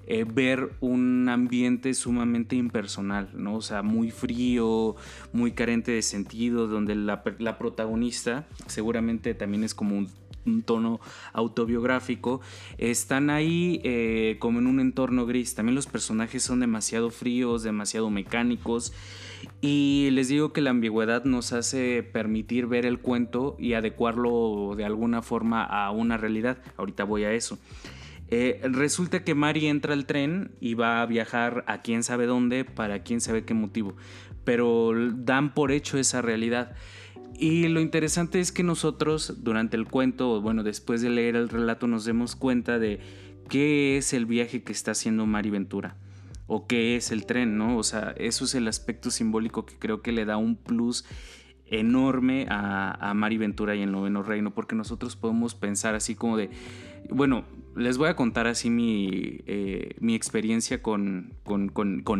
eh, 0.09 0.23
ver 0.23 0.71
un 0.79 1.27
ambiente 1.27 1.93
sumamente 1.93 2.55
impersonal, 2.55 3.29
¿no? 3.33 3.55
O 3.55 3.61
sea, 3.61 3.83
muy 3.83 4.09
frío, 4.09 4.95
muy 5.33 5.51
carente 5.51 5.91
de 5.91 6.01
sentido, 6.01 6.67
donde 6.67 6.95
la, 6.95 7.23
protagonista 7.57 8.47
seguramente 8.67 9.33
también 9.33 9.65
es 9.65 9.75
como 9.75 9.97
un 10.45 10.63
tono 10.63 11.01
autobiográfico, 11.33 12.39
están 12.77 13.29
ahí 13.29 13.81
eh, 13.83 14.37
como 14.39 14.59
en 14.59 14.67
un 14.67 14.79
entorno 14.79 15.25
gris. 15.25 15.55
También 15.55 15.75
los 15.75 15.87
personajes 15.87 16.41
son 16.41 16.61
demasiado 16.61 17.09
fríos, 17.09 17.63
demasiado 17.63 18.09
mecánicos. 18.09 18.93
Y 19.59 20.09
les 20.11 20.29
digo 20.29 20.53
que 20.53 20.61
la 20.61 20.69
ambigüedad 20.69 21.25
nos 21.25 21.51
hace 21.51 22.01
permitir 22.01 22.65
ver 22.65 22.85
el 22.85 22.99
cuento 22.99 23.55
y 23.59 23.73
adecuarlo 23.73 24.73
de 24.77 24.85
alguna 24.85 25.21
forma 25.21 25.63
a 25.63 25.91
una 25.91 26.15
realidad. 26.15 26.57
Ahorita 26.77 27.03
voy 27.03 27.25
a 27.25 27.33
eso. 27.33 27.59
Eh, 28.29 28.59
resulta 28.63 29.23
que 29.23 29.35
Mari 29.35 29.67
entra 29.67 29.93
al 29.93 30.05
tren 30.05 30.51
y 30.59 30.73
va 30.73 31.01
a 31.01 31.05
viajar 31.05 31.63
a 31.67 31.81
quién 31.81 32.03
sabe 32.03 32.25
dónde, 32.25 32.65
para 32.65 33.03
quién 33.03 33.21
sabe 33.21 33.45
qué 33.45 33.53
motivo. 33.53 33.95
Pero 34.43 34.91
dan 35.13 35.53
por 35.53 35.71
hecho 35.71 35.97
esa 35.97 36.21
realidad. 36.21 36.75
Y 37.39 37.67
lo 37.67 37.81
interesante 37.81 38.39
es 38.39 38.51
que 38.51 38.63
nosotros 38.63 39.43
durante 39.43 39.77
el 39.77 39.87
cuento, 39.87 40.41
bueno, 40.41 40.63
después 40.63 41.01
de 41.01 41.09
leer 41.09 41.35
el 41.35 41.49
relato, 41.49 41.87
nos 41.87 42.03
demos 42.05 42.35
cuenta 42.35 42.79
de 42.79 42.99
qué 43.49 43.97
es 43.97 44.13
el 44.13 44.25
viaje 44.25 44.63
que 44.63 44.71
está 44.71 44.91
haciendo 44.91 45.25
Mari 45.25 45.49
Ventura 45.49 45.97
o 46.47 46.65
qué 46.65 46.95
es 46.95 47.11
el 47.11 47.25
tren, 47.25 47.57
¿no? 47.57 47.77
O 47.77 47.83
sea, 47.83 48.13
eso 48.17 48.45
es 48.45 48.55
el 48.55 48.67
aspecto 48.67 49.11
simbólico 49.11 49.65
que 49.65 49.75
creo 49.77 50.01
que 50.01 50.13
le 50.13 50.25
da 50.25 50.37
un 50.37 50.55
plus 50.55 51.05
enorme 51.65 52.47
a, 52.49 53.09
a 53.09 53.13
Mari 53.13 53.37
Ventura 53.37 53.75
y 53.75 53.81
el 53.81 53.91
Noveno 53.91 54.23
Reino, 54.23 54.53
porque 54.53 54.75
nosotros 54.75 55.15
podemos 55.17 55.55
pensar 55.55 55.93
así 55.93 56.15
como 56.15 56.37
de, 56.37 56.49
bueno, 57.10 57.45
les 57.77 57.97
voy 57.97 58.10
a 58.10 58.15
contar 58.15 58.47
así 58.47 58.69
mi, 58.69 59.41
eh, 59.45 59.95
experiencia 60.10 60.81
con, 60.81 61.33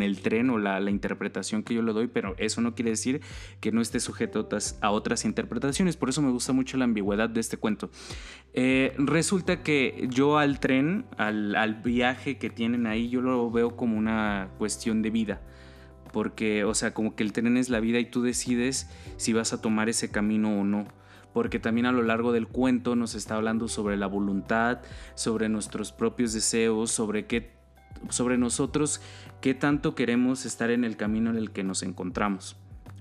el 0.02 0.22
tren 0.22 0.50
o 0.50 0.58
la, 0.58 0.80
interpretación 0.90 1.64
que 1.64 1.74
yo 1.74 1.82
le 1.82 1.94
doy, 1.94 2.08
pero 2.08 2.36
eso 2.38 2.62
no 2.62 2.76
quiere 2.76 2.92
decir 2.92 3.22
que 3.60 3.72
no 3.72 3.82
esté 3.82 4.00
sujeto 4.00 4.48
a 4.82 4.92
otras, 4.92 5.26
interpretaciones, 5.26 5.98
por 5.98 6.10
eso 6.10 6.22
me 6.22 6.32
gusta 6.32 6.54
mucho 6.54 6.78
la 6.78 6.86
ambigüedad 6.86 7.30
de 7.30 7.40
este 7.40 7.58
cuento. 7.58 7.90
Eh, 8.54 8.94
resulta 8.98 9.64
que 9.64 10.08
yo 10.12 10.38
al 10.38 10.60
tren, 10.60 11.06
al, 11.18 11.56
al 11.56 11.76
viaje 11.82 12.38
que 12.38 12.50
tienen 12.50 12.86
ahí, 12.86 13.10
yo 13.10 13.22
lo 13.22 13.50
veo 13.50 13.76
como 13.76 13.98
una 13.98 14.52
cuestión 14.58 15.02
de 15.02 15.10
vida 15.10 15.42
porque, 16.14 16.64
o 16.64 16.74
sea, 16.74 16.94
como 16.94 17.16
que 17.16 17.24
el 17.24 17.34
tren 17.34 17.58
es 17.58 17.70
la 17.70 17.80
vida 17.80 18.00
y 18.00 18.06
tú 18.06 18.22
decides 18.24 18.90
si 19.18 19.34
vas 19.34 19.54
a 19.54 19.62
tomar 19.62 19.90
ese 19.90 20.10
camino 20.10 20.62
o 20.62 20.64
no 20.64 20.88
porque 21.38 21.60
también 21.60 21.86
a 21.86 21.92
lo 21.92 22.02
largo 22.02 22.32
del 22.32 22.48
cuento 22.48 22.96
nos 22.96 23.14
está 23.14 23.36
hablando 23.36 23.68
sobre 23.68 23.96
la 23.96 24.08
voluntad, 24.08 24.80
sobre 25.14 25.50
nuestros 25.50 25.92
propios 25.92 26.34
deseos, 26.34 26.90
sobre 26.90 27.28
qué 27.28 27.52
sobre 28.10 28.40
nosotros 28.40 29.02
qué 29.40 29.54
tanto 29.54 29.94
queremos 29.94 30.48
estar 30.48 30.72
en 30.72 30.84
el 30.84 30.98
camino 30.98 31.30
en 31.30 31.36
el 31.36 31.52
que 31.52 31.64
nos 31.64 31.84
encontramos. 31.84 32.56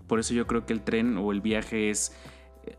Por 0.07 0.20
eso 0.20 0.35
yo 0.35 0.46
creo 0.46 0.66
que 0.66 0.75
el 0.75 0.83
tren 0.83 1.16
o 1.16 1.33
el 1.33 1.40
viaje 1.40 1.88
es 1.88 2.14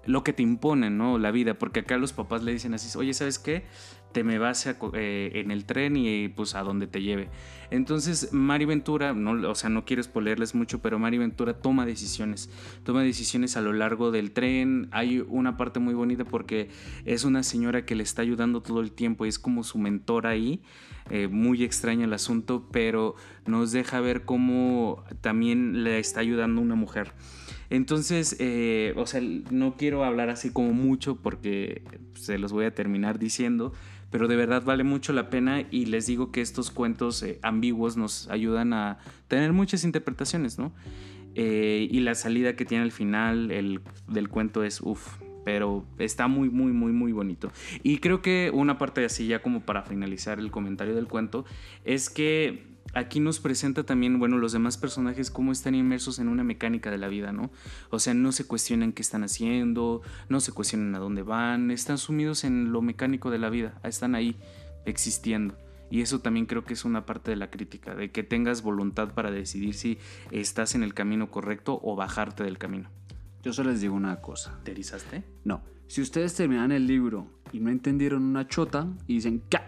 lo 0.06 0.24
que 0.24 0.32
te 0.32 0.44
impone, 0.44 0.92
¿no? 0.92 1.18
La 1.18 1.32
vida, 1.32 1.56
porque 1.56 1.80
acá 1.80 1.98
los 1.98 2.14
papás 2.14 2.44
le 2.44 2.52
dicen 2.52 2.76
así, 2.76 2.96
oye, 2.96 3.16
¿sabes 3.16 3.40
qué? 3.40 3.66
Te 4.12 4.24
me 4.24 4.40
vas 4.40 4.66
eh, 4.66 5.32
en 5.36 5.52
el 5.52 5.66
tren 5.66 5.96
y 5.96 6.30
pues 6.30 6.56
a 6.56 6.64
donde 6.64 6.88
te 6.88 7.02
lleve. 7.02 7.30
Entonces, 7.70 8.32
Mari 8.32 8.66
Ventura, 8.66 9.14
no, 9.14 9.50
o 9.50 9.56
sea, 9.56 9.70
no 9.70 9.84
quiero 9.86 10.02
spoilerles 10.02 10.56
mucho, 10.56 10.82
pero 10.82 10.98
Mari 10.98 11.18
Ventura 11.18 11.54
toma 11.54 11.86
decisiones, 11.86 12.50
toma 12.84 13.04
decisiones 13.04 13.58
a 13.58 13.62
lo 13.62 13.74
largo 13.74 14.12
del 14.12 14.32
tren. 14.32 14.88
Hay 14.92 15.20
una 15.20 15.58
parte 15.58 15.80
muy 15.80 15.94
bonita 15.94 16.24
porque 16.24 16.70
es 17.06 17.26
una 17.26 17.44
señora 17.44 17.86
que 17.86 17.96
le 17.96 18.04
está 18.04 18.22
ayudando 18.22 18.62
todo 18.62 18.80
el 18.80 18.92
tiempo 18.92 19.26
y 19.26 19.30
es 19.30 19.40
como 19.40 19.64
su 19.64 19.78
mentor 19.78 20.28
ahí. 20.28 20.62
Eh, 21.10 21.28
muy 21.28 21.64
extraño 21.64 22.06
el 22.06 22.14
asunto, 22.14 22.68
pero 22.72 23.16
nos 23.46 23.72
deja 23.72 24.02
ver 24.02 24.24
cómo 24.24 25.04
también 25.22 25.84
le 25.84 26.00
está 26.00 26.20
ayudando 26.20 26.62
una 26.62 26.76
mujer. 26.76 27.14
Entonces, 27.70 28.36
eh, 28.40 28.94
o 28.96 29.06
sea, 29.06 29.22
no 29.52 29.76
quiero 29.78 30.04
hablar 30.04 30.30
así 30.30 30.52
como 30.52 30.74
mucho 30.74 31.18
porque 31.18 31.84
se 32.14 32.38
los 32.38 32.52
voy 32.52 32.66
a 32.66 32.74
terminar 32.74 33.20
diciendo, 33.20 33.74
pero 34.18 34.28
de 34.28 34.36
verdad 34.36 34.64
vale 34.64 34.84
mucho 34.84 35.14
la 35.14 35.30
pena 35.30 35.68
y 35.70 35.86
les 35.86 36.08
digo 36.08 36.32
que 36.32 36.42
estos 36.42 36.72
cuentos 36.72 37.22
eh, 37.22 37.38
ambiguos 37.44 37.98
nos 37.98 38.28
ayudan 38.32 38.74
a 38.74 38.98
tener 39.28 39.54
muchas 39.54 39.84
interpretaciones, 39.84 40.58
¿no? 40.58 40.74
Eh, 41.36 41.88
y 41.92 42.00
la 42.00 42.16
salida 42.16 42.56
que 42.56 42.66
tiene 42.66 42.84
al 42.84 42.92
final 42.92 43.52
el, 43.52 43.80
del 44.08 44.28
cuento 44.28 44.64
es 44.64 44.82
uff, 44.82 45.18
pero 45.46 45.86
está 46.00 46.28
muy, 46.28 46.50
muy, 46.50 46.72
muy, 46.72 46.94
muy 46.94 47.12
bonito. 47.12 47.52
Y 47.84 48.00
creo 48.00 48.24
que 48.24 48.50
una 48.52 48.80
parte 48.80 49.06
así, 49.06 49.28
ya 49.28 49.44
como 49.44 49.62
para 49.62 49.84
finalizar 49.84 50.40
el 50.40 50.50
comentario 50.50 50.96
del 50.96 51.06
cuento, 51.06 51.46
es 51.86 52.10
que 52.10 52.77
aquí 52.98 53.20
nos 53.20 53.40
presenta 53.40 53.84
también, 53.84 54.20
bueno, 54.20 54.38
los 54.38 54.52
demás 54.52 54.78
personajes 54.78 55.32
cómo 55.32 55.52
están 55.52 55.76
inmersos 55.76 56.20
en 56.20 56.28
una 56.28 56.44
mecánica 56.44 56.92
de 56.92 56.98
la 56.98 57.08
vida, 57.08 57.32
¿no? 57.32 57.52
O 57.90 58.00
sea, 58.00 58.14
no 58.14 58.32
se 58.32 58.46
cuestionan 58.46 58.92
qué 58.92 59.02
están 59.02 59.24
haciendo, 59.24 60.02
no 60.30 60.40
se 60.40 60.52
cuestionan 60.52 60.96
a 60.96 61.00
dónde 61.00 61.22
van, 61.22 61.72
están 61.72 61.98
sumidos 61.98 62.44
en 62.44 62.72
lo 62.72 62.82
mecánico 62.82 63.30
de 63.30 63.38
la 63.38 63.50
vida, 63.50 63.80
están 63.84 64.16
ahí 64.16 64.36
existiendo. 64.86 65.56
Y 65.90 66.02
eso 66.02 66.20
también 66.20 66.48
creo 66.48 66.66
que 66.66 66.74
es 66.74 66.84
una 66.84 67.06
parte 67.06 67.32
de 67.32 67.38
la 67.38 67.50
crítica, 67.50 67.96
de 67.96 68.12
que 68.12 68.24
tengas 68.24 68.62
voluntad 68.62 69.14
para 69.14 69.32
decidir 69.32 69.74
si 69.74 69.98
estás 70.32 70.76
en 70.76 70.84
el 70.84 70.94
camino 70.94 71.32
correcto 71.32 71.80
o 71.82 71.96
bajarte 71.96 72.44
del 72.44 72.58
camino. 72.58 72.90
Yo 73.44 73.54
solo 73.54 73.72
les 73.72 73.80
digo 73.80 73.96
una 73.96 74.20
cosa. 74.20 74.60
¿Te 74.64 74.72
erizaste? 74.72 75.24
No. 75.46 75.62
Si 75.88 76.02
ustedes 76.02 76.34
terminan 76.34 76.74
el 76.74 76.86
libro 76.86 77.32
y 77.54 77.62
no 77.62 77.70
entendieron 77.70 78.24
una 78.24 78.48
chota 78.48 78.88
y 79.08 79.14
dicen, 79.14 79.42
¿qué? 79.50 79.60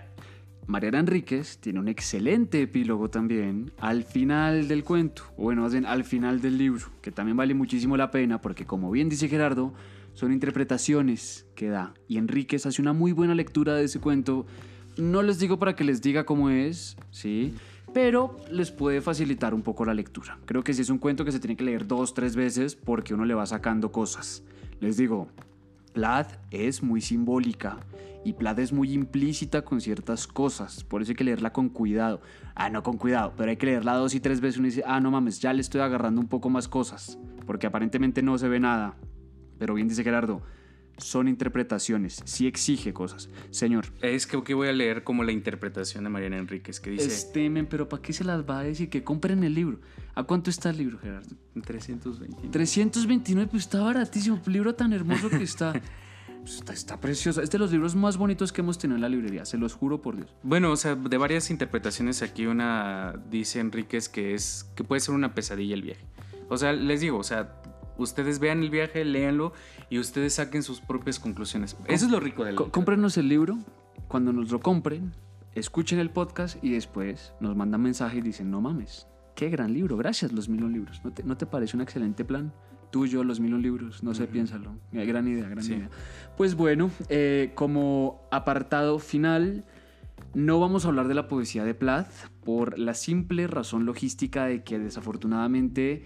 Mariana 0.70 1.00
Enríquez 1.00 1.58
tiene 1.58 1.80
un 1.80 1.88
excelente 1.88 2.62
epílogo 2.62 3.10
también 3.10 3.72
al 3.80 4.04
final 4.04 4.67
del 4.67 4.84
cuento, 4.84 5.24
o 5.36 5.46
bueno, 5.46 5.65
hacen 5.65 5.88
al 5.88 6.04
final 6.04 6.42
del 6.42 6.60
libro, 6.60 6.92
que 7.02 7.12
también 7.12 7.36
vale 7.36 7.56
muchísimo 7.56 7.98
la 7.98 8.12
pena 8.12 8.40
porque 8.40 8.67
como 8.67 8.92
bien 8.92 9.10
dice 9.10 9.28
Gerardo, 9.28 9.74
son 10.13 10.32
interpretaciones 10.32 11.48
que 11.56 11.70
da 11.70 11.96
y 12.08 12.20
Enríquez 12.20 12.67
hace 12.67 12.84
una 12.84 12.94
muy 12.94 13.13
buena 13.13 13.34
lectura 13.34 13.74
de 13.74 13.86
ese 13.86 14.00
cuento. 14.00 14.46
No 14.96 15.24
les 15.24 15.40
digo 15.40 15.58
para 15.58 15.76
que 15.76 15.84
les 15.84 16.04
diga 16.04 16.28
cómo 16.28 16.52
es, 16.52 16.98
¿sí? 17.10 17.56
Pero 17.92 18.38
les 18.52 18.70
puede 18.70 19.02
facilitar 19.02 19.56
un 19.56 19.63
poco 19.63 19.86
la 19.86 19.96
lectura. 19.96 20.38
Creo 20.46 20.63
que 20.63 20.76
si 20.76 20.84
es 20.84 20.92
un 20.92 21.00
cuento 21.00 21.26
que 21.26 21.32
se 21.32 21.40
tiene 21.40 21.58
que 21.58 21.63
leer 21.63 21.88
dos, 21.88 22.13
tres 22.13 22.36
veces 22.36 22.76
porque 22.76 23.15
uno 23.15 23.26
le 23.26 23.34
va 23.34 23.48
sacando 23.48 23.92
cosas. 23.92 24.44
Les 24.82 24.98
digo, 24.98 25.30
Vlad 25.96 26.28
es 26.52 26.84
muy 26.84 27.02
simbólica 27.02 27.80
y 28.24 28.34
Plath 28.34 28.60
es 28.60 28.74
muy 28.74 28.94
implícita 28.94 29.63
con 29.63 29.82
ciertas 29.82 30.28
cosas, 30.28 30.84
por 30.84 31.02
eso 31.02 31.12
hay 31.12 31.15
que 31.15 31.24
leerla 31.24 31.54
con 31.54 31.70
cuidado. 31.70 32.22
Ah, 32.56 32.70
no 32.70 32.84
con 32.84 32.98
cuidado, 32.98 33.34
pero 33.38 33.50
hay 33.50 33.58
que 33.58 33.67
leerla 33.67 33.94
dos 33.94 34.13
y 34.15 34.20
tres 34.20 34.42
veces 34.42 34.58
uno 34.58 34.67
dice, 34.67 34.84
ah, 34.86 35.00
no 35.00 35.12
mames, 35.12 35.40
ya 35.40 35.54
le 35.54 35.62
estoy 35.62 35.82
agarrando 35.82 36.20
un 36.20 36.28
poco 36.28 36.50
más 36.50 36.67
cosas, 36.67 37.17
porque 37.46 37.67
aparentemente 37.67 38.22
no 38.22 38.38
se 38.38 38.48
ve 38.48 38.60
nada. 38.60 38.98
Pero 39.58 39.74
bien 39.74 39.88
dice 39.88 40.04
Gerardo, 40.04 40.42
son 40.98 41.28
interpretaciones, 41.28 42.22
sí 42.26 42.48
exige 42.48 42.94
cosas. 42.94 43.30
Señor. 43.52 43.86
Es 44.02 44.28
que 44.28 44.54
voy 44.54 44.67
a 44.67 44.74
leer 44.74 45.04
como 45.04 45.24
la 45.24 45.32
interpretación 45.32 46.04
de 46.04 46.10
Mariana 46.10 46.38
Enríquez, 46.38 46.80
que 46.80 46.92
dice... 46.92 47.08
Este, 47.08 47.50
men, 47.50 47.67
pero 47.67 47.88
¿para 47.88 48.02
qué 48.02 48.13
se 48.13 48.24
las 48.24 48.48
va 48.48 48.60
a 48.60 48.63
decir? 48.63 48.90
Que 48.90 49.04
compren 49.04 49.44
el 49.44 49.54
libro. 49.54 49.80
¿A 50.15 50.24
cuánto 50.24 50.50
está 50.50 50.70
el 50.70 50.78
libro, 50.78 51.00
Gerardo? 51.00 51.36
329. 51.63 52.50
329, 52.52 53.50
pues 53.50 53.63
está 53.63 53.82
baratísimo. 53.82 54.40
Libro 54.48 54.76
tan 54.76 54.94
hermoso 54.94 55.30
que 55.30 55.44
está. 55.44 55.74
Pues 56.42 56.56
está, 56.56 56.73
está 56.73 57.00
precioso. 57.00 57.42
Es 57.42 57.50
de 57.52 57.60
los 57.60 57.71
libros 57.71 57.96
más 57.96 58.17
bonitos 58.17 58.52
que 58.52 58.62
hemos 58.62 58.77
tenido 58.77 58.96
en 58.96 59.02
la 59.02 59.10
librería, 59.10 59.46
se 59.46 59.58
los 59.58 59.73
juro 59.73 60.02
por 60.02 60.15
Dios. 60.15 60.33
Bueno, 60.44 60.71
o 60.71 60.75
sea, 60.75 60.96
de 60.96 61.17
varias 61.17 61.50
interpretaciones 61.52 62.21
aquí 62.21 62.46
una 62.46 63.13
dice 63.29 63.60
Enríquez 63.60 64.10
que 64.10 64.33
es 64.33 64.69
que 64.75 64.83
puede 64.83 65.00
ser 65.02 65.13
una 65.15 65.33
pesadilla 65.35 65.75
el 65.75 65.81
viaje. 65.83 66.06
O 66.50 66.58
sea, 66.58 66.73
les 66.73 67.02
digo, 67.02 67.17
o 67.17 67.23
sea, 67.23 67.62
ustedes 67.98 68.40
vean 68.40 68.63
el 68.63 68.69
viaje, 68.69 69.06
léanlo 69.06 69.54
y 69.90 70.00
ustedes 70.00 70.33
saquen 70.35 70.63
sus 70.63 70.81
propias 70.81 71.19
conclusiones. 71.19 71.75
Eso 71.87 72.06
es 72.06 72.12
lo 72.12 72.19
rico 72.19 72.44
del 72.46 72.56
Co- 72.56 72.71
Cómprenos 72.71 73.17
el 73.17 73.27
libro. 73.27 73.58
Cuando 74.08 74.33
nos 74.33 74.50
lo 74.50 74.60
compren, 74.60 75.12
escuchen 75.54 76.00
el 76.00 76.10
podcast 76.10 76.63
y 76.63 76.71
después 76.71 77.33
nos 77.40 77.56
mandan 77.56 77.81
mensaje 77.81 78.17
y 78.17 78.21
dicen, 78.21 78.50
no 78.50 78.62
mames, 78.62 79.06
qué 79.35 79.50
gran 79.50 79.73
libro, 79.73 79.98
gracias 79.98 80.31
los 80.31 80.50
mil 80.50 80.67
libros. 80.71 81.02
¿No 81.04 81.12
te, 81.12 81.23
¿No 81.23 81.37
te 81.37 81.46
parece 81.46 81.77
un 81.77 81.81
excelente 81.81 82.25
plan? 82.25 82.52
Tuyo, 82.92 83.23
los 83.23 83.40
mil 83.40 83.62
libros, 83.62 84.04
no 84.04 84.13
sé, 84.13 84.25
piénsalo. 84.27 84.71
Eh, 84.94 85.06
Gran 85.06 85.27
idea, 85.27 85.48
gran 85.48 85.63
Sí. 85.63 85.73
idea. 85.73 85.90
Pues 86.37 86.56
bueno, 86.56 86.90
eh, 87.10 87.52
como 87.56 88.27
apartado 88.31 88.98
final, 89.00 89.63
no 90.33 90.60
vamos 90.60 90.85
a 90.85 90.90
hablar 90.90 91.08
de 91.08 91.13
la 91.15 91.27
poesía 91.27 91.63
de 91.63 91.73
Plath 91.75 92.12
por 92.44 92.77
la 92.79 92.94
simple 92.94 93.48
razón 93.48 93.85
logística 93.85 94.46
de 94.46 94.63
que 94.63 94.79
desafortunadamente 94.79 96.04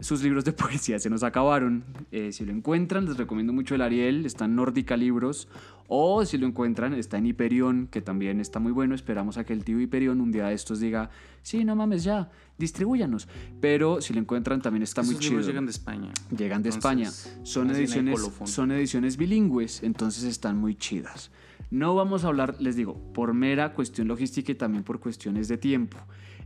sus 0.00 0.22
libros 0.22 0.44
de 0.44 0.52
poesía 0.52 0.98
se 0.98 1.10
nos 1.10 1.22
acabaron. 1.22 1.84
Eh, 2.10 2.32
si 2.32 2.44
lo 2.44 2.52
encuentran, 2.52 3.04
les 3.06 3.16
recomiendo 3.16 3.52
mucho 3.52 3.74
el 3.74 3.82
Ariel, 3.82 4.26
está 4.26 4.44
en 4.46 4.56
Nórdica 4.56 4.96
Libros. 4.96 5.48
O 5.88 6.24
si 6.24 6.38
lo 6.38 6.46
encuentran, 6.46 6.94
está 6.94 7.18
en 7.18 7.26
Hiperión, 7.26 7.88
que 7.90 8.00
también 8.00 8.40
está 8.40 8.58
muy 8.58 8.72
bueno. 8.72 8.94
Esperamos 8.94 9.38
a 9.38 9.44
que 9.44 9.52
el 9.52 9.64
tío 9.64 9.80
Hiperión 9.80 10.20
un 10.20 10.32
día 10.32 10.48
de 10.48 10.54
estos 10.54 10.80
diga, 10.80 11.10
sí, 11.42 11.64
no 11.64 11.76
mames, 11.76 12.04
ya, 12.04 12.30
distribúyanos. 12.58 13.28
Pero 13.60 14.00
si 14.00 14.12
lo 14.12 14.20
encuentran, 14.20 14.60
también 14.60 14.82
está 14.82 15.02
muy 15.02 15.12
Esos 15.12 15.24
chido. 15.24 15.40
llegan 15.40 15.66
de 15.66 15.70
España. 15.70 16.10
Llegan 16.30 16.62
de 16.62 16.70
Entonces, 16.70 16.76
España. 16.76 17.10
Son 17.44 17.70
ediciones, 17.70 18.20
son 18.44 18.72
ediciones 18.72 19.16
bilingües, 19.16 19.82
entonces 19.82 20.24
están 20.24 20.56
muy 20.56 20.74
chidas. 20.74 21.30
No 21.70 21.94
vamos 21.94 22.24
a 22.24 22.28
hablar, 22.28 22.56
les 22.60 22.76
digo, 22.76 22.94
por 23.12 23.34
mera 23.34 23.74
cuestión 23.74 24.08
logística 24.08 24.52
y 24.52 24.54
también 24.54 24.84
por 24.84 25.00
cuestiones 25.00 25.48
de 25.48 25.58
tiempo. 25.58 25.98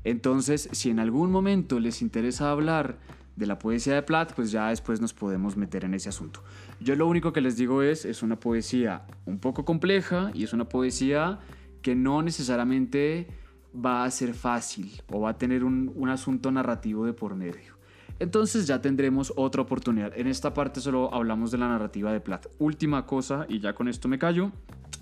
Entonces, 0.05 0.69
si 0.73 0.91
en 0.91 0.99
algún 0.99 1.31
momento 1.31 1.79
les 1.79 2.01
interesa 2.01 2.51
hablar 2.51 2.99
de 3.41 3.47
la 3.47 3.59
poesía 3.59 3.95
de 3.95 4.03
Plath, 4.03 4.35
pues 4.35 4.53
ya 4.53 4.69
después 4.69 5.01
nos 5.01 5.15
podemos 5.15 5.57
meter 5.57 5.85
en 5.85 5.95
ese 5.95 6.11
asunto. 6.11 6.45
Yo 6.79 6.95
lo 6.95 7.09
único 7.09 7.33
que 7.33 7.41
les 7.41 7.57
digo 7.57 7.83
es, 7.83 8.05
es 8.05 8.23
una 8.23 8.39
poesía 8.39 9.07
un 9.25 9.39
poco 9.39 9.65
compleja 9.65 10.31
y 10.35 10.45
es 10.45 10.53
una 10.53 10.69
poesía 10.69 11.41
que 11.83 11.95
no 11.97 12.23
necesariamente 12.23 13.27
va 13.75 14.05
a 14.05 14.11
ser 14.11 14.35
fácil 14.35 15.03
o 15.11 15.23
va 15.23 15.31
a 15.31 15.39
tener 15.39 15.65
un, 15.65 15.91
un 15.95 16.11
asunto 16.11 16.53
narrativo 16.53 17.07
de 17.07 17.15
por 17.15 17.35
medio. 17.35 17.81
Entonces 18.19 18.67
ya 18.67 18.83
tendremos 18.83 19.33
otra 19.37 19.63
oportunidad. 19.63 20.13
En 20.15 20.27
esta 20.27 20.53
parte 20.53 20.81
solo 20.81 21.13
hablamos 21.15 21.51
de 21.51 21.57
la 21.57 21.69
narrativa 21.69 22.13
de 22.13 22.21
Plath. 22.21 22.49
Última 22.59 23.07
cosa, 23.07 23.47
y 23.49 23.61
ya 23.61 23.73
con 23.73 23.89
esto 23.89 24.07
me 24.07 24.19
callo. 24.19 24.53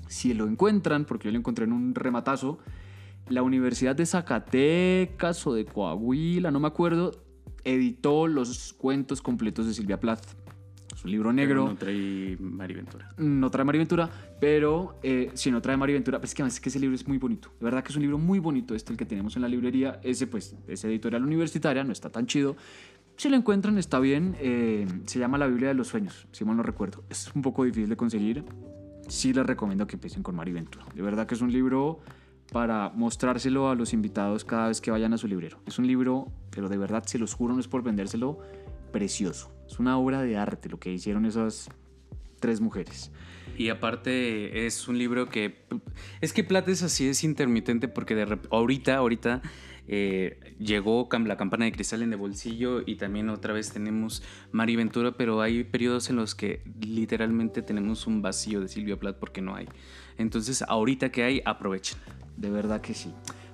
Si 0.06 0.32
lo 0.32 0.46
encuentran, 0.46 1.04
porque 1.04 1.26
yo 1.26 1.32
lo 1.32 1.38
encontré 1.38 1.64
en 1.64 1.72
un 1.72 1.96
rematazo, 1.96 2.60
la 3.28 3.42
Universidad 3.42 3.96
de 3.96 4.06
Zacatecas 4.06 5.44
o 5.46 5.54
de 5.54 5.64
Coahuila, 5.64 6.52
no 6.52 6.60
me 6.60 6.68
acuerdo, 6.68 7.27
editó 7.74 8.26
los 8.26 8.72
cuentos 8.72 9.20
completos 9.20 9.66
de 9.66 9.74
Silvia 9.74 10.00
Plath. 10.00 10.24
Es 10.94 11.04
un 11.04 11.10
libro 11.10 11.32
negro. 11.32 11.64
Pero 11.64 11.72
No 11.72 11.78
trae 11.78 12.36
Mariventura. 12.40 13.08
No 13.18 13.50
trae 13.50 13.64
María 13.64 13.78
Ventura, 13.78 14.10
pero 14.40 14.98
eh, 15.02 15.30
si 15.34 15.50
no 15.50 15.60
trae 15.60 15.76
María 15.76 15.94
Ventura, 15.94 16.18
pues 16.18 16.30
es 16.30 16.34
que 16.34 16.42
además 16.42 16.54
es 16.54 16.60
que 16.60 16.70
ese 16.70 16.80
libro 16.80 16.96
es 16.96 17.06
muy 17.06 17.18
bonito. 17.18 17.50
De 17.60 17.64
verdad 17.64 17.84
que 17.84 17.90
es 17.90 17.96
un 17.96 18.02
libro 18.02 18.18
muy 18.18 18.38
bonito 18.38 18.74
este, 18.74 18.92
el 18.92 18.98
que 18.98 19.04
tenemos 19.04 19.36
en 19.36 19.42
la 19.42 19.48
librería. 19.48 20.00
Ese, 20.02 20.26
pues, 20.26 20.56
es 20.66 20.82
editorial 20.84 21.22
universitaria, 21.22 21.84
no 21.84 21.92
está 21.92 22.10
tan 22.10 22.26
chido. 22.26 22.56
Si 23.16 23.28
lo 23.28 23.36
encuentran, 23.36 23.78
está 23.78 24.00
bien. 24.00 24.36
Eh, 24.40 24.86
se 25.06 25.18
llama 25.18 25.38
La 25.38 25.46
Biblia 25.46 25.68
de 25.68 25.74
los 25.74 25.88
Sueños, 25.88 26.26
si 26.32 26.44
mal 26.44 26.56
no 26.56 26.62
recuerdo. 26.62 27.04
Es 27.10 27.30
un 27.34 27.42
poco 27.42 27.64
difícil 27.64 27.88
de 27.88 27.96
conseguir. 27.96 28.44
Sí 29.08 29.32
les 29.32 29.46
recomiendo 29.46 29.86
que 29.86 29.96
empiecen 29.96 30.22
con 30.22 30.34
María 30.34 30.54
Ventura. 30.54 30.84
De 30.94 31.02
verdad 31.02 31.26
que 31.26 31.34
es 31.34 31.40
un 31.40 31.52
libro 31.52 32.00
para 32.52 32.90
mostrárselo 32.90 33.68
a 33.68 33.74
los 33.74 33.92
invitados 33.92 34.44
cada 34.44 34.68
vez 34.68 34.80
que 34.80 34.90
vayan 34.90 35.12
a 35.12 35.18
su 35.18 35.28
librero. 35.28 35.60
Es 35.66 35.78
un 35.78 35.86
libro, 35.86 36.28
pero 36.50 36.68
de 36.68 36.78
verdad, 36.78 37.04
se 37.04 37.18
los 37.18 37.34
juro, 37.34 37.54
no 37.54 37.60
es 37.60 37.68
por 37.68 37.82
vendérselo, 37.82 38.38
precioso. 38.92 39.52
Es 39.66 39.78
una 39.78 39.98
obra 39.98 40.22
de 40.22 40.36
arte 40.36 40.68
lo 40.68 40.78
que 40.78 40.92
hicieron 40.92 41.26
esas 41.26 41.68
tres 42.40 42.60
mujeres. 42.60 43.10
Y 43.56 43.70
aparte 43.70 44.66
es 44.66 44.88
un 44.88 44.98
libro 44.98 45.28
que... 45.28 45.64
Es 46.20 46.32
que 46.32 46.44
Plata 46.44 46.70
es 46.70 46.82
así, 46.82 47.08
es 47.08 47.24
intermitente 47.24 47.88
porque 47.88 48.14
de 48.14 48.38
ahorita, 48.50 48.96
ahorita 48.96 49.42
eh, 49.90 50.54
llegó 50.58 51.08
la 51.24 51.36
campana 51.38 51.64
de 51.64 51.72
cristal 51.72 52.02
en 52.02 52.10
de 52.10 52.16
bolsillo 52.16 52.82
y 52.84 52.96
también 52.96 53.30
otra 53.30 53.54
vez 53.54 53.72
tenemos 53.72 54.22
Mari 54.52 54.76
Ventura, 54.76 55.12
pero 55.12 55.40
hay 55.40 55.64
periodos 55.64 56.10
en 56.10 56.16
los 56.16 56.34
que 56.34 56.62
literalmente 56.80 57.62
tenemos 57.62 58.06
un 58.06 58.20
vacío 58.20 58.60
de 58.60 58.68
Silvia 58.68 58.98
Plath 58.98 59.16
porque 59.16 59.40
no 59.40 59.54
hay. 59.54 59.66
Entonces 60.18 60.62
ahorita 60.62 61.10
que 61.10 61.24
hay, 61.24 61.42
aprovechen. 61.44 61.98
De 62.36 62.50
verdad 62.50 62.82
que 62.82 62.92
sí. 62.92 63.12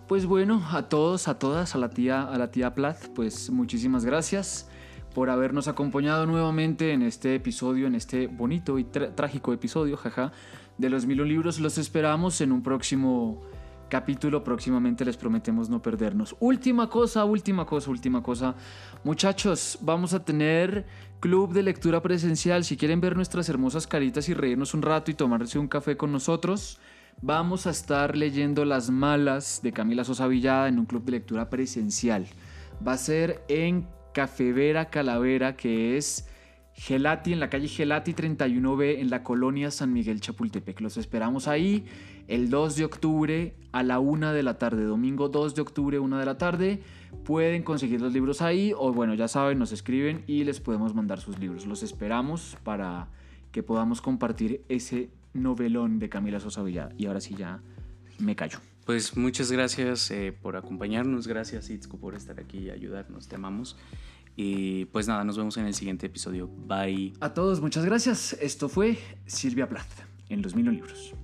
Pues 0.08 0.26
bueno, 0.26 0.62
a 0.72 0.88
todos, 0.88 1.28
a 1.28 1.38
todas, 1.38 1.74
a 1.74 1.78
la 1.78 1.90
tía, 1.90 2.24
a 2.24 2.36
la 2.36 2.50
tía 2.50 2.74
Plath, 2.74 3.08
pues 3.14 3.48
muchísimas 3.50 4.04
gracias 4.04 4.68
por 5.14 5.30
habernos 5.30 5.68
acompañado 5.68 6.26
nuevamente 6.26 6.92
en 6.92 7.02
este 7.02 7.36
episodio, 7.36 7.86
en 7.86 7.94
este 7.94 8.26
bonito 8.26 8.78
y 8.80 8.84
trágico 8.84 9.52
episodio, 9.52 9.96
jaja, 9.96 10.32
de 10.76 10.90
los 10.90 11.06
mil 11.06 11.26
libros. 11.26 11.60
Los 11.60 11.78
esperamos 11.78 12.40
en 12.40 12.50
un 12.50 12.62
próximo 12.62 13.40
capítulo. 13.94 14.42
Próximamente 14.42 15.04
les 15.04 15.16
prometemos 15.16 15.70
no 15.70 15.80
perdernos. 15.80 16.34
Última 16.40 16.90
cosa, 16.90 17.24
última 17.24 17.64
cosa, 17.64 17.90
última 17.90 18.24
cosa. 18.24 18.56
Muchachos, 19.04 19.78
vamos 19.82 20.14
a 20.14 20.24
tener 20.24 20.84
club 21.20 21.52
de 21.52 21.62
lectura 21.62 22.02
presencial. 22.02 22.64
Si 22.64 22.76
quieren 22.76 23.00
ver 23.00 23.14
nuestras 23.14 23.48
hermosas 23.48 23.86
caritas 23.86 24.28
y 24.28 24.34
reírnos 24.34 24.74
un 24.74 24.82
rato 24.82 25.12
y 25.12 25.14
tomarse 25.14 25.60
un 25.60 25.68
café 25.68 25.96
con 25.96 26.10
nosotros, 26.10 26.80
vamos 27.22 27.68
a 27.68 27.70
estar 27.70 28.16
leyendo 28.16 28.64
Las 28.64 28.90
Malas 28.90 29.60
de 29.62 29.70
Camila 29.70 30.02
Sosa 30.02 30.26
Villada 30.26 30.66
en 30.66 30.80
un 30.80 30.86
club 30.86 31.04
de 31.04 31.12
lectura 31.12 31.48
presencial. 31.48 32.26
Va 32.84 32.94
a 32.94 32.98
ser 32.98 33.44
en 33.46 33.86
Cafevera 34.12 34.90
Calavera, 34.90 35.54
que 35.54 35.96
es 35.96 36.28
Gelati, 36.74 37.32
en 37.32 37.38
la 37.38 37.48
calle 37.48 37.68
Gelati 37.68 38.12
31B, 38.12 38.98
en 38.98 39.08
la 39.08 39.22
colonia 39.22 39.70
San 39.70 39.92
Miguel 39.92 40.20
Chapultepec. 40.20 40.80
Los 40.80 40.96
esperamos 40.96 41.46
ahí 41.46 41.86
el 42.28 42.50
2 42.50 42.76
de 42.76 42.84
octubre 42.84 43.54
a 43.72 43.82
la 43.82 43.98
1 43.98 44.32
de 44.32 44.42
la 44.42 44.58
tarde, 44.58 44.84
domingo 44.84 45.28
2 45.28 45.54
de 45.54 45.62
octubre, 45.62 45.98
1 45.98 46.18
de 46.18 46.26
la 46.26 46.38
tarde. 46.38 46.82
Pueden 47.24 47.62
conseguir 47.62 48.00
los 48.00 48.12
libros 48.12 48.42
ahí 48.42 48.72
o 48.76 48.92
bueno, 48.92 49.14
ya 49.14 49.28
saben, 49.28 49.58
nos 49.58 49.72
escriben 49.72 50.24
y 50.26 50.44
les 50.44 50.60
podemos 50.60 50.94
mandar 50.94 51.20
sus 51.20 51.38
libros. 51.38 51.66
Los 51.66 51.82
esperamos 51.82 52.56
para 52.62 53.08
que 53.52 53.62
podamos 53.62 54.00
compartir 54.00 54.62
ese 54.68 55.10
novelón 55.32 55.98
de 55.98 56.08
Camila 56.08 56.40
Sosa 56.40 56.62
Villada. 56.62 56.92
Y 56.96 57.06
ahora 57.06 57.20
sí 57.20 57.34
ya 57.36 57.60
me 58.18 58.36
callo. 58.36 58.58
Pues 58.84 59.16
muchas 59.16 59.50
gracias 59.50 60.10
eh, 60.10 60.36
por 60.40 60.56
acompañarnos, 60.56 61.26
gracias 61.26 61.70
Itzko 61.70 61.96
por 61.98 62.14
estar 62.14 62.38
aquí 62.38 62.58
y 62.58 62.70
ayudarnos, 62.70 63.28
te 63.28 63.36
amamos. 63.36 63.76
Y 64.36 64.86
pues 64.86 65.08
nada, 65.08 65.24
nos 65.24 65.36
vemos 65.38 65.56
en 65.56 65.66
el 65.66 65.74
siguiente 65.74 66.06
episodio. 66.06 66.48
Bye. 66.48 67.12
A 67.20 67.32
todos, 67.32 67.60
muchas 67.60 67.84
gracias. 67.84 68.34
Esto 68.40 68.68
fue 68.68 68.98
Silvia 69.26 69.68
Plath 69.68 70.02
en 70.28 70.42
Los 70.42 70.54
Mil 70.54 70.70
Libros. 70.70 71.14